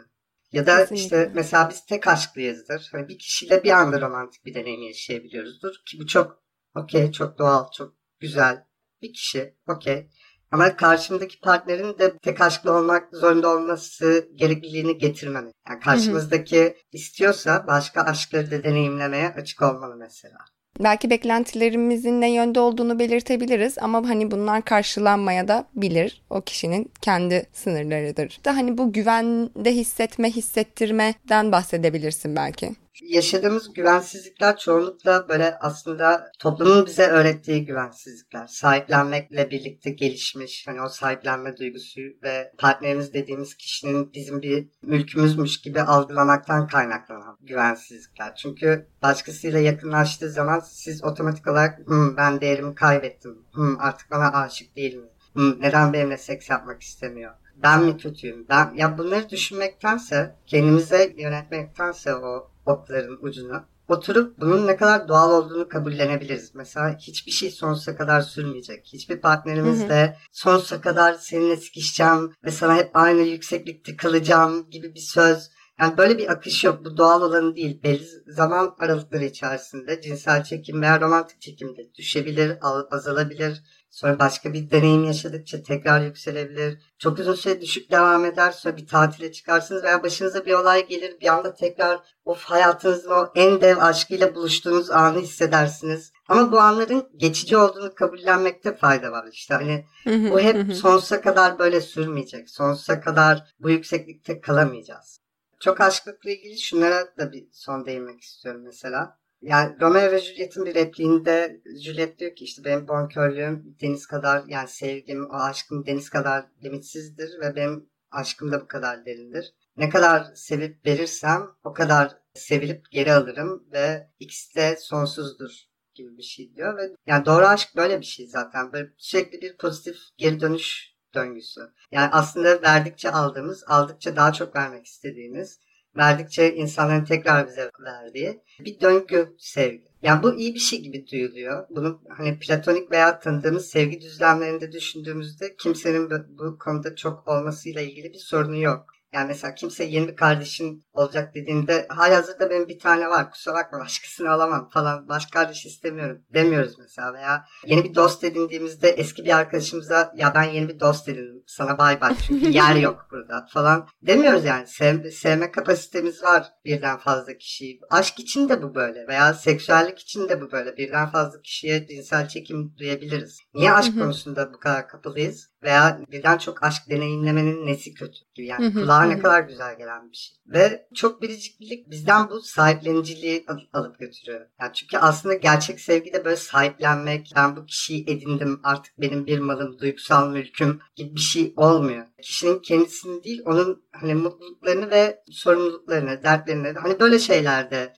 Ya 0.52 0.66
da 0.66 0.76
Kesinlikle. 0.76 1.02
işte 1.02 1.32
mesela 1.34 1.70
biz 1.70 1.86
tek 1.86 2.06
aşklıyızdır. 2.06 2.88
Hani 2.92 3.08
bir 3.08 3.18
kişiyle 3.18 3.64
bir 3.64 3.70
anda 3.70 4.00
romantik 4.00 4.44
bir 4.44 4.54
deneyim 4.54 4.82
yaşayabiliyoruzdur. 4.82 5.74
Ki 5.86 5.98
bu 6.00 6.06
çok 6.06 6.42
okey, 6.74 7.12
çok 7.12 7.38
doğal, 7.38 7.70
çok 7.70 7.94
güzel 8.20 8.64
bir 9.02 9.12
kişi. 9.12 9.54
Okey. 9.68 10.08
Ama 10.50 10.76
karşımdaki 10.76 11.40
partnerin 11.40 11.98
de 11.98 12.18
tek 12.18 12.40
aşklı 12.40 12.72
olmak 12.72 13.16
zorunda 13.16 13.48
olması 13.48 14.28
gerekliliğini 14.34 14.98
getirmemek. 14.98 15.54
Yani 15.68 15.80
karşımızdaki 15.80 16.76
istiyorsa 16.92 17.66
başka 17.66 18.02
aşkları 18.02 18.50
da 18.50 18.64
deneyimlemeye 18.64 19.28
açık 19.28 19.62
olmalı 19.62 19.96
mesela. 19.96 20.38
Belki 20.80 21.10
beklentilerimizin 21.10 22.20
ne 22.20 22.32
yönde 22.32 22.60
olduğunu 22.60 22.98
belirtebiliriz 22.98 23.78
ama 23.78 24.08
hani 24.08 24.30
bunlar 24.30 24.64
karşılanmaya 24.64 25.48
da 25.48 25.64
bilir. 25.74 26.22
O 26.30 26.40
kişinin 26.40 26.90
kendi 27.00 27.46
sınırlarıdır. 27.52 28.40
Da 28.44 28.56
hani 28.56 28.78
bu 28.78 28.92
güvende 28.92 29.74
hissetme, 29.74 30.30
hissettirmeden 30.30 31.52
bahsedebilirsin 31.52 32.36
belki 32.36 32.70
yaşadığımız 33.12 33.72
güvensizlikler 33.72 34.56
çoğunlukla 34.56 35.28
böyle 35.28 35.58
aslında 35.58 36.32
toplumun 36.38 36.86
bize 36.86 37.06
öğrettiği 37.06 37.66
güvensizlikler. 37.66 38.46
Sahiplenmekle 38.46 39.50
birlikte 39.50 39.90
gelişmiş 39.90 40.66
hani 40.68 40.82
o 40.82 40.88
sahiplenme 40.88 41.56
duygusu 41.56 42.00
ve 42.22 42.52
partnerimiz 42.58 43.14
dediğimiz 43.14 43.54
kişinin 43.54 44.12
bizim 44.12 44.42
bir 44.42 44.68
mülkümüzmüş 44.82 45.60
gibi 45.60 45.80
algılamaktan 45.80 46.66
kaynaklanan 46.66 47.38
güvensizlikler. 47.40 48.34
Çünkü 48.34 48.86
başkasıyla 49.02 49.58
yakınlaştığı 49.58 50.30
zaman 50.30 50.60
siz 50.60 51.04
otomatik 51.04 51.46
olarak 51.46 51.78
Hı, 51.86 52.14
ben 52.16 52.40
değerimi 52.40 52.74
kaybettim. 52.74 53.38
Hı, 53.52 53.76
artık 53.78 54.10
bana 54.10 54.32
aşık 54.32 54.76
değil 54.76 54.94
mi? 54.94 55.06
Hı, 55.36 55.60
neden 55.60 55.92
benimle 55.92 56.18
seks 56.18 56.50
yapmak 56.50 56.82
istemiyor? 56.82 57.32
ben 57.62 57.84
mi 57.84 57.96
kötüyüm? 57.96 58.46
Ben 58.48 58.74
ya 58.74 58.98
bunları 58.98 59.30
düşünmektense 59.30 60.34
kendimize 60.46 61.14
yönetmektense 61.16 62.14
o 62.14 62.51
okların 62.66 63.18
ucuna 63.22 63.64
oturup 63.88 64.40
bunun 64.40 64.66
ne 64.66 64.76
kadar 64.76 65.08
doğal 65.08 65.32
olduğunu 65.32 65.68
kabullenebiliriz. 65.68 66.54
Mesela 66.54 66.96
hiçbir 66.98 67.32
şey 67.32 67.50
sonsuza 67.50 67.96
kadar 67.96 68.20
sürmeyecek. 68.20 68.86
Hiçbir 68.92 69.20
partnerimizle 69.20 70.16
sonsuza 70.32 70.80
kadar 70.80 71.14
seninle 71.14 71.56
sıkışacağım 71.56 72.34
ve 72.44 72.50
sana 72.50 72.76
hep 72.76 72.90
aynı 72.94 73.20
yükseklikte 73.20 73.96
kalacağım 73.96 74.70
gibi 74.70 74.94
bir 74.94 75.00
söz. 75.00 75.50
Yani 75.80 75.96
böyle 75.96 76.18
bir 76.18 76.32
akış 76.32 76.64
yok. 76.64 76.84
Bu 76.84 76.96
doğal 76.96 77.22
olanı 77.22 77.56
değil. 77.56 77.82
Belli 77.82 78.06
zaman 78.26 78.74
aralıkları 78.78 79.24
içerisinde 79.24 80.00
cinsel 80.00 80.44
çekim 80.44 80.82
veya 80.82 81.00
romantik 81.00 81.40
çekim 81.40 81.76
de 81.76 81.94
düşebilir, 81.94 82.58
azalabilir 82.90 83.62
Sonra 83.92 84.18
başka 84.18 84.52
bir 84.52 84.70
deneyim 84.70 85.04
yaşadıkça 85.04 85.62
tekrar 85.62 86.00
yükselebilir. 86.00 86.78
Çok 86.98 87.18
uzun 87.18 87.34
süre 87.34 87.60
düşük 87.60 87.90
devam 87.90 88.24
eder. 88.24 88.50
Sonra 88.52 88.76
bir 88.76 88.86
tatile 88.86 89.32
çıkarsınız 89.32 89.84
veya 89.84 90.02
başınıza 90.02 90.46
bir 90.46 90.52
olay 90.52 90.86
gelir. 90.88 91.20
Bir 91.20 91.26
anda 91.26 91.54
tekrar 91.54 92.00
of 92.24 92.44
hayatınızın 92.44 93.10
o 93.10 93.32
en 93.34 93.60
dev 93.60 93.78
aşkıyla 93.78 94.34
buluştuğunuz 94.34 94.90
anı 94.90 95.18
hissedersiniz. 95.18 96.12
Ama 96.28 96.52
bu 96.52 96.60
anların 96.60 97.08
geçici 97.16 97.56
olduğunu 97.56 97.94
kabullenmekte 97.94 98.76
fayda 98.76 99.12
var. 99.12 99.28
İşte 99.32 99.54
hani 99.54 99.86
bu 100.06 100.40
hep 100.40 100.76
sonsuza 100.76 101.20
kadar 101.20 101.58
böyle 101.58 101.80
sürmeyecek. 101.80 102.50
Sonsuza 102.50 103.00
kadar 103.00 103.54
bu 103.60 103.70
yükseklikte 103.70 104.40
kalamayacağız. 104.40 105.20
Çok 105.60 105.80
aşklıkla 105.80 106.30
ilgili 106.30 106.58
şunlara 106.58 107.16
da 107.18 107.32
bir 107.32 107.48
son 107.52 107.86
değinmek 107.86 108.20
istiyorum 108.20 108.62
mesela. 108.64 109.21
Yani 109.42 109.76
Romeo 109.80 110.12
ve 110.12 110.18
Juliet'in 110.18 110.64
bir 110.64 110.74
repliğinde 110.74 111.60
Juliet 111.80 112.18
diyor 112.18 112.34
ki 112.34 112.44
işte 112.44 112.64
benim 112.64 112.88
bonkörlüğüm 112.88 113.76
deniz 113.80 114.06
kadar 114.06 114.44
yani 114.46 114.68
sevgim, 114.68 115.30
o 115.30 115.34
aşkım 115.34 115.86
deniz 115.86 116.10
kadar 116.10 116.44
limitsizdir 116.64 117.40
ve 117.40 117.56
benim 117.56 117.88
aşkım 118.10 118.52
da 118.52 118.60
bu 118.60 118.68
kadar 118.68 119.06
derindir. 119.06 119.54
Ne 119.76 119.88
kadar 119.88 120.26
sevip 120.34 120.86
verirsem 120.86 121.50
o 121.64 121.72
kadar 121.72 122.18
sevilip 122.34 122.90
geri 122.90 123.12
alırım 123.12 123.64
ve 123.72 124.08
ikisi 124.20 124.54
de 124.54 124.76
sonsuzdur 124.76 125.50
gibi 125.94 126.18
bir 126.18 126.22
şey 126.22 126.54
diyor 126.54 126.76
ve 126.76 126.90
yani 127.06 127.24
doğru 127.24 127.46
aşk 127.46 127.76
böyle 127.76 128.00
bir 128.00 128.06
şey 128.06 128.26
zaten. 128.26 128.72
Böyle 128.72 128.90
sürekli 128.96 129.42
bir 129.42 129.56
pozitif 129.56 129.96
geri 130.16 130.40
dönüş 130.40 130.92
döngüsü. 131.14 131.60
Yani 131.92 132.10
aslında 132.12 132.62
verdikçe 132.62 133.10
aldığımız, 133.10 133.64
aldıkça 133.66 134.16
daha 134.16 134.32
çok 134.32 134.56
vermek 134.56 134.86
istediğimiz 134.86 135.60
verdikçe 135.96 136.54
insanların 136.54 137.04
tekrar 137.04 137.46
bize 137.46 137.70
verdiği 137.84 138.40
bir 138.60 138.80
döngü 138.80 139.34
sevgi. 139.38 139.84
Yani 140.02 140.22
bu 140.22 140.34
iyi 140.34 140.54
bir 140.54 140.58
şey 140.58 140.82
gibi 140.82 141.06
duyuluyor. 141.06 141.66
Bunu 141.70 142.02
hani 142.08 142.38
platonik 142.38 142.90
veya 142.90 143.18
tanıdığımız 143.18 143.66
sevgi 143.66 144.00
düzlemlerinde 144.00 144.72
düşündüğümüzde 144.72 145.56
kimsenin 145.56 146.10
bu 146.38 146.58
konuda 146.58 146.96
çok 146.96 147.28
olmasıyla 147.28 147.80
ilgili 147.80 148.12
bir 148.12 148.18
sorunu 148.18 148.56
yok. 148.56 148.86
Yani 149.12 149.28
mesela 149.28 149.54
kimse 149.54 149.84
yeni 149.84 150.08
bir 150.08 150.16
kardeşin 150.16 150.84
olacak 150.92 151.34
dediğinde 151.34 151.86
hazırda 151.88 152.50
benim 152.50 152.68
bir 152.68 152.78
tane 152.78 153.08
var 153.08 153.30
kusura 153.30 153.54
bakma 153.54 153.78
başkasını 153.78 154.30
alamam 154.30 154.68
falan. 154.68 155.08
Başka 155.08 155.40
kardeş 155.40 155.66
istemiyorum 155.66 156.22
demiyoruz 156.34 156.78
mesela 156.78 157.14
veya 157.14 157.44
yeni 157.66 157.84
bir 157.84 157.94
dost 157.94 158.24
edindiğimizde 158.24 158.88
eski 158.88 159.24
bir 159.24 159.36
arkadaşımıza 159.36 160.12
ya 160.16 160.34
ben 160.34 160.42
yeni 160.42 160.68
bir 160.68 160.80
dost 160.80 161.08
edindim 161.08 161.42
sana 161.46 161.78
bay 161.78 162.00
bay 162.00 162.14
çünkü 162.26 162.48
yer 162.50 162.74
yok 162.74 163.06
burada 163.10 163.46
falan 163.52 163.88
demiyoruz 164.02 164.44
yani. 164.44 164.66
Sev, 164.66 165.10
sevme 165.10 165.50
kapasitemiz 165.50 166.22
var 166.22 166.46
birden 166.64 166.98
fazla 166.98 167.36
kişiyi. 167.36 167.80
Aşk 167.90 168.18
için 168.18 168.48
de 168.48 168.62
bu 168.62 168.74
böyle 168.74 169.06
veya 169.06 169.34
seksüellik 169.34 169.98
için 169.98 170.28
de 170.28 170.40
bu 170.40 170.52
böyle. 170.52 170.76
Birden 170.76 171.10
fazla 171.10 171.40
kişiye 171.40 171.86
cinsel 171.86 172.28
çekim 172.28 172.74
duyabiliriz. 172.78 173.38
Niye 173.54 173.72
aşk 173.72 173.98
konusunda 173.98 174.54
bu 174.54 174.58
kadar 174.60 174.88
kapalıyız? 174.88 175.51
Veya 175.62 176.00
birden 176.12 176.38
çok 176.38 176.62
aşk 176.62 176.82
deneyimlemenin 176.90 177.66
nesi 177.66 177.94
kötü 177.94 178.18
gibi 178.34 178.46
yani 178.46 178.74
kulağa 178.74 179.02
ne 179.02 179.18
kadar 179.18 179.40
güzel 179.40 179.78
gelen 179.78 180.10
bir 180.10 180.16
şey. 180.16 180.36
Ve 180.46 180.86
çok 180.94 181.22
biriciklik 181.22 181.90
bizden 181.90 182.30
bu 182.30 182.40
sahipleniciliği 182.40 183.46
alıp 183.72 183.98
götürüyor. 183.98 184.46
Yani 184.60 184.70
çünkü 184.74 184.98
aslında 184.98 185.34
gerçek 185.34 185.80
sevgi 185.80 186.12
de 186.12 186.24
böyle 186.24 186.36
sahiplenmek, 186.36 187.32
ben 187.36 187.56
bu 187.56 187.66
kişiyi 187.66 188.10
edindim 188.10 188.60
artık 188.62 189.00
benim 189.00 189.26
bir 189.26 189.38
malım, 189.38 189.78
duygusal 189.78 190.30
mülküm 190.30 190.80
gibi 190.96 191.14
bir 191.14 191.20
şey 191.20 191.54
olmuyor. 191.56 192.06
Kişinin 192.22 192.58
kendisini 192.58 193.24
değil, 193.24 193.42
onun 193.44 193.84
hani 193.92 194.14
mutluluklarını 194.14 194.90
ve 194.90 195.22
sorumluluklarını, 195.30 196.22
dertlerini 196.22 196.72
hani 196.72 197.00
böyle 197.00 197.18
şeylerde 197.18 197.94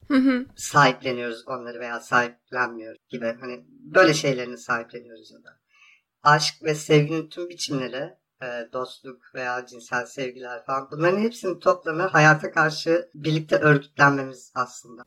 sahipleniyoruz 0.57 1.45
onları 1.47 1.81
veya 1.81 2.01
sahiplenmiyoruz 2.01 3.01
gibi. 3.09 3.37
Hani 3.41 3.65
böyle 3.69 4.15
şeylerini 4.15 4.59
sahipleniyoruz 4.59 5.31
ya 5.33 5.39
da 5.39 5.64
aşk 6.25 6.55
ve 6.63 6.75
sevginin 6.75 7.29
tüm 7.29 7.49
biçimleri, 7.49 8.15
e, 8.43 8.47
dostluk 8.73 9.35
veya 9.35 9.67
cinsel 9.67 10.07
sevgiler 10.07 10.65
falan 10.65 10.89
bunların 10.91 11.21
hepsinin 11.21 11.61
toplamı 11.61 12.03
hayata 12.03 12.51
karşı 12.51 13.11
birlikte 13.15 13.57
örgütlenmemiz 13.57 14.53
aslında. 14.55 15.03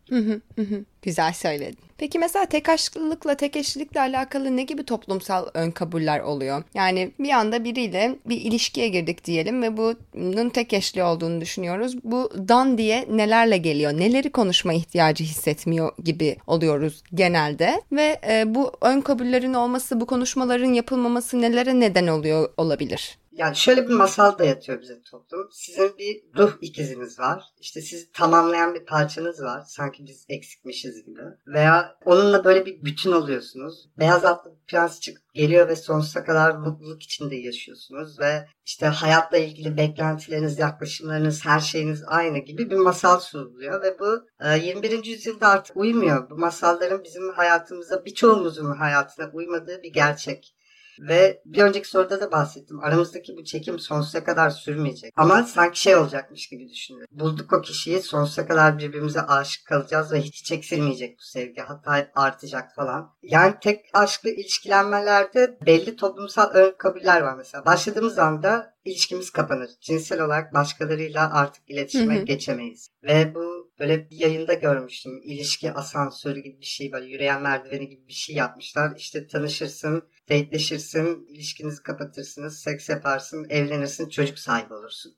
Güzel 1.07 1.33
söyledin. 1.33 1.77
Peki 1.97 2.19
mesela 2.19 2.45
tek 2.45 2.69
aşklılıkla, 2.69 3.35
tek 3.35 3.55
eşlilikle 3.55 3.99
alakalı 3.99 4.57
ne 4.57 4.63
gibi 4.63 4.83
toplumsal 4.83 5.45
ön 5.53 5.71
kabuller 5.71 6.19
oluyor? 6.19 6.63
Yani 6.73 7.11
bir 7.19 7.29
anda 7.29 7.63
biriyle 7.63 8.15
bir 8.25 8.41
ilişkiye 8.41 8.87
girdik 8.87 9.25
diyelim 9.25 9.61
ve 9.61 9.77
bunun 9.77 10.49
tek 10.49 10.73
eşli 10.73 11.03
olduğunu 11.03 11.41
düşünüyoruz. 11.41 12.03
Bu 12.03 12.31
dan 12.47 12.77
diye 12.77 13.05
nelerle 13.09 13.57
geliyor? 13.57 13.93
Neleri 13.93 14.31
konuşma 14.31 14.73
ihtiyacı 14.73 15.23
hissetmiyor 15.23 15.91
gibi 16.03 16.37
oluyoruz 16.47 17.03
genelde. 17.13 17.81
Ve 17.91 18.19
e, 18.29 18.55
bu 18.55 18.71
ön 18.81 19.01
kabullerin 19.01 19.53
olması, 19.53 20.01
bu 20.01 20.05
konuşmaların 20.05 20.73
yapılmaması 20.73 21.41
nelere 21.41 21.79
neden 21.79 22.07
oluyor 22.07 22.49
olabilir? 22.57 23.17
Yani 23.37 23.55
şöyle 23.55 23.87
bir 23.87 23.93
masal 23.93 24.39
da 24.39 24.45
yatıyor 24.45 24.81
bize 24.81 25.01
toplum. 25.01 25.49
Sizin 25.51 25.97
bir 25.97 26.23
ruh 26.37 26.57
ikiziniz 26.61 27.19
var. 27.19 27.43
İşte 27.59 27.81
sizi 27.81 28.11
tamamlayan 28.11 28.75
bir 28.75 28.85
parçanız 28.85 29.41
var. 29.41 29.63
Sanki 29.67 30.05
biz 30.05 30.25
eksikmişiz 30.29 31.05
gibi. 31.05 31.21
Veya 31.47 31.97
onunla 32.05 32.43
böyle 32.43 32.65
bir 32.65 32.85
bütün 32.85 33.11
oluyorsunuz. 33.11 33.89
Beyaz 33.99 34.25
atlı 34.25 34.51
bir 34.51 34.65
prens 34.67 34.99
çıkıp 34.99 35.33
geliyor 35.33 35.67
ve 35.67 35.75
sonsuza 35.75 36.23
kadar 36.23 36.55
mutluluk 36.55 37.03
içinde 37.03 37.35
yaşıyorsunuz. 37.35 38.19
Ve 38.19 38.47
işte 38.65 38.85
hayatla 38.85 39.37
ilgili 39.37 39.77
beklentileriniz, 39.77 40.59
yaklaşımlarınız, 40.59 41.45
her 41.45 41.59
şeyiniz 41.59 42.03
aynı 42.07 42.37
gibi 42.37 42.69
bir 42.69 42.75
masal 42.75 43.19
sunuluyor. 43.19 43.81
Ve 43.81 43.99
bu 43.99 44.25
21. 44.65 44.91
E, 44.91 45.09
yüzyılda 45.09 45.47
artık 45.47 45.77
uymuyor. 45.77 46.29
Bu 46.29 46.37
masalların 46.37 47.03
bizim 47.03 47.29
hayatımıza, 47.29 48.05
birçoğumuzun 48.05 48.71
hayatına 48.71 49.29
uymadığı 49.33 49.83
bir 49.83 49.93
gerçek. 49.93 50.56
Ve 50.99 51.41
bir 51.45 51.63
önceki 51.63 51.87
soruda 51.87 52.21
da 52.21 52.31
bahsettim. 52.31 52.83
Aramızdaki 52.83 53.37
bu 53.37 53.43
çekim 53.43 53.79
sonsuza 53.79 54.23
kadar 54.23 54.49
sürmeyecek. 54.49 55.13
Ama 55.17 55.43
sanki 55.43 55.79
şey 55.79 55.95
olacakmış 55.95 56.49
gibi 56.49 56.69
düşünüyorum. 56.69 57.19
Bulduk 57.19 57.53
o 57.53 57.61
kişiyi 57.61 58.01
sonsuza 58.01 58.47
kadar 58.47 58.77
birbirimize 58.77 59.21
aşık 59.21 59.65
kalacağız 59.65 60.11
ve 60.11 60.21
hiç 60.21 60.51
eksilmeyecek 60.51 61.17
bu 61.19 61.23
sevgi. 61.23 61.61
Hatta 61.61 62.07
artacak 62.15 62.75
falan. 62.75 63.15
Yani 63.21 63.53
tek 63.61 63.85
aşklı 63.93 64.29
ilişkilenmelerde 64.29 65.57
belli 65.65 65.95
toplumsal 65.95 66.49
ön 66.53 66.75
kabuller 66.77 67.21
var 67.21 67.35
mesela. 67.35 67.65
Başladığımız 67.65 68.19
anda 68.19 68.76
ilişkimiz 68.87 69.29
kapanır. 69.29 69.69
Cinsel 69.81 70.21
olarak 70.21 70.53
başkalarıyla 70.53 71.33
artık 71.33 71.69
iletişime 71.69 72.15
hı 72.17 72.19
hı. 72.19 72.25
geçemeyiz. 72.25 72.89
Ve 73.03 73.35
bu 73.35 73.71
böyle 73.79 74.09
bir 74.09 74.15
yayında 74.15 74.53
görmüştüm. 74.53 75.21
İlişki 75.23 75.71
asansörü 75.71 76.39
gibi 76.39 76.61
bir 76.61 76.65
şey 76.65 76.91
böyle 76.91 77.05
yürüyen 77.05 77.41
merdiveni 77.41 77.89
gibi 77.89 78.07
bir 78.07 78.13
şey 78.13 78.35
yapmışlar. 78.35 78.93
İşte 78.97 79.27
tanışırsın, 79.27 80.03
dateleşirsin, 80.29 81.25
ilişkinizi 81.29 81.83
kapatırsınız, 81.83 82.59
seks 82.59 82.89
yaparsın, 82.89 83.45
evlenirsin, 83.49 84.09
çocuk 84.09 84.39
sahibi 84.39 84.73
olursun. 84.73 85.17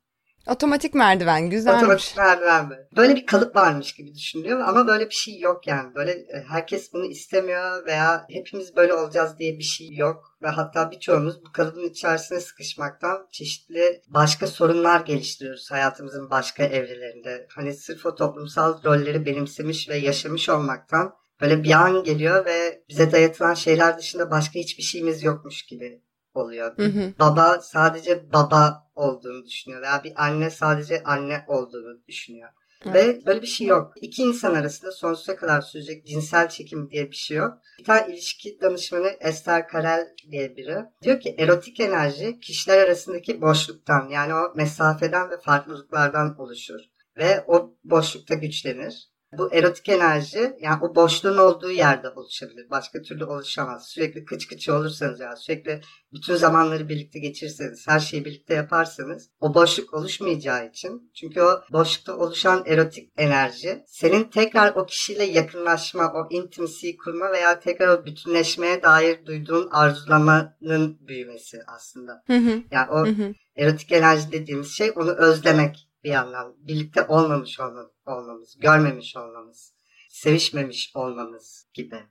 Otomatik 0.52 0.94
merdiven 0.94 1.50
güzelmiş. 1.50 1.84
Otomatik 1.84 2.18
merdiven 2.18 2.68
mi? 2.68 2.78
Böyle 2.98 3.16
bir 3.16 3.26
kalıp 3.26 3.56
varmış 3.56 3.94
gibi 3.94 4.16
düşünülüyor 4.16 4.60
ama 4.60 4.88
böyle 4.88 5.10
bir 5.10 5.16
şey 5.16 5.40
yok 5.40 5.68
yani. 5.68 5.96
Böyle 5.96 6.12
e, 6.12 6.44
herkes 6.50 6.94
bunu 6.94 7.06
istemiyor 7.06 7.86
veya 7.86 8.26
hepimiz 8.30 8.76
böyle 8.76 8.94
olacağız 8.94 9.40
diye 9.40 9.58
bir 9.58 9.64
şey 9.64 9.96
yok. 9.96 10.38
Ve 10.42 10.48
hatta 10.48 10.92
birçoğumuz 10.92 11.46
bu 11.46 11.52
kalıbın 11.52 11.90
içerisine 11.90 12.40
sıkışmaktan 12.40 13.28
çeşitli 13.32 14.02
başka 14.08 14.48
sorunlar 14.48 15.02
geliştiriyoruz 15.02 15.72
hayatımızın 15.72 16.30
başka 16.30 16.64
evrelerinde. 16.64 17.48
Hani 17.56 17.74
sırf 17.74 18.06
o 18.06 18.16
toplumsal 18.16 18.84
rolleri 18.84 19.26
benimsemiş 19.26 19.90
ve 19.90 19.98
yaşamış 19.98 20.50
olmaktan 20.50 21.14
böyle 21.42 21.64
bir 21.64 21.72
an 21.72 22.04
geliyor 22.04 22.46
ve 22.46 22.84
bize 22.90 23.12
dayatılan 23.12 23.54
şeyler 23.54 23.98
dışında 23.98 24.32
başka 24.32 24.60
hiçbir 24.60 24.84
şeyimiz 24.84 25.24
yokmuş 25.24 25.66
gibi 25.66 26.02
oluyor. 26.34 26.78
Hı 26.78 26.86
hı. 26.86 27.14
Baba 27.20 27.60
sadece 27.62 28.34
baba 28.34 28.89
olduğunu 29.00 29.46
düşünüyor 29.46 29.82
veya 29.82 30.04
bir 30.04 30.14
anne 30.16 30.50
sadece 30.50 31.04
anne 31.04 31.46
olduğunu 31.48 32.08
düşünüyor. 32.08 32.50
Evet. 32.86 32.96
Ve 32.96 33.26
böyle 33.26 33.42
bir 33.42 33.48
şey 33.48 33.68
yok. 33.68 33.94
İki 34.02 34.24
insan 34.24 34.56
arasında 34.56 34.92
sonsuza 34.92 35.36
kadar 35.36 35.62
sürecek 35.62 36.06
cinsel 36.06 36.50
çekim 36.50 36.90
diye 36.90 37.12
bir 37.12 37.16
şey 37.16 37.38
yok. 37.38 37.58
Bir 37.80 37.84
tane 37.84 38.14
ilişki 38.14 38.62
danışmanı 38.62 39.08
Esther 39.20 39.68
Karel 39.68 40.08
diye 40.32 40.56
biri. 40.58 40.78
Diyor 41.02 41.20
ki 41.20 41.36
erotik 41.38 41.80
enerji 41.80 42.40
kişiler 42.40 42.78
arasındaki 42.78 43.42
boşluktan 43.42 44.10
yani 44.10 44.34
o 44.34 44.56
mesafeden 44.56 45.30
ve 45.30 45.40
farklılıklardan 45.40 46.40
oluşur. 46.40 46.80
Ve 47.18 47.44
o 47.48 47.76
boşlukta 47.84 48.36
güçlenir. 48.36 49.10
Bu 49.38 49.54
erotik 49.54 49.90
enerji 49.90 50.58
yani 50.62 50.84
o 50.84 50.96
boşluğun 50.96 51.38
olduğu 51.38 51.72
yerde 51.72 52.10
oluşabilir. 52.10 52.70
Başka 52.70 53.02
türlü 53.02 53.26
oluşamaz. 53.26 53.88
Sürekli 53.88 54.26
kıç 54.26 54.48
kıçı 54.48 54.76
olursanız 54.76 55.20
yani 55.20 55.38
sürekli 55.38 55.82
bütün 56.14 56.36
zamanları 56.36 56.90
birlikte 56.90 57.20
geçirirseniz, 57.20 57.88
her 57.88 58.00
şeyi 58.00 58.26
birlikte 58.26 58.54
yaparsanız 58.54 59.30
o 59.40 59.54
boşluk 59.54 59.94
oluşmayacağı 59.94 60.68
için. 60.68 61.12
Çünkü 61.14 61.42
o 61.42 61.62
boşlukta 61.72 62.18
oluşan 62.18 62.64
erotik 62.66 63.12
enerji 63.18 63.84
senin 63.88 64.24
tekrar 64.24 64.76
o 64.76 64.86
kişiyle 64.86 65.24
yakınlaşma, 65.24 66.14
o 66.14 66.28
intimisiyi 66.30 66.98
kurma 66.98 67.32
veya 67.32 67.60
tekrar 67.60 67.88
o 67.88 68.06
bütünleşmeye 68.06 68.84
dair 68.84 69.26
duyduğun 69.26 69.70
arzulamanın 69.72 70.98
büyümesi 71.08 71.60
aslında. 71.76 72.24
Hı 72.28 72.38
hı. 72.38 72.62
Yani 72.72 72.92
o 72.92 73.06
hı 73.06 73.12
hı. 73.12 73.34
erotik 73.56 73.92
enerji 73.92 74.32
dediğimiz 74.32 74.78
şey 74.78 74.92
onu 74.96 75.12
özlemek 75.12 75.89
bir 76.04 76.10
yandan 76.10 76.56
birlikte 76.58 77.06
olmamış 77.06 77.60
olmamız, 78.06 78.60
görmemiş 78.60 79.16
olmamız, 79.18 79.74
sevişmemiş 80.10 80.92
olmamız 80.96 81.68
gibi. 81.74 82.04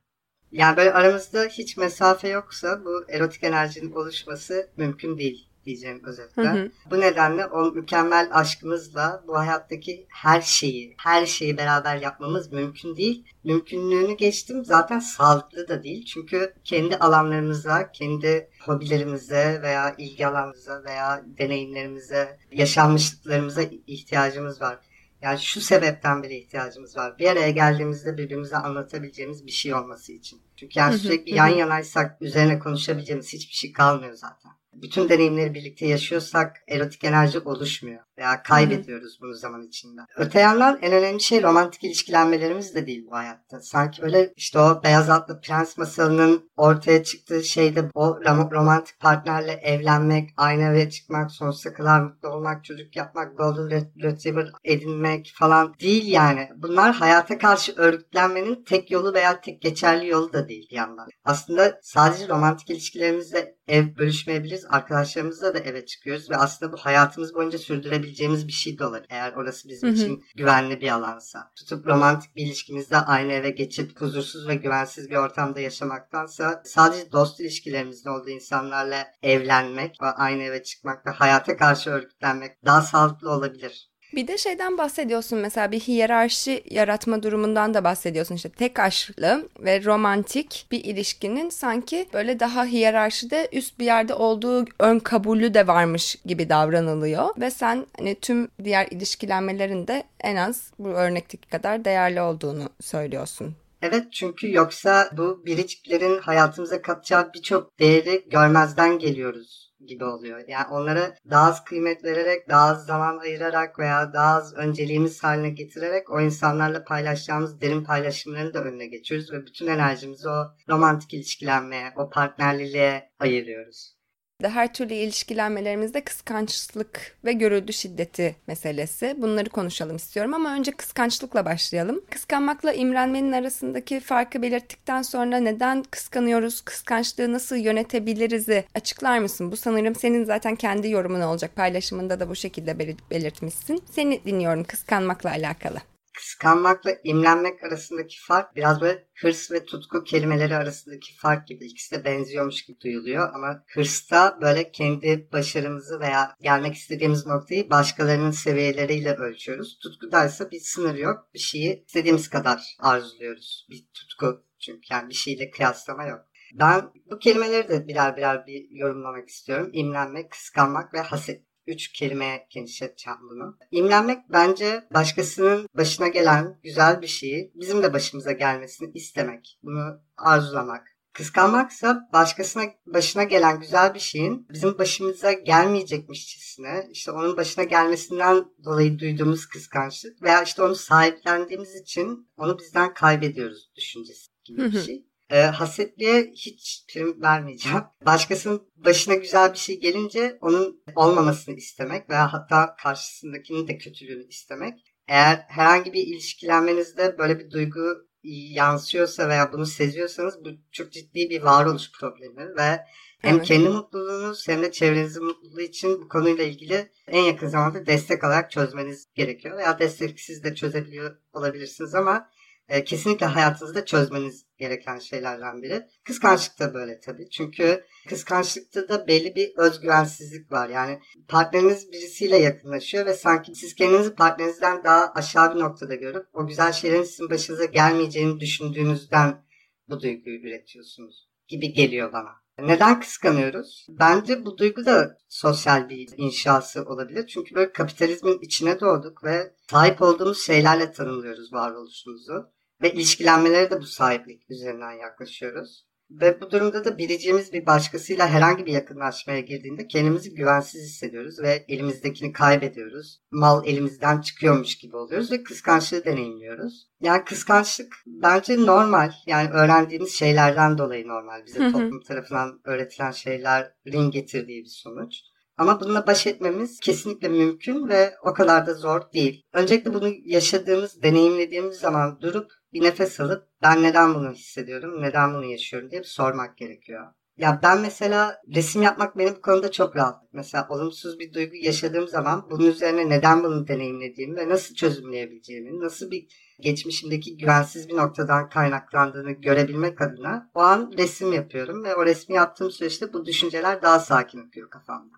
Yani 0.52 0.76
böyle 0.76 0.92
aramızda 0.92 1.44
hiç 1.44 1.76
mesafe 1.76 2.28
yoksa 2.28 2.84
bu 2.84 3.04
erotik 3.08 3.44
enerjinin 3.44 3.92
oluşması 3.92 4.70
mümkün 4.76 5.18
değil 5.18 5.47
diyeceğim 5.68 6.02
özetle. 6.04 6.42
Hı 6.42 6.52
hı. 6.52 6.70
Bu 6.90 7.00
nedenle 7.00 7.46
o 7.46 7.72
mükemmel 7.72 8.28
aşkımızla 8.32 9.24
bu 9.28 9.38
hayattaki 9.38 10.06
her 10.08 10.40
şeyi, 10.40 10.94
her 10.98 11.26
şeyi 11.26 11.58
beraber 11.58 11.96
yapmamız 11.96 12.52
mümkün 12.52 12.96
değil. 12.96 13.24
Mümkünlüğünü 13.44 14.16
geçtim 14.16 14.64
zaten 14.64 14.98
sağlıklı 14.98 15.68
da 15.68 15.82
değil. 15.82 16.04
Çünkü 16.04 16.54
kendi 16.64 16.96
alanlarımıza, 16.96 17.92
kendi 17.92 18.50
hobilerimize 18.66 19.60
veya 19.62 19.94
ilgi 19.98 20.26
alanımıza 20.26 20.84
veya 20.84 21.24
deneyimlerimize, 21.38 22.38
yaşanmışlıklarımıza 22.52 23.62
ihtiyacımız 23.86 24.60
var. 24.60 24.78
Yani 25.22 25.38
şu 25.38 25.60
sebepten 25.60 26.22
bile 26.22 26.38
ihtiyacımız 26.38 26.96
var. 26.96 27.18
Bir 27.18 27.26
araya 27.26 27.50
geldiğimizde 27.50 28.18
birbirimize 28.18 28.56
anlatabileceğimiz 28.56 29.46
bir 29.46 29.50
şey 29.50 29.74
olması 29.74 30.12
için. 30.12 30.40
Çünkü 30.56 30.78
yani 30.78 30.98
sürekli 30.98 31.34
yan 31.34 31.48
yanaysak 31.48 32.22
üzerine 32.22 32.58
konuşabileceğimiz 32.58 33.32
hiçbir 33.32 33.54
şey 33.54 33.72
kalmıyor 33.72 34.14
zaten. 34.14 34.52
Bütün 34.74 35.08
deneyimleri 35.08 35.54
birlikte 35.54 35.86
yaşıyorsak 35.86 36.56
erotik 36.68 37.04
enerji 37.04 37.38
oluşmuyor 37.38 38.00
veya 38.18 38.42
kaybediyoruz 38.42 39.18
bunu 39.22 39.34
zaman 39.34 39.62
içinde. 39.62 40.00
Öte 40.16 40.40
yandan 40.40 40.78
en 40.82 40.92
önemli 40.92 41.20
şey 41.20 41.42
romantik 41.42 41.84
ilişkilenmelerimiz 41.84 42.74
de 42.74 42.86
değil 42.86 43.06
bu 43.10 43.16
hayatta. 43.16 43.60
Sanki 43.60 44.02
böyle 44.02 44.32
işte 44.36 44.58
o 44.58 44.82
beyaz 44.84 45.10
atlı 45.10 45.40
prens 45.40 45.78
masalının 45.78 46.50
ortaya 46.56 47.04
çıktığı 47.04 47.44
şeyde 47.44 47.84
o 47.94 48.18
romantik 48.24 49.00
partnerle 49.00 49.52
evlenmek, 49.52 50.30
aynı 50.36 50.62
eve 50.62 50.90
çıkmak, 50.90 51.30
sonsuza 51.30 51.72
kadar 51.72 52.00
mutlu 52.00 52.28
olmak, 52.28 52.64
çocuk 52.64 52.96
yapmak, 52.96 53.38
golden 53.38 53.70
retriever 54.02 54.52
edinmek 54.64 55.32
falan 55.34 55.74
değil 55.80 56.06
yani. 56.06 56.48
Bunlar 56.56 56.94
hayata 56.94 57.38
karşı 57.38 57.72
örgütlenmenin 57.76 58.64
tek 58.64 58.90
yolu 58.90 59.14
veya 59.14 59.40
tek 59.40 59.62
geçerli 59.62 60.08
yolu 60.08 60.32
da 60.32 60.48
değil 60.48 60.68
bir 60.70 60.76
yandan. 60.76 61.08
Aslında 61.24 61.80
sadece 61.82 62.28
romantik 62.28 62.70
ilişkilerimizde 62.70 63.57
ev 63.68 63.96
bölüşmeyebiliriz. 63.96 64.66
Arkadaşlarımızla 64.68 65.54
da 65.54 65.58
eve 65.58 65.86
çıkıyoruz 65.86 66.30
ve 66.30 66.36
aslında 66.36 66.72
bu 66.72 66.76
hayatımız 66.76 67.34
boyunca 67.34 67.58
sürdürebileceğimiz 67.58 68.46
bir 68.46 68.52
şey 68.52 68.78
de 68.78 68.86
olabilir. 68.86 69.06
Eğer 69.10 69.32
orası 69.32 69.68
bizim 69.68 69.94
için 69.94 70.24
güvenli 70.36 70.80
bir 70.80 70.88
alansa. 70.88 71.50
Tutup 71.56 71.86
romantik 71.86 72.36
bir 72.36 72.46
ilişkimizde 72.46 72.96
aynı 72.96 73.32
eve 73.32 73.50
geçip 73.50 74.00
huzursuz 74.00 74.48
ve 74.48 74.54
güvensiz 74.54 75.10
bir 75.10 75.16
ortamda 75.16 75.60
yaşamaktansa 75.60 76.62
sadece 76.64 77.12
dost 77.12 77.40
ilişkilerimizde 77.40 78.10
olduğu 78.10 78.30
insanlarla 78.30 79.06
evlenmek 79.22 80.02
ve 80.02 80.06
aynı 80.06 80.42
eve 80.42 80.62
çıkmak 80.62 81.06
ve 81.06 81.10
hayata 81.10 81.56
karşı 81.56 81.90
örgütlenmek 81.90 82.64
daha 82.64 82.82
sağlıklı 82.82 83.30
olabilir. 83.30 83.88
Bir 84.14 84.28
de 84.28 84.38
şeyden 84.38 84.78
bahsediyorsun 84.78 85.38
mesela 85.38 85.72
bir 85.72 85.80
hiyerarşi 85.80 86.62
yaratma 86.70 87.22
durumundan 87.22 87.74
da 87.74 87.84
bahsediyorsun. 87.84 88.34
İşte 88.34 88.48
tek 88.48 88.78
aşklı 88.78 89.48
ve 89.60 89.84
romantik 89.84 90.66
bir 90.70 90.84
ilişkinin 90.84 91.50
sanki 91.50 92.08
böyle 92.12 92.40
daha 92.40 92.64
hiyerarşide 92.64 93.48
üst 93.52 93.78
bir 93.78 93.84
yerde 93.84 94.14
olduğu 94.14 94.64
ön 94.78 94.98
kabulü 94.98 95.54
de 95.54 95.66
varmış 95.66 96.16
gibi 96.26 96.48
davranılıyor. 96.48 97.28
Ve 97.40 97.50
sen 97.50 97.86
hani 97.98 98.14
tüm 98.14 98.48
diğer 98.64 98.86
ilişkilenmelerin 98.90 99.86
de 99.86 100.04
en 100.20 100.36
az 100.36 100.72
bu 100.78 100.88
örnekteki 100.88 101.48
kadar 101.48 101.84
değerli 101.84 102.20
olduğunu 102.20 102.68
söylüyorsun. 102.80 103.56
Evet 103.82 104.12
çünkü 104.12 104.52
yoksa 104.52 105.10
bu 105.12 105.42
biriciklerin 105.46 106.18
hayatımıza 106.18 106.82
katacağı 106.82 107.32
birçok 107.34 107.78
değeri 107.78 108.24
görmezden 108.30 108.98
geliyoruz 108.98 109.67
gibi 109.86 110.04
oluyor. 110.04 110.44
Yani 110.48 110.66
onlara 110.70 111.14
daha 111.30 111.48
az 111.48 111.64
kıymet 111.64 112.04
vererek, 112.04 112.48
daha 112.48 112.68
az 112.68 112.86
zaman 112.86 113.18
ayırarak 113.18 113.78
veya 113.78 114.12
daha 114.12 114.36
az 114.36 114.54
önceliğimiz 114.54 115.24
haline 115.24 115.50
getirerek 115.50 116.10
o 116.10 116.20
insanlarla 116.20 116.84
paylaşacağımız 116.84 117.60
derin 117.60 117.84
paylaşımların 117.84 118.54
da 118.54 118.64
önüne 118.64 118.86
geçiyoruz 118.86 119.32
ve 119.32 119.46
bütün 119.46 119.66
enerjimizi 119.66 120.28
o 120.28 120.44
romantik 120.68 121.14
ilişkilenmeye, 121.14 121.92
o 121.96 122.10
partnerliliğe 122.10 123.10
ayırıyoruz 123.18 123.97
her 124.46 124.72
türlü 124.74 124.94
ilişkilenmelerimizde 124.94 126.00
kıskançlık 126.00 127.16
ve 127.24 127.32
görüldü 127.32 127.72
şiddeti 127.72 128.36
meselesi. 128.46 129.14
Bunları 129.18 129.48
konuşalım 129.48 129.96
istiyorum 129.96 130.34
ama 130.34 130.54
önce 130.54 130.72
kıskançlıkla 130.72 131.44
başlayalım. 131.44 132.04
Kıskanmakla 132.10 132.72
imrenmenin 132.72 133.32
arasındaki 133.32 134.00
farkı 134.00 134.42
belirttikten 134.42 135.02
sonra 135.02 135.36
neden 135.38 135.82
kıskanıyoruz, 135.82 136.60
kıskançlığı 136.60 137.32
nasıl 137.32 137.56
yönetebiliriz'i 137.56 138.64
açıklar 138.74 139.18
mısın? 139.18 139.52
Bu 139.52 139.56
sanırım 139.56 139.94
senin 139.94 140.24
zaten 140.24 140.56
kendi 140.56 140.90
yorumun 140.90 141.20
olacak. 141.20 141.56
Paylaşımında 141.56 142.20
da 142.20 142.28
bu 142.28 142.36
şekilde 142.36 142.78
belirtmişsin. 143.10 143.82
Seni 143.90 144.24
dinliyorum 144.24 144.64
kıskanmakla 144.64 145.30
alakalı 145.30 145.78
kıskanmakla 146.18 146.96
imlenmek 147.04 147.64
arasındaki 147.64 148.16
fark 148.20 148.56
biraz 148.56 148.80
böyle 148.80 149.08
hırs 149.14 149.50
ve 149.50 149.64
tutku 149.64 150.04
kelimeleri 150.04 150.56
arasındaki 150.56 151.16
fark 151.16 151.48
gibi. 151.48 151.66
İkisi 151.66 151.94
de 151.94 152.04
benziyormuş 152.04 152.64
gibi 152.64 152.80
duyuluyor 152.80 153.34
ama 153.34 153.64
hırsta 153.74 154.38
böyle 154.40 154.70
kendi 154.70 155.28
başarımızı 155.32 156.00
veya 156.00 156.36
gelmek 156.40 156.74
istediğimiz 156.74 157.26
noktayı 157.26 157.70
başkalarının 157.70 158.30
seviyeleriyle 158.30 159.14
ölçüyoruz. 159.14 159.78
Tutkuda 159.82 160.24
ise 160.24 160.50
bir 160.50 160.60
sınır 160.60 160.94
yok. 160.94 161.28
Bir 161.34 161.38
şeyi 161.38 161.84
istediğimiz 161.86 162.30
kadar 162.30 162.76
arzuluyoruz. 162.80 163.66
Bir 163.70 163.86
tutku 163.94 164.44
çünkü 164.58 164.80
yani 164.90 165.08
bir 165.08 165.14
şeyle 165.14 165.50
kıyaslama 165.50 166.04
yok. 166.04 166.20
Ben 166.54 166.90
bu 167.10 167.18
kelimeleri 167.18 167.68
de 167.68 167.88
birer 167.88 168.16
birer 168.16 168.46
bir 168.46 168.70
yorumlamak 168.70 169.28
istiyorum. 169.28 169.70
İmlenmek, 169.72 170.30
kıskanmak 170.30 170.94
ve 170.94 171.00
haset 171.00 171.47
üç 171.68 171.92
kelimeye 171.92 172.46
genişleteceğim 172.50 173.18
bunu. 173.30 173.58
İmlenmek 173.70 174.18
bence 174.32 174.84
başkasının 174.94 175.68
başına 175.74 176.08
gelen 176.08 176.58
güzel 176.62 177.02
bir 177.02 177.06
şeyi 177.06 177.52
bizim 177.54 177.82
de 177.82 177.92
başımıza 177.92 178.32
gelmesini 178.32 178.92
istemek. 178.94 179.58
Bunu 179.62 180.00
arzulamak. 180.16 180.98
Kıskanmaksa 181.12 182.08
başkasına 182.12 182.62
başına 182.86 183.24
gelen 183.24 183.60
güzel 183.60 183.94
bir 183.94 183.98
şeyin 184.00 184.46
bizim 184.50 184.78
başımıza 184.78 185.32
gelmeyecekmişçesine 185.32 186.88
işte 186.92 187.10
onun 187.10 187.36
başına 187.36 187.64
gelmesinden 187.64 188.44
dolayı 188.64 188.98
duyduğumuz 188.98 189.46
kıskançlık 189.46 190.22
veya 190.22 190.42
işte 190.42 190.62
onu 190.62 190.74
sahiplendiğimiz 190.74 191.74
için 191.74 192.28
onu 192.36 192.58
bizden 192.58 192.94
kaybediyoruz 192.94 193.70
düşüncesi 193.76 194.30
gibi 194.44 194.72
bir 194.72 194.80
şey. 194.80 195.07
E, 195.30 195.40
hasetliğe 195.40 196.32
hiç 196.34 196.84
prim 196.88 197.22
vermeyeceğim. 197.22 197.78
Başkasının 198.06 198.68
başına 198.76 199.14
güzel 199.14 199.52
bir 199.52 199.58
şey 199.58 199.80
gelince 199.80 200.38
onun 200.40 200.82
olmamasını 200.96 201.54
istemek 201.54 202.10
veya 202.10 202.32
hatta 202.32 202.76
karşısındakinin 202.76 203.68
de 203.68 203.78
kötülüğünü 203.78 204.28
istemek. 204.28 204.78
Eğer 205.08 205.44
herhangi 205.48 205.92
bir 205.92 206.06
ilişkilenmenizde 206.06 207.18
böyle 207.18 207.38
bir 207.38 207.50
duygu 207.50 208.08
yansıyorsa 208.22 209.28
veya 209.28 209.52
bunu 209.52 209.66
seziyorsanız 209.66 210.44
bu 210.44 210.48
çok 210.72 210.92
ciddi 210.92 211.30
bir 211.30 211.42
varoluş 211.42 211.92
problemi 211.92 212.56
ve 212.56 212.80
hem 213.18 213.36
evet. 213.36 213.46
kendi 213.46 213.68
mutluluğunuz 213.68 214.48
hem 214.48 214.62
de 214.62 214.72
çevrenizin 214.72 215.24
mutluluğu 215.24 215.60
için 215.60 216.00
bu 216.00 216.08
konuyla 216.08 216.44
ilgili 216.44 216.92
en 217.06 217.22
yakın 217.22 217.48
zamanda 217.48 217.86
destek 217.86 218.24
alarak 218.24 218.50
çözmeniz 218.50 219.06
gerekiyor. 219.14 219.58
Veya 219.58 219.78
desteksiz 219.78 220.44
de 220.44 220.54
çözebiliyor 220.54 221.16
olabilirsiniz 221.32 221.94
ama 221.94 222.28
e, 222.68 222.84
kesinlikle 222.84 223.26
hayatınızda 223.26 223.84
çözmeniz 223.84 224.46
gereken 224.58 224.98
şeylerden 224.98 225.62
biri. 225.62 225.86
Kıskançlık 226.04 226.60
da 226.60 226.74
böyle 226.74 227.00
tabii. 227.00 227.30
Çünkü 227.30 227.84
kıskançlıkta 228.08 228.88
da 228.88 229.06
belli 229.06 229.34
bir 229.34 229.52
özgüvensizlik 229.56 230.52
var. 230.52 230.68
Yani 230.68 231.00
partneriniz 231.28 231.92
birisiyle 231.92 232.36
yakınlaşıyor 232.36 233.06
ve 233.06 233.14
sanki 233.14 233.54
siz 233.54 233.74
kendinizi 233.74 234.14
partnerinizden 234.14 234.84
daha 234.84 235.12
aşağı 235.14 235.54
bir 235.54 235.60
noktada 235.60 235.94
görüp 235.94 236.26
o 236.32 236.46
güzel 236.46 236.72
şeylerin 236.72 237.02
sizin 237.02 237.30
başınıza 237.30 237.64
gelmeyeceğini 237.64 238.40
düşündüğünüzden 238.40 239.44
bu 239.88 240.00
duyguyu 240.00 240.40
üretiyorsunuz 240.40 241.28
gibi 241.48 241.72
geliyor 241.72 242.12
bana. 242.12 242.30
Neden 242.58 243.00
kıskanıyoruz? 243.00 243.86
Bence 243.88 244.44
bu 244.44 244.58
duygu 244.58 244.86
da 244.86 245.18
sosyal 245.28 245.88
bir 245.88 246.08
inşası 246.16 246.84
olabilir. 246.84 247.26
Çünkü 247.26 247.54
böyle 247.54 247.72
kapitalizmin 247.72 248.38
içine 248.40 248.80
doğduk 248.80 249.24
ve 249.24 249.54
sahip 249.70 250.02
olduğumuz 250.02 250.42
şeylerle 250.42 250.92
tanımlıyoruz 250.92 251.52
varoluşumuzu. 251.52 252.50
Ve 252.82 252.92
ilişkilenmelere 252.92 253.70
de 253.70 253.80
bu 253.80 253.86
sahiplik 253.86 254.50
üzerinden 254.50 254.92
yaklaşıyoruz. 254.92 255.88
Ve 256.10 256.40
bu 256.40 256.50
durumda 256.50 256.84
da 256.84 256.98
bileceğimiz 256.98 257.52
bir 257.52 257.66
başkasıyla 257.66 258.28
herhangi 258.28 258.66
bir 258.66 258.72
yakınlaşmaya 258.72 259.40
girdiğinde 259.40 259.86
kendimizi 259.86 260.34
güvensiz 260.34 260.82
hissediyoruz 260.82 261.42
ve 261.42 261.64
elimizdekini 261.68 262.32
kaybediyoruz. 262.32 263.20
Mal 263.30 263.66
elimizden 263.66 264.20
çıkıyormuş 264.20 264.78
gibi 264.78 264.96
oluyoruz 264.96 265.32
ve 265.32 265.42
kıskançlığı 265.42 266.04
deneyimliyoruz. 266.04 266.88
Yani 267.00 267.24
kıskançlık 267.24 267.94
bence 268.06 268.66
normal. 268.66 269.12
Yani 269.26 269.50
öğrendiğimiz 269.50 270.14
şeylerden 270.14 270.78
dolayı 270.78 271.08
normal. 271.08 271.46
Bize 271.46 271.72
toplum 271.72 272.02
tarafından 272.02 272.60
öğretilen 272.64 273.10
şeylerin 273.10 274.10
getirdiği 274.10 274.64
bir 274.64 274.70
sonuç. 274.70 275.14
Ama 275.58 275.80
bununla 275.80 276.06
baş 276.06 276.26
etmemiz 276.26 276.80
kesinlikle 276.80 277.28
mümkün 277.28 277.88
ve 277.88 278.14
o 278.24 278.32
kadar 278.32 278.66
da 278.66 278.74
zor 278.74 279.12
değil. 279.12 279.42
Öncelikle 279.52 279.94
bunu 279.94 280.10
yaşadığımız, 280.24 281.02
deneyimlediğimiz 281.02 281.76
zaman 281.76 282.20
durup 282.20 282.52
bir 282.72 282.82
nefes 282.82 283.20
alıp 283.20 283.48
ben 283.62 283.82
neden 283.82 284.14
bunu 284.14 284.32
hissediyorum, 284.32 285.02
neden 285.02 285.34
bunu 285.34 285.44
yaşıyorum 285.44 285.90
diye 285.90 286.02
sormak 286.04 286.56
gerekiyor. 286.56 287.06
Ya 287.36 287.60
ben 287.62 287.80
mesela 287.80 288.42
resim 288.54 288.82
yapmak 288.82 289.18
benim 289.18 289.36
bu 289.36 289.40
konuda 289.40 289.70
çok 289.70 289.96
rahat. 289.96 290.22
Mesela 290.32 290.66
olumsuz 290.70 291.18
bir 291.18 291.32
duygu 291.32 291.56
yaşadığım 291.56 292.08
zaman 292.08 292.46
bunun 292.50 292.66
üzerine 292.66 293.08
neden 293.08 293.44
bunu 293.44 293.68
deneyimlediğimi 293.68 294.36
ve 294.36 294.48
nasıl 294.48 294.74
çözümleyebileceğimi, 294.74 295.80
nasıl 295.80 296.10
bir 296.10 296.26
geçmişimdeki 296.60 297.36
güvensiz 297.36 297.88
bir 297.88 297.96
noktadan 297.96 298.48
kaynaklandığını 298.48 299.32
görebilmek 299.32 300.00
adına 300.00 300.50
o 300.54 300.60
an 300.60 300.92
resim 300.98 301.32
yapıyorum 301.32 301.84
ve 301.84 301.96
o 301.96 302.06
resmi 302.06 302.34
yaptığım 302.34 302.70
süreçte 302.70 303.12
bu 303.12 303.26
düşünceler 303.26 303.82
daha 303.82 304.00
sakin 304.00 304.46
akıyor 304.46 304.70
kafamda. 304.70 305.14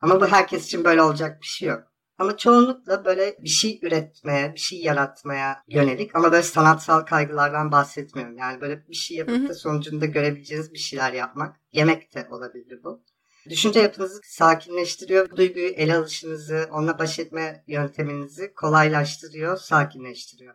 Ama 0.00 0.20
bu 0.20 0.26
herkes 0.26 0.66
için 0.66 0.84
böyle 0.84 1.02
olacak 1.02 1.40
bir 1.40 1.46
şey 1.46 1.68
yok. 1.68 1.93
Ama 2.18 2.36
çoğunlukla 2.36 3.04
böyle 3.04 3.36
bir 3.40 3.48
şey 3.48 3.80
üretmeye, 3.82 4.54
bir 4.54 4.60
şey 4.60 4.80
yaratmaya 4.80 5.62
yönelik 5.68 6.16
ama 6.16 6.32
böyle 6.32 6.42
sanatsal 6.42 7.00
kaygılardan 7.00 7.72
bahsetmiyorum. 7.72 8.38
Yani 8.38 8.60
böyle 8.60 8.88
bir 8.88 8.94
şey 8.94 9.16
yapıp 9.16 9.48
da 9.48 9.54
sonucunda 9.54 10.06
görebileceğiniz 10.06 10.72
bir 10.72 10.78
şeyler 10.78 11.12
yapmak. 11.12 11.60
Yemek 11.72 12.14
de 12.14 12.28
olabilir 12.30 12.84
bu. 12.84 13.02
Düşünce 13.48 13.80
yapınızı 13.80 14.20
sakinleştiriyor. 14.24 15.36
Duyguyu 15.36 15.68
ele 15.68 15.96
alışınızı, 15.96 16.68
onunla 16.72 16.98
baş 16.98 17.18
etme 17.18 17.64
yönteminizi 17.66 18.54
kolaylaştırıyor, 18.54 19.56
sakinleştiriyor. 19.56 20.54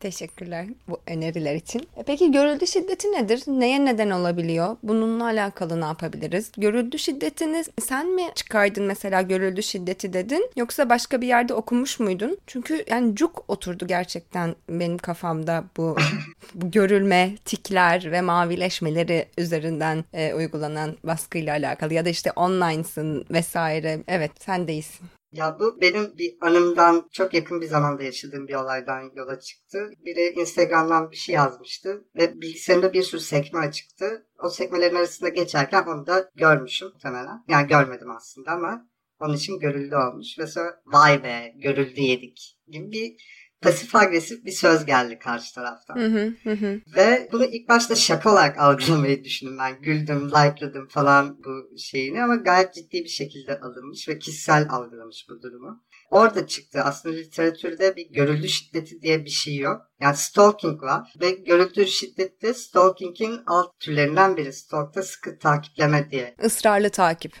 Teşekkürler 0.00 0.66
bu 0.88 1.00
öneriler 1.06 1.54
için. 1.54 1.88
E 1.96 2.02
peki 2.02 2.32
görüldü 2.32 2.66
şiddeti 2.66 3.12
nedir? 3.12 3.42
Neye 3.46 3.84
neden 3.84 4.10
olabiliyor? 4.10 4.76
Bununla 4.82 5.24
alakalı 5.24 5.80
ne 5.80 5.84
yapabiliriz? 5.84 6.52
Görüldü 6.56 6.98
şiddetini 6.98 7.64
sen 7.82 8.14
mi 8.14 8.22
çıkardın 8.34 8.84
mesela 8.84 9.22
görüldü 9.22 9.62
şiddeti 9.62 10.12
dedin? 10.12 10.50
Yoksa 10.56 10.88
başka 10.88 11.20
bir 11.20 11.26
yerde 11.26 11.54
okumuş 11.54 12.00
muydun? 12.00 12.38
Çünkü 12.46 12.84
yani 12.90 13.16
cuk 13.16 13.44
oturdu 13.48 13.86
gerçekten 13.86 14.54
benim 14.68 14.98
kafamda 14.98 15.64
bu, 15.76 15.96
bu 16.54 16.70
görülme, 16.70 17.36
tikler 17.44 18.12
ve 18.12 18.20
mavileşmeleri 18.20 19.26
üzerinden 19.38 20.04
e, 20.12 20.34
uygulanan 20.34 20.96
baskıyla 21.04 21.54
alakalı 21.54 21.94
ya 21.94 22.04
da 22.04 22.08
işte 22.08 22.32
online'sın 22.32 23.24
vesaire. 23.30 24.00
Evet 24.08 24.30
sen 24.38 24.68
değilsin. 24.68 25.06
Ya 25.32 25.56
bu 25.60 25.80
benim 25.80 26.18
bir 26.18 26.36
anımdan 26.40 27.08
çok 27.12 27.34
yakın 27.34 27.60
bir 27.60 27.66
zamanda 27.66 28.02
yaşadığım 28.02 28.48
bir 28.48 28.54
olaydan 28.54 29.12
yola 29.14 29.40
çıktı. 29.40 29.90
Biri 30.04 30.40
Instagram'dan 30.40 31.10
bir 31.10 31.16
şey 31.16 31.34
yazmıştı 31.34 32.04
ve 32.16 32.40
bilgisayarında 32.40 32.92
bir 32.92 33.02
sürü 33.02 33.20
sekme 33.20 33.60
açıktı. 33.60 34.26
O 34.44 34.48
sekmelerin 34.48 34.94
arasında 34.94 35.28
geçerken 35.28 35.82
onu 35.82 36.06
da 36.06 36.30
görmüşüm 36.34 36.88
muhtemelen. 36.88 37.44
Yani 37.48 37.68
görmedim 37.68 38.10
aslında 38.10 38.50
ama 38.50 38.88
onun 39.20 39.34
için 39.34 39.58
görüldü 39.58 39.96
olmuş. 39.96 40.38
Ve 40.38 40.46
sonra 40.46 40.82
vay 40.86 41.24
be 41.24 41.52
görüldü 41.56 42.00
yedik 42.00 42.58
gibi 42.68 42.92
bir 42.92 43.16
pasif 43.62 43.94
agresif 43.94 44.44
bir 44.44 44.52
söz 44.52 44.86
geldi 44.86 45.18
karşı 45.18 45.54
taraftan. 45.54 45.96
Hı 45.96 46.34
hı 46.42 46.50
hı. 46.50 46.80
Ve 46.96 47.28
bunu 47.32 47.44
ilk 47.44 47.68
başta 47.68 47.94
şaka 47.94 48.32
olarak 48.32 48.58
algılamayı 48.58 49.24
düşündüm 49.24 49.58
ben. 49.58 49.82
Güldüm, 49.82 50.28
likeladım 50.28 50.88
falan 50.88 51.38
bu 51.44 51.78
şeyini 51.78 52.22
ama 52.22 52.36
gayet 52.36 52.74
ciddi 52.74 53.04
bir 53.04 53.08
şekilde 53.08 53.60
alınmış 53.60 54.08
ve 54.08 54.18
kişisel 54.18 54.66
algılamış 54.70 55.26
bu 55.30 55.42
durumu. 55.42 55.82
Orada 56.10 56.46
çıktı. 56.46 56.80
Aslında 56.84 57.16
literatürde 57.16 57.96
bir 57.96 58.10
görüldü 58.10 58.48
şiddeti 58.48 59.02
diye 59.02 59.24
bir 59.24 59.30
şey 59.30 59.56
yok. 59.56 59.80
Yani 60.00 60.16
stalking 60.16 60.82
var 60.82 61.12
ve 61.20 61.30
görüldü 61.30 61.86
şiddette 61.86 62.54
stalking'in 62.54 63.40
alt 63.46 63.80
türlerinden 63.80 64.36
biri. 64.36 64.52
Stalk'ta 64.52 65.02
sıkı 65.02 65.38
takipleme 65.38 66.10
diye. 66.10 66.34
Israrlı 66.44 66.90
takip. 66.90 67.36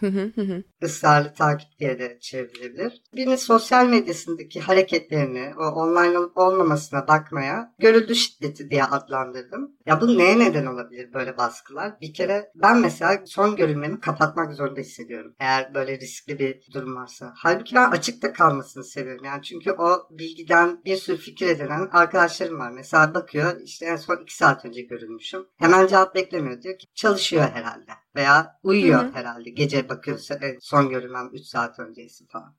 Hı 0.80 0.86
hı 0.86 0.90
hı. 0.90 0.90
Israrlı 0.90 1.34
takip 1.34 1.78
diye 1.78 1.98
de 1.98 2.18
çevrilebilir. 2.20 3.02
Birinin 3.14 3.36
sosyal 3.36 3.86
medyasındaki 3.86 4.60
hareketlerini, 4.60 5.54
o 5.58 5.62
online 5.62 6.18
olup 6.18 6.38
olmamasına 6.38 7.08
bakmaya 7.08 7.74
görüldü 7.78 8.14
şiddeti 8.14 8.70
diye 8.70 8.84
adlandırdım. 8.84 9.76
Ya 9.86 10.00
bu 10.00 10.18
neye 10.18 10.38
neden 10.38 10.66
olabilir 10.66 11.14
böyle 11.14 11.36
baskılar? 11.36 12.00
Bir 12.00 12.14
kere 12.14 12.52
ben 12.54 12.80
mesela 12.80 13.22
son 13.26 13.56
görülmemi 13.56 14.00
kapatmak 14.00 14.54
zorunda 14.54 14.80
hissediyorum. 14.80 15.34
Eğer 15.40 15.74
böyle 15.74 15.98
riskli 15.98 16.38
bir 16.38 16.62
durum 16.74 16.96
varsa. 16.96 17.32
Halbuki 17.36 17.74
ben 17.74 17.90
açıkta 17.90 18.32
kalmasını 18.32 18.84
seviyorum. 18.84 19.24
Yani 19.24 19.42
çünkü 19.42 19.72
o 19.72 20.06
bilgiden 20.10 20.84
bir 20.84 20.96
sürü 20.96 21.16
fikir 21.16 21.48
edinen 21.48 21.88
arkadaşlarım 21.92 22.58
var. 22.58 22.70
Mesela 22.70 23.14
bakıyor 23.14 23.60
işte 23.64 23.86
en 23.86 23.96
son 23.96 24.16
2 24.22 24.36
saat 24.36 24.64
önce 24.64 24.82
görülmüşüm. 24.82 25.46
Hemen 25.56 25.86
cevap 25.86 26.14
beklemiyor. 26.14 26.62
Diyor 26.62 26.78
ki 26.78 26.86
çalışıyor 26.94 27.50
herhalde. 27.54 27.92
Veya 28.16 28.58
uyuyor 28.62 29.04
Hı 29.04 29.06
hı. 29.06 29.12
herhalde. 29.12 29.50
Gece 29.50 29.88
bakıyorsa 29.88 30.34
en 30.34 30.58
son 30.60 30.88
görülmem 30.88 31.30
3 31.32 31.46
saat 31.46 31.78
öncesi 31.78 32.26
falan. 32.26 32.56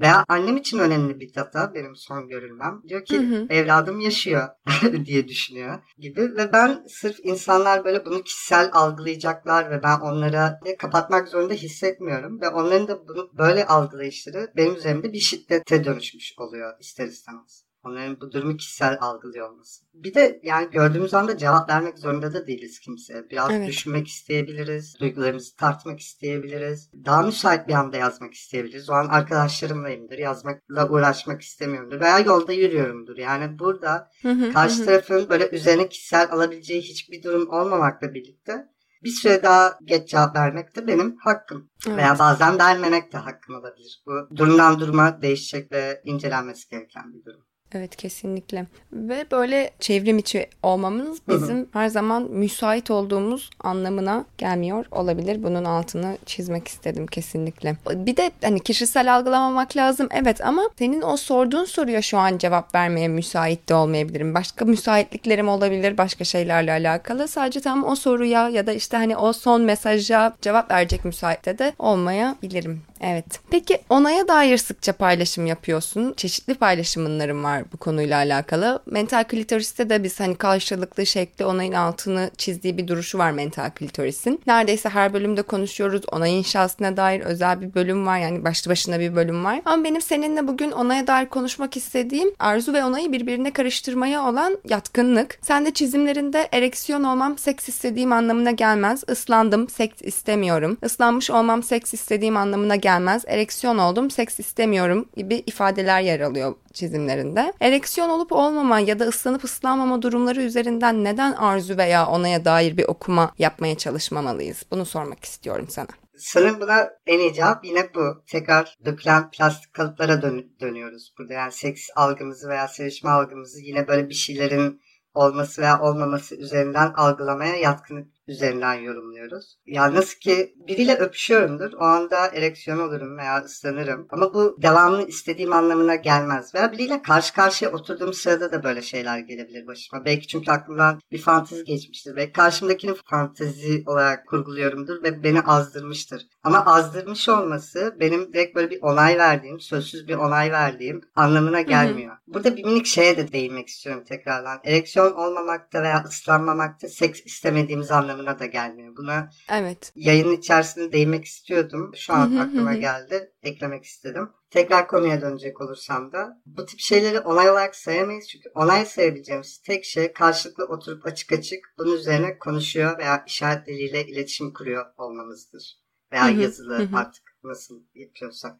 Veya 0.00 0.24
annem 0.28 0.56
için 0.56 0.78
önemli 0.78 1.20
bir 1.20 1.34
data 1.34 1.74
benim 1.74 1.96
son 1.96 2.28
görülmem. 2.28 2.82
Diyor 2.88 3.04
ki 3.04 3.18
Hı 3.18 3.36
hı. 3.36 3.46
evladım 3.50 4.00
yaşıyor 4.00 4.48
diye 5.04 5.28
düşünüyor 5.28 5.82
gibi. 5.98 6.20
Ve 6.20 6.52
ben 6.52 6.84
sırf 6.88 7.16
insanlar 7.22 7.84
böyle 7.84 8.04
bunu 8.04 8.22
kişisel 8.22 8.70
algılayacaklar 8.72 9.70
ve 9.70 9.82
ben 9.82 10.00
onlara 10.00 10.60
kapatmak 10.78 11.28
zorunda 11.28 11.54
hissetmiyorum. 11.54 12.40
Ve 12.40 12.48
onların 12.48 12.88
da 12.88 13.08
bunu 13.08 13.30
böyle 13.38 13.66
algılayışları 13.66 14.52
benim 14.56 14.74
üzerimde 14.74 15.12
bir 15.12 15.20
şiddete 15.20 15.84
dönüşmüş 15.84 16.34
oluyor 16.38 16.80
ister 16.80 17.06
istemez. 17.06 17.63
Onların 17.84 18.20
bu 18.20 18.32
durumu 18.32 18.56
kişisel 18.56 18.98
algılıyor 19.00 19.50
olması. 19.50 19.84
Bir 19.94 20.14
de 20.14 20.40
yani 20.42 20.70
gördüğümüz 20.70 21.14
anda 21.14 21.38
cevap 21.38 21.70
vermek 21.70 21.98
zorunda 21.98 22.34
da 22.34 22.46
değiliz 22.46 22.80
kimseye. 22.80 23.30
Biraz 23.30 23.50
Evet. 23.50 23.68
düşünmek 23.68 24.08
isteyebiliriz. 24.08 24.96
Duygularımızı 25.00 25.56
tartmak 25.56 26.00
isteyebiliriz. 26.00 26.90
Daha 27.04 27.22
müsait 27.22 27.68
bir 27.68 27.72
anda 27.72 27.96
yazmak 27.96 28.34
isteyebiliriz. 28.34 28.90
O 28.90 28.92
an 28.92 29.08
arkadaşlarımlayımdır. 29.08 30.18
Yazmakla 30.18 30.88
uğraşmak 30.88 31.42
istemiyorumdur. 31.42 32.00
Veya 32.00 32.18
yolda 32.18 32.52
yürüyorumdur. 32.52 33.16
Yani 33.16 33.58
burada 33.58 34.10
Hı 34.22 34.30
hı, 34.30 34.52
karşı 34.52 34.82
hı 34.82 34.86
tarafın 34.86 35.28
böyle 35.28 35.48
üzerine 35.50 35.88
kişisel 35.88 36.28
alabileceği 36.32 36.82
hiçbir 36.82 37.22
durum 37.22 37.48
olmamakla 37.48 38.14
birlikte 38.14 38.74
bir 39.04 39.10
süre 39.10 39.42
daha 39.42 39.78
geç 39.84 40.08
cevap 40.08 40.36
vermek 40.36 40.76
de 40.76 40.86
benim 40.86 41.16
hakkım. 41.16 41.70
Evet. 41.86 41.96
Veya 41.96 42.18
bazen 42.18 42.58
vermemek 42.58 43.12
de 43.12 43.18
hakkım 43.18 43.54
olabilir. 43.54 44.02
Bu 44.06 44.36
durumdan 44.36 44.80
duruma 44.80 45.22
değişecek 45.22 45.72
ve 45.72 46.00
incelenmesi 46.04 46.68
gereken 46.68 47.14
bir 47.14 47.24
durum. 47.24 47.44
Evet 47.74 47.96
kesinlikle. 47.96 48.66
Ve 48.92 49.24
böyle 49.30 49.70
çevrim 49.80 50.18
içi 50.18 50.46
olmamız 50.62 51.18
bizim 51.28 51.68
her 51.72 51.88
zaman 51.88 52.22
müsait 52.22 52.90
olduğumuz 52.90 53.50
anlamına 53.60 54.24
gelmiyor 54.38 54.84
olabilir. 54.90 55.42
Bunun 55.42 55.64
altını 55.64 56.18
çizmek 56.26 56.68
istedim 56.68 57.06
kesinlikle. 57.06 57.76
Bir 57.90 58.16
de 58.16 58.30
hani 58.42 58.60
kişisel 58.60 59.14
algılamamak 59.16 59.76
lazım 59.76 60.08
evet 60.10 60.46
ama 60.46 60.62
senin 60.78 61.02
o 61.02 61.16
sorduğun 61.16 61.64
soruya 61.64 62.02
şu 62.02 62.18
an 62.18 62.38
cevap 62.38 62.74
vermeye 62.74 63.08
müsait 63.08 63.68
de 63.68 63.74
olmayabilirim. 63.74 64.34
Başka 64.34 64.64
müsaitliklerim 64.64 65.48
olabilir 65.48 65.98
başka 65.98 66.24
şeylerle 66.24 66.72
alakalı. 66.72 67.28
Sadece 67.28 67.60
tam 67.60 67.84
o 67.84 67.96
soruya 67.96 68.48
ya 68.48 68.66
da 68.66 68.72
işte 68.72 68.96
hani 68.96 69.16
o 69.16 69.32
son 69.32 69.62
mesaja 69.62 70.36
cevap 70.42 70.70
verecek 70.70 71.04
müsaitte 71.04 71.58
de 71.58 71.72
olmayabilirim. 71.78 72.82
Evet. 73.00 73.40
Peki 73.50 73.78
onaya 73.88 74.28
dair 74.28 74.58
sıkça 74.58 74.92
paylaşım 74.92 75.46
yapıyorsun. 75.46 76.14
Çeşitli 76.16 76.54
paylaşımların 76.54 77.44
var 77.44 77.63
bu 77.72 77.76
konuyla 77.76 78.16
alakalı. 78.16 78.82
Mental 78.86 79.24
klitoriste 79.24 79.90
de 79.90 80.02
biz 80.02 80.20
hani 80.20 80.34
karşılıklı 80.34 81.06
şekli 81.06 81.44
onayın 81.44 81.72
altını 81.72 82.30
çizdiği 82.38 82.78
bir 82.78 82.88
duruşu 82.88 83.18
var 83.18 83.30
mental 83.30 83.70
klitorisin. 83.70 84.40
Neredeyse 84.46 84.88
her 84.88 85.12
bölümde 85.12 85.42
konuşuyoruz. 85.42 86.02
Onay 86.12 86.38
inşasına 86.38 86.96
dair 86.96 87.20
özel 87.20 87.60
bir 87.60 87.74
bölüm 87.74 88.06
var. 88.06 88.18
Yani 88.18 88.44
başlı 88.44 88.70
başına 88.70 89.00
bir 89.00 89.16
bölüm 89.16 89.44
var. 89.44 89.62
Ama 89.64 89.84
benim 89.84 90.00
seninle 90.00 90.48
bugün 90.48 90.70
onaya 90.70 91.06
dair 91.06 91.26
konuşmak 91.26 91.76
istediğim 91.76 92.28
arzu 92.38 92.72
ve 92.72 92.84
onayı 92.84 93.12
birbirine 93.12 93.50
karıştırmaya 93.52 94.28
olan 94.28 94.58
yatkınlık. 94.68 95.38
Sen 95.42 95.66
de 95.66 95.72
çizimlerinde 95.72 96.48
ereksiyon 96.52 97.04
olmam 97.04 97.38
seks 97.38 97.68
istediğim 97.68 98.12
anlamına 98.12 98.50
gelmez. 98.50 99.04
Islandım 99.08 99.68
seks 99.68 100.02
istemiyorum. 100.02 100.78
Islanmış 100.82 101.30
olmam 101.30 101.62
seks 101.62 101.94
istediğim 101.94 102.36
anlamına 102.36 102.76
gelmez. 102.76 103.24
Ereksiyon 103.26 103.78
oldum 103.78 104.10
seks 104.10 104.40
istemiyorum 104.40 105.08
gibi 105.16 105.42
ifadeler 105.46 106.00
yer 106.00 106.20
alıyor 106.20 106.54
çizimlerinde. 106.74 107.52
Ereksiyon 107.60 108.08
olup 108.08 108.32
olmama 108.32 108.80
ya 108.80 108.98
da 108.98 109.04
ıslanıp 109.04 109.44
ıslanmama 109.44 110.02
durumları 110.02 110.42
üzerinden 110.42 111.04
neden 111.04 111.32
arzu 111.32 111.76
veya 111.76 112.06
onaya 112.06 112.44
dair 112.44 112.76
bir 112.76 112.84
okuma 112.84 113.34
yapmaya 113.38 113.74
çalışmamalıyız? 113.78 114.62
Bunu 114.70 114.84
sormak 114.86 115.24
istiyorum 115.24 115.66
sana. 115.70 115.86
Sanırım 116.18 116.60
buna 116.60 116.90
en 117.06 117.18
iyi 117.18 117.34
cevap 117.34 117.64
yine 117.64 117.94
bu. 117.94 118.22
Tekrar 118.26 118.78
dökülen 118.84 119.30
plastik 119.30 119.74
kalıplara 119.74 120.22
dön- 120.22 120.46
dönüyoruz 120.60 121.14
burada. 121.18 121.32
Yani 121.32 121.52
seks 121.52 121.88
algımızı 121.96 122.48
veya 122.48 122.68
sevişme 122.68 123.10
algımızı 123.10 123.60
yine 123.60 123.88
böyle 123.88 124.08
bir 124.08 124.14
şeylerin 124.14 124.80
olması 125.14 125.62
veya 125.62 125.80
olmaması 125.80 126.36
üzerinden 126.36 126.92
algılamaya 126.96 127.56
yatkınlık 127.56 128.13
üzerinden 128.28 128.74
yorumluyoruz. 128.74 129.58
Nasıl 129.66 130.18
ki 130.18 130.54
biriyle 130.68 130.96
öpüşüyorumdur. 130.96 131.72
O 131.72 131.84
anda 131.84 132.26
ereksiyon 132.26 132.78
olurum 132.78 133.18
veya 133.18 133.38
ıslanırım. 133.38 134.06
Ama 134.10 134.34
bu 134.34 134.56
devamlı 134.62 135.06
istediğim 135.06 135.52
anlamına 135.52 135.94
gelmez. 135.94 136.54
Veya 136.54 136.72
biriyle 136.72 137.02
karşı 137.02 137.34
karşıya 137.34 137.72
oturduğum 137.72 138.12
sırada 138.12 138.52
da 138.52 138.64
böyle 138.64 138.82
şeyler 138.82 139.18
gelebilir 139.18 139.66
başıma. 139.66 140.04
Belki 140.04 140.26
çünkü 140.26 140.50
aklımdan 140.50 141.00
bir 141.12 141.18
fantezi 141.18 141.64
geçmiştir. 141.64 142.16
Ve 142.16 142.32
karşımdakini 142.32 142.94
fantezi 143.04 143.82
olarak 143.86 144.26
kurguluyorumdur 144.26 145.02
ve 145.02 145.22
beni 145.22 145.40
azdırmıştır. 145.40 146.26
Ama 146.42 146.66
azdırmış 146.66 147.28
olması 147.28 147.96
benim 148.00 148.32
direkt 148.32 148.56
böyle 148.56 148.70
bir 148.70 148.82
onay 148.82 149.18
verdiğim, 149.18 149.60
sözsüz 149.60 150.08
bir 150.08 150.14
onay 150.14 150.52
verdiğim 150.52 151.00
anlamına 151.16 151.60
gelmiyor. 151.60 152.16
Burada 152.26 152.56
bir 152.56 152.64
minik 152.64 152.86
şeye 152.86 153.16
de 153.16 153.32
değinmek 153.32 153.68
istiyorum 153.68 154.04
tekrardan. 154.08 154.60
Ereksiyon 154.64 155.12
olmamakta 155.12 155.82
veya 155.82 156.04
ıslanmamakta 156.08 156.88
seks 156.88 157.20
istemediğimiz 157.24 157.90
anlamına 157.90 158.13
da 158.18 158.46
gelmiyor. 158.46 158.96
Buna 158.96 159.30
Evet. 159.50 159.92
yayının 159.96 160.36
içerisinde 160.36 160.92
değinmek 160.92 161.24
istiyordum. 161.24 161.92
Şu 161.96 162.12
an 162.12 162.36
aklıma 162.36 162.74
geldi. 162.74 163.32
Eklemek 163.42 163.84
istedim. 163.84 164.28
Tekrar 164.50 164.88
konuya 164.88 165.20
dönecek 165.20 165.60
olursam 165.60 166.12
da 166.12 166.42
bu 166.46 166.66
tip 166.66 166.80
şeyleri 166.80 167.20
onay 167.20 167.50
olarak 167.50 167.76
sayamayız. 167.76 168.28
Çünkü 168.28 168.48
onay 168.54 168.86
sayabileceğimiz 168.86 169.58
tek 169.58 169.84
şey 169.84 170.12
karşılıklı 170.12 170.64
oturup 170.64 171.06
açık 171.06 171.32
açık 171.32 171.74
bunun 171.78 171.96
üzerine 171.96 172.38
konuşuyor 172.38 172.98
veya 172.98 173.24
işaret 173.26 173.66
diliyle 173.66 174.06
iletişim 174.06 174.52
kuruyor 174.52 174.86
olmamızdır. 174.96 175.78
Veya 176.12 176.28
yazılı 176.28 176.88
artık 176.94 177.22
nasıl 177.44 177.82
yapıyorsak. 177.94 178.56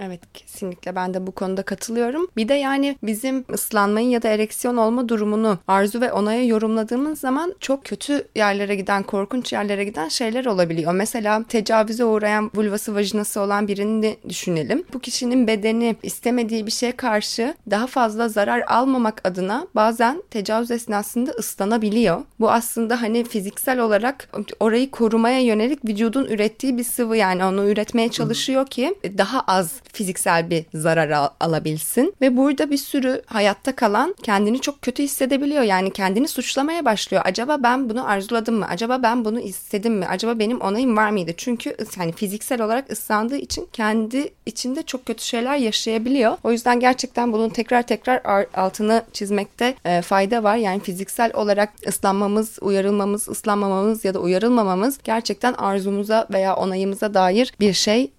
Evet 0.00 0.20
kesinlikle 0.34 0.96
ben 0.96 1.14
de 1.14 1.26
bu 1.26 1.32
konuda 1.32 1.62
katılıyorum. 1.62 2.26
Bir 2.36 2.48
de 2.48 2.54
yani 2.54 2.96
bizim 3.02 3.44
ıslanmayı 3.52 4.08
ya 4.08 4.22
da 4.22 4.28
ereksiyon 4.28 4.76
olma 4.76 5.08
durumunu 5.08 5.58
arzu 5.68 6.00
ve 6.00 6.12
onaya 6.12 6.44
yorumladığımız 6.44 7.20
zaman 7.20 7.54
çok 7.60 7.84
kötü 7.84 8.28
yerlere 8.34 8.74
giden, 8.74 9.02
korkunç 9.02 9.52
yerlere 9.52 9.84
giden 9.84 10.08
şeyler 10.08 10.44
olabiliyor. 10.44 10.92
Mesela 10.94 11.44
tecavüze 11.48 12.04
uğrayan 12.04 12.50
vulvası 12.54 12.94
vajinası 12.94 13.40
olan 13.40 13.68
birini 13.68 14.16
düşünelim. 14.28 14.84
Bu 14.92 14.98
kişinin 14.98 15.46
bedeni 15.46 15.96
istemediği 16.02 16.66
bir 16.66 16.70
şeye 16.70 16.92
karşı 16.92 17.54
daha 17.70 17.86
fazla 17.86 18.28
zarar 18.28 18.60
almamak 18.66 19.20
adına 19.24 19.66
bazen 19.74 20.22
tecavüz 20.30 20.70
esnasında 20.70 21.30
ıslanabiliyor. 21.30 22.22
Bu 22.40 22.50
aslında 22.50 23.02
hani 23.02 23.24
fiziksel 23.24 23.78
olarak 23.78 24.28
orayı 24.60 24.90
korumaya 24.90 25.40
yönelik 25.40 25.84
vücudun 25.84 26.24
ürettiği 26.24 26.78
bir 26.78 26.84
sıvı 26.84 27.16
yani 27.16 27.44
onu 27.44 27.68
üretmeye 27.68 28.08
çalışıyor 28.08 28.66
ki 28.66 28.94
daha 29.18 29.40
az 29.40 29.83
fiziksel 29.94 30.50
bir 30.50 30.64
zarar 30.74 31.10
al- 31.10 31.28
alabilsin. 31.40 32.14
Ve 32.20 32.36
burada 32.36 32.70
bir 32.70 32.76
sürü 32.76 33.22
hayatta 33.26 33.76
kalan 33.76 34.14
kendini 34.22 34.60
çok 34.60 34.82
kötü 34.82 35.02
hissedebiliyor. 35.02 35.62
Yani 35.62 35.90
kendini 35.90 36.28
suçlamaya 36.28 36.84
başlıyor. 36.84 37.22
Acaba 37.26 37.62
ben 37.62 37.88
bunu 37.90 38.08
arzuladım 38.08 38.54
mı? 38.54 38.66
Acaba 38.68 39.02
ben 39.02 39.24
bunu 39.24 39.40
istedim 39.40 39.94
mi? 39.94 40.06
Acaba 40.06 40.38
benim 40.38 40.60
onayım 40.60 40.96
var 40.96 41.10
mıydı? 41.10 41.32
Çünkü 41.36 41.76
hani 41.96 42.12
fiziksel 42.12 42.62
olarak 42.62 42.92
ıslandığı 42.92 43.36
için 43.36 43.68
kendi 43.72 44.28
içinde 44.46 44.82
çok 44.82 45.06
kötü 45.06 45.24
şeyler 45.24 45.56
yaşayabiliyor. 45.56 46.36
O 46.44 46.52
yüzden 46.52 46.80
gerçekten 46.80 47.32
bunun 47.32 47.48
tekrar 47.48 47.82
tekrar 47.82 48.46
altını 48.54 49.02
çizmekte 49.12 49.74
e, 49.84 50.02
fayda 50.02 50.42
var. 50.42 50.56
Yani 50.56 50.80
fiziksel 50.80 51.30
olarak 51.34 51.72
ıslanmamız, 51.88 52.58
uyarılmamız, 52.60 53.28
ıslanmamamız 53.28 54.04
ya 54.04 54.14
da 54.14 54.18
uyarılmamamız 54.18 54.98
gerçekten 55.04 55.52
arzumuza 55.52 56.26
veya 56.32 56.56
onayımıza 56.56 57.14
dair 57.14 57.52
bir 57.60 57.72
şey 57.72 58.10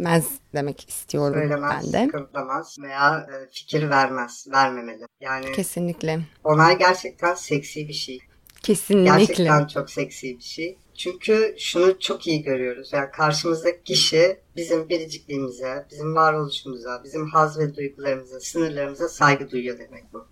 söylemez 0.00 0.40
demek 0.54 0.88
istiyorum 0.88 1.34
Söylemez, 1.34 1.84
ben 1.84 1.92
de. 1.92 2.06
sıkıntılamaz 2.06 2.76
veya 2.82 3.18
e, 3.18 3.50
fikir 3.52 3.90
vermez, 3.90 4.46
vermemeli. 4.52 5.04
Yani 5.20 5.52
Kesinlikle. 5.52 6.20
onay 6.44 6.78
gerçekten 6.78 7.34
seksi 7.34 7.88
bir 7.88 7.92
şey. 7.92 8.18
Kesinlikle. 8.62 9.18
Gerçekten 9.18 9.66
çok 9.66 9.90
seksi 9.90 10.38
bir 10.38 10.44
şey. 10.44 10.78
Çünkü 10.94 11.54
şunu 11.58 11.98
çok 11.98 12.26
iyi 12.26 12.42
görüyoruz. 12.42 12.90
Yani 12.92 13.10
karşımızdaki 13.10 13.82
kişi 13.84 14.40
bizim 14.56 14.88
biricikliğimize, 14.88 15.86
bizim 15.90 16.14
varoluşumuza, 16.14 17.00
bizim 17.04 17.30
haz 17.30 17.58
ve 17.58 17.74
duygularımıza, 17.74 18.40
sınırlarımıza 18.40 19.08
saygı 19.08 19.50
duyuyor 19.50 19.78
demek 19.78 20.12
bu. 20.12 20.26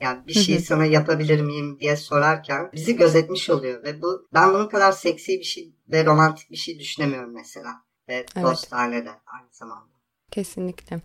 Yani 0.00 0.26
bir 0.26 0.32
şey 0.32 0.58
sana 0.58 0.86
yapabilir 0.86 1.40
miyim 1.40 1.80
diye 1.80 1.96
sorarken 1.96 2.70
bizi 2.72 2.96
gözetmiş 2.96 3.50
oluyor 3.50 3.84
ve 3.84 4.02
bu 4.02 4.28
ben 4.34 4.54
bunun 4.54 4.68
kadar 4.68 4.92
seksi 4.92 5.38
bir 5.38 5.44
şey 5.44 5.72
ve 5.88 6.04
romantik 6.04 6.50
bir 6.50 6.56
şey 6.56 6.78
düşünemiyorum 6.78 7.34
mesela. 7.34 7.82
Ve 8.08 8.26
Evet. 8.36 8.44
dostane 8.46 9.04
de 9.06 9.10
aynı 9.26 9.48
zamanda. 9.52 9.92
Kesinlikle. 10.30 11.00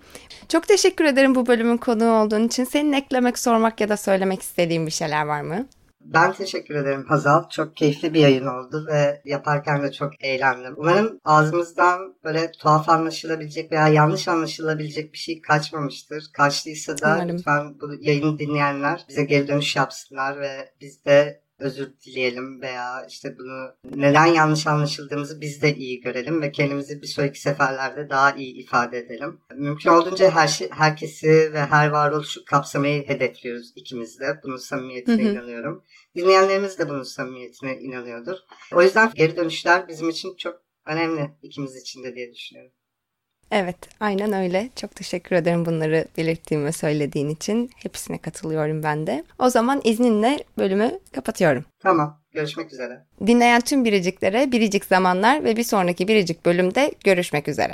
Çok 0.49 0.67
teşekkür 0.67 1.05
ederim 1.05 1.35
bu 1.35 1.47
bölümün 1.47 1.77
konuğu 1.77 2.11
olduğun 2.11 2.47
için. 2.47 2.63
Senin 2.63 2.93
eklemek, 2.93 3.39
sormak 3.39 3.81
ya 3.81 3.89
da 3.89 3.97
söylemek 3.97 4.41
istediğin 4.41 4.85
bir 4.85 4.91
şeyler 4.91 5.25
var 5.25 5.41
mı? 5.41 5.67
Ben 6.01 6.33
teşekkür 6.33 6.75
ederim 6.75 7.05
Hazal. 7.07 7.49
Çok 7.49 7.75
keyifli 7.75 8.13
bir 8.13 8.19
yayın 8.19 8.45
oldu 8.45 8.85
ve 8.87 9.21
yaparken 9.25 9.83
de 9.83 9.91
çok 9.91 10.23
eğlendim. 10.23 10.73
Umarım 10.77 11.19
ağzımızdan 11.25 12.15
böyle 12.23 12.51
tuhaf 12.51 12.89
anlaşılabilecek 12.89 13.71
veya 13.71 13.87
yanlış 13.87 14.27
anlaşılabilecek 14.27 15.13
bir 15.13 15.17
şey 15.17 15.41
kaçmamıştır. 15.41 16.23
Kaçtıysa 16.33 16.97
da 16.97 17.13
Umarım. 17.15 17.37
lütfen 17.37 17.79
bu 17.81 17.93
yayını 17.99 18.39
dinleyenler 18.39 19.05
bize 19.09 19.23
geri 19.23 19.47
dönüş 19.47 19.75
yapsınlar 19.75 20.39
ve 20.39 20.71
biz 20.81 21.05
de 21.05 21.41
özür 21.59 21.93
dileyelim 22.05 22.61
veya 22.61 23.05
işte 23.09 23.37
bunu 23.37 23.75
neden 24.01 24.25
yanlış 24.25 24.67
anlaşıldığımızı 24.67 25.41
biz 25.41 25.61
de 25.61 25.75
iyi 25.75 26.01
görelim 26.01 26.41
ve 26.41 26.51
kendimizi 26.51 27.01
bir 27.01 27.07
sonraki 27.07 27.41
seferlerde 27.41 28.09
daha 28.09 28.31
iyi 28.31 28.53
ifade 28.53 28.97
edelim. 28.97 29.39
Mümkün 29.55 29.89
olduğunca 29.89 30.31
her 30.31 30.47
şey, 30.47 30.69
herkesi 30.71 31.53
ve 31.53 31.59
her 31.65 31.89
varoluşu 31.89 32.45
kapsamayı 32.45 33.07
hedefliyoruz 33.07 33.73
ikimiz 33.75 34.19
de. 34.19 34.39
Bunun 34.43 34.57
samimiyetine 34.57 35.23
Hı 35.23 35.27
hı. 35.27 35.31
inanıyorum. 35.31 35.83
Dinleyenlerimiz 36.15 36.79
de 36.79 36.89
bunun 36.89 37.03
samimiyetine 37.03 37.79
inanıyordur. 37.79 38.37
O 38.73 38.81
yüzden 38.81 39.11
geri 39.15 39.37
dönüşler 39.37 39.87
bizim 39.87 40.09
için 40.09 40.35
çok 40.35 40.61
önemli 40.85 41.31
ikimiz 41.41 41.75
için 41.75 42.03
de 42.03 42.15
diye 42.15 42.33
düşünüyorum. 42.33 42.71
Evet, 43.51 43.77
aynen 43.99 44.33
öyle. 44.33 44.69
Çok 44.75 44.95
teşekkür 44.95 45.35
ederim 45.35 45.65
bunları 45.65 46.05
belirttiğin 46.17 46.65
ve 46.65 46.71
söylediğin 46.71 47.29
için. 47.29 47.69
Hepsine 47.75 48.17
katılıyorum 48.17 48.83
ben 48.83 49.07
de. 49.07 49.23
O 49.39 49.49
zaman 49.49 49.81
izninle 49.83 50.43
bölümü 50.57 50.99
kapatıyorum. 51.15 51.65
Tamam, 51.79 52.21
görüşmek 52.31 52.73
üzere. 52.73 53.05
Dinleyen 53.27 53.61
tüm 53.61 53.85
biriciklere 53.85 54.51
biricik 54.51 54.85
zamanlar 54.85 55.43
ve 55.43 55.57
bir 55.57 55.63
sonraki 55.63 56.07
biricik 56.07 56.45
bölümde 56.45 56.91
görüşmek 57.03 57.47
üzere. 57.47 57.73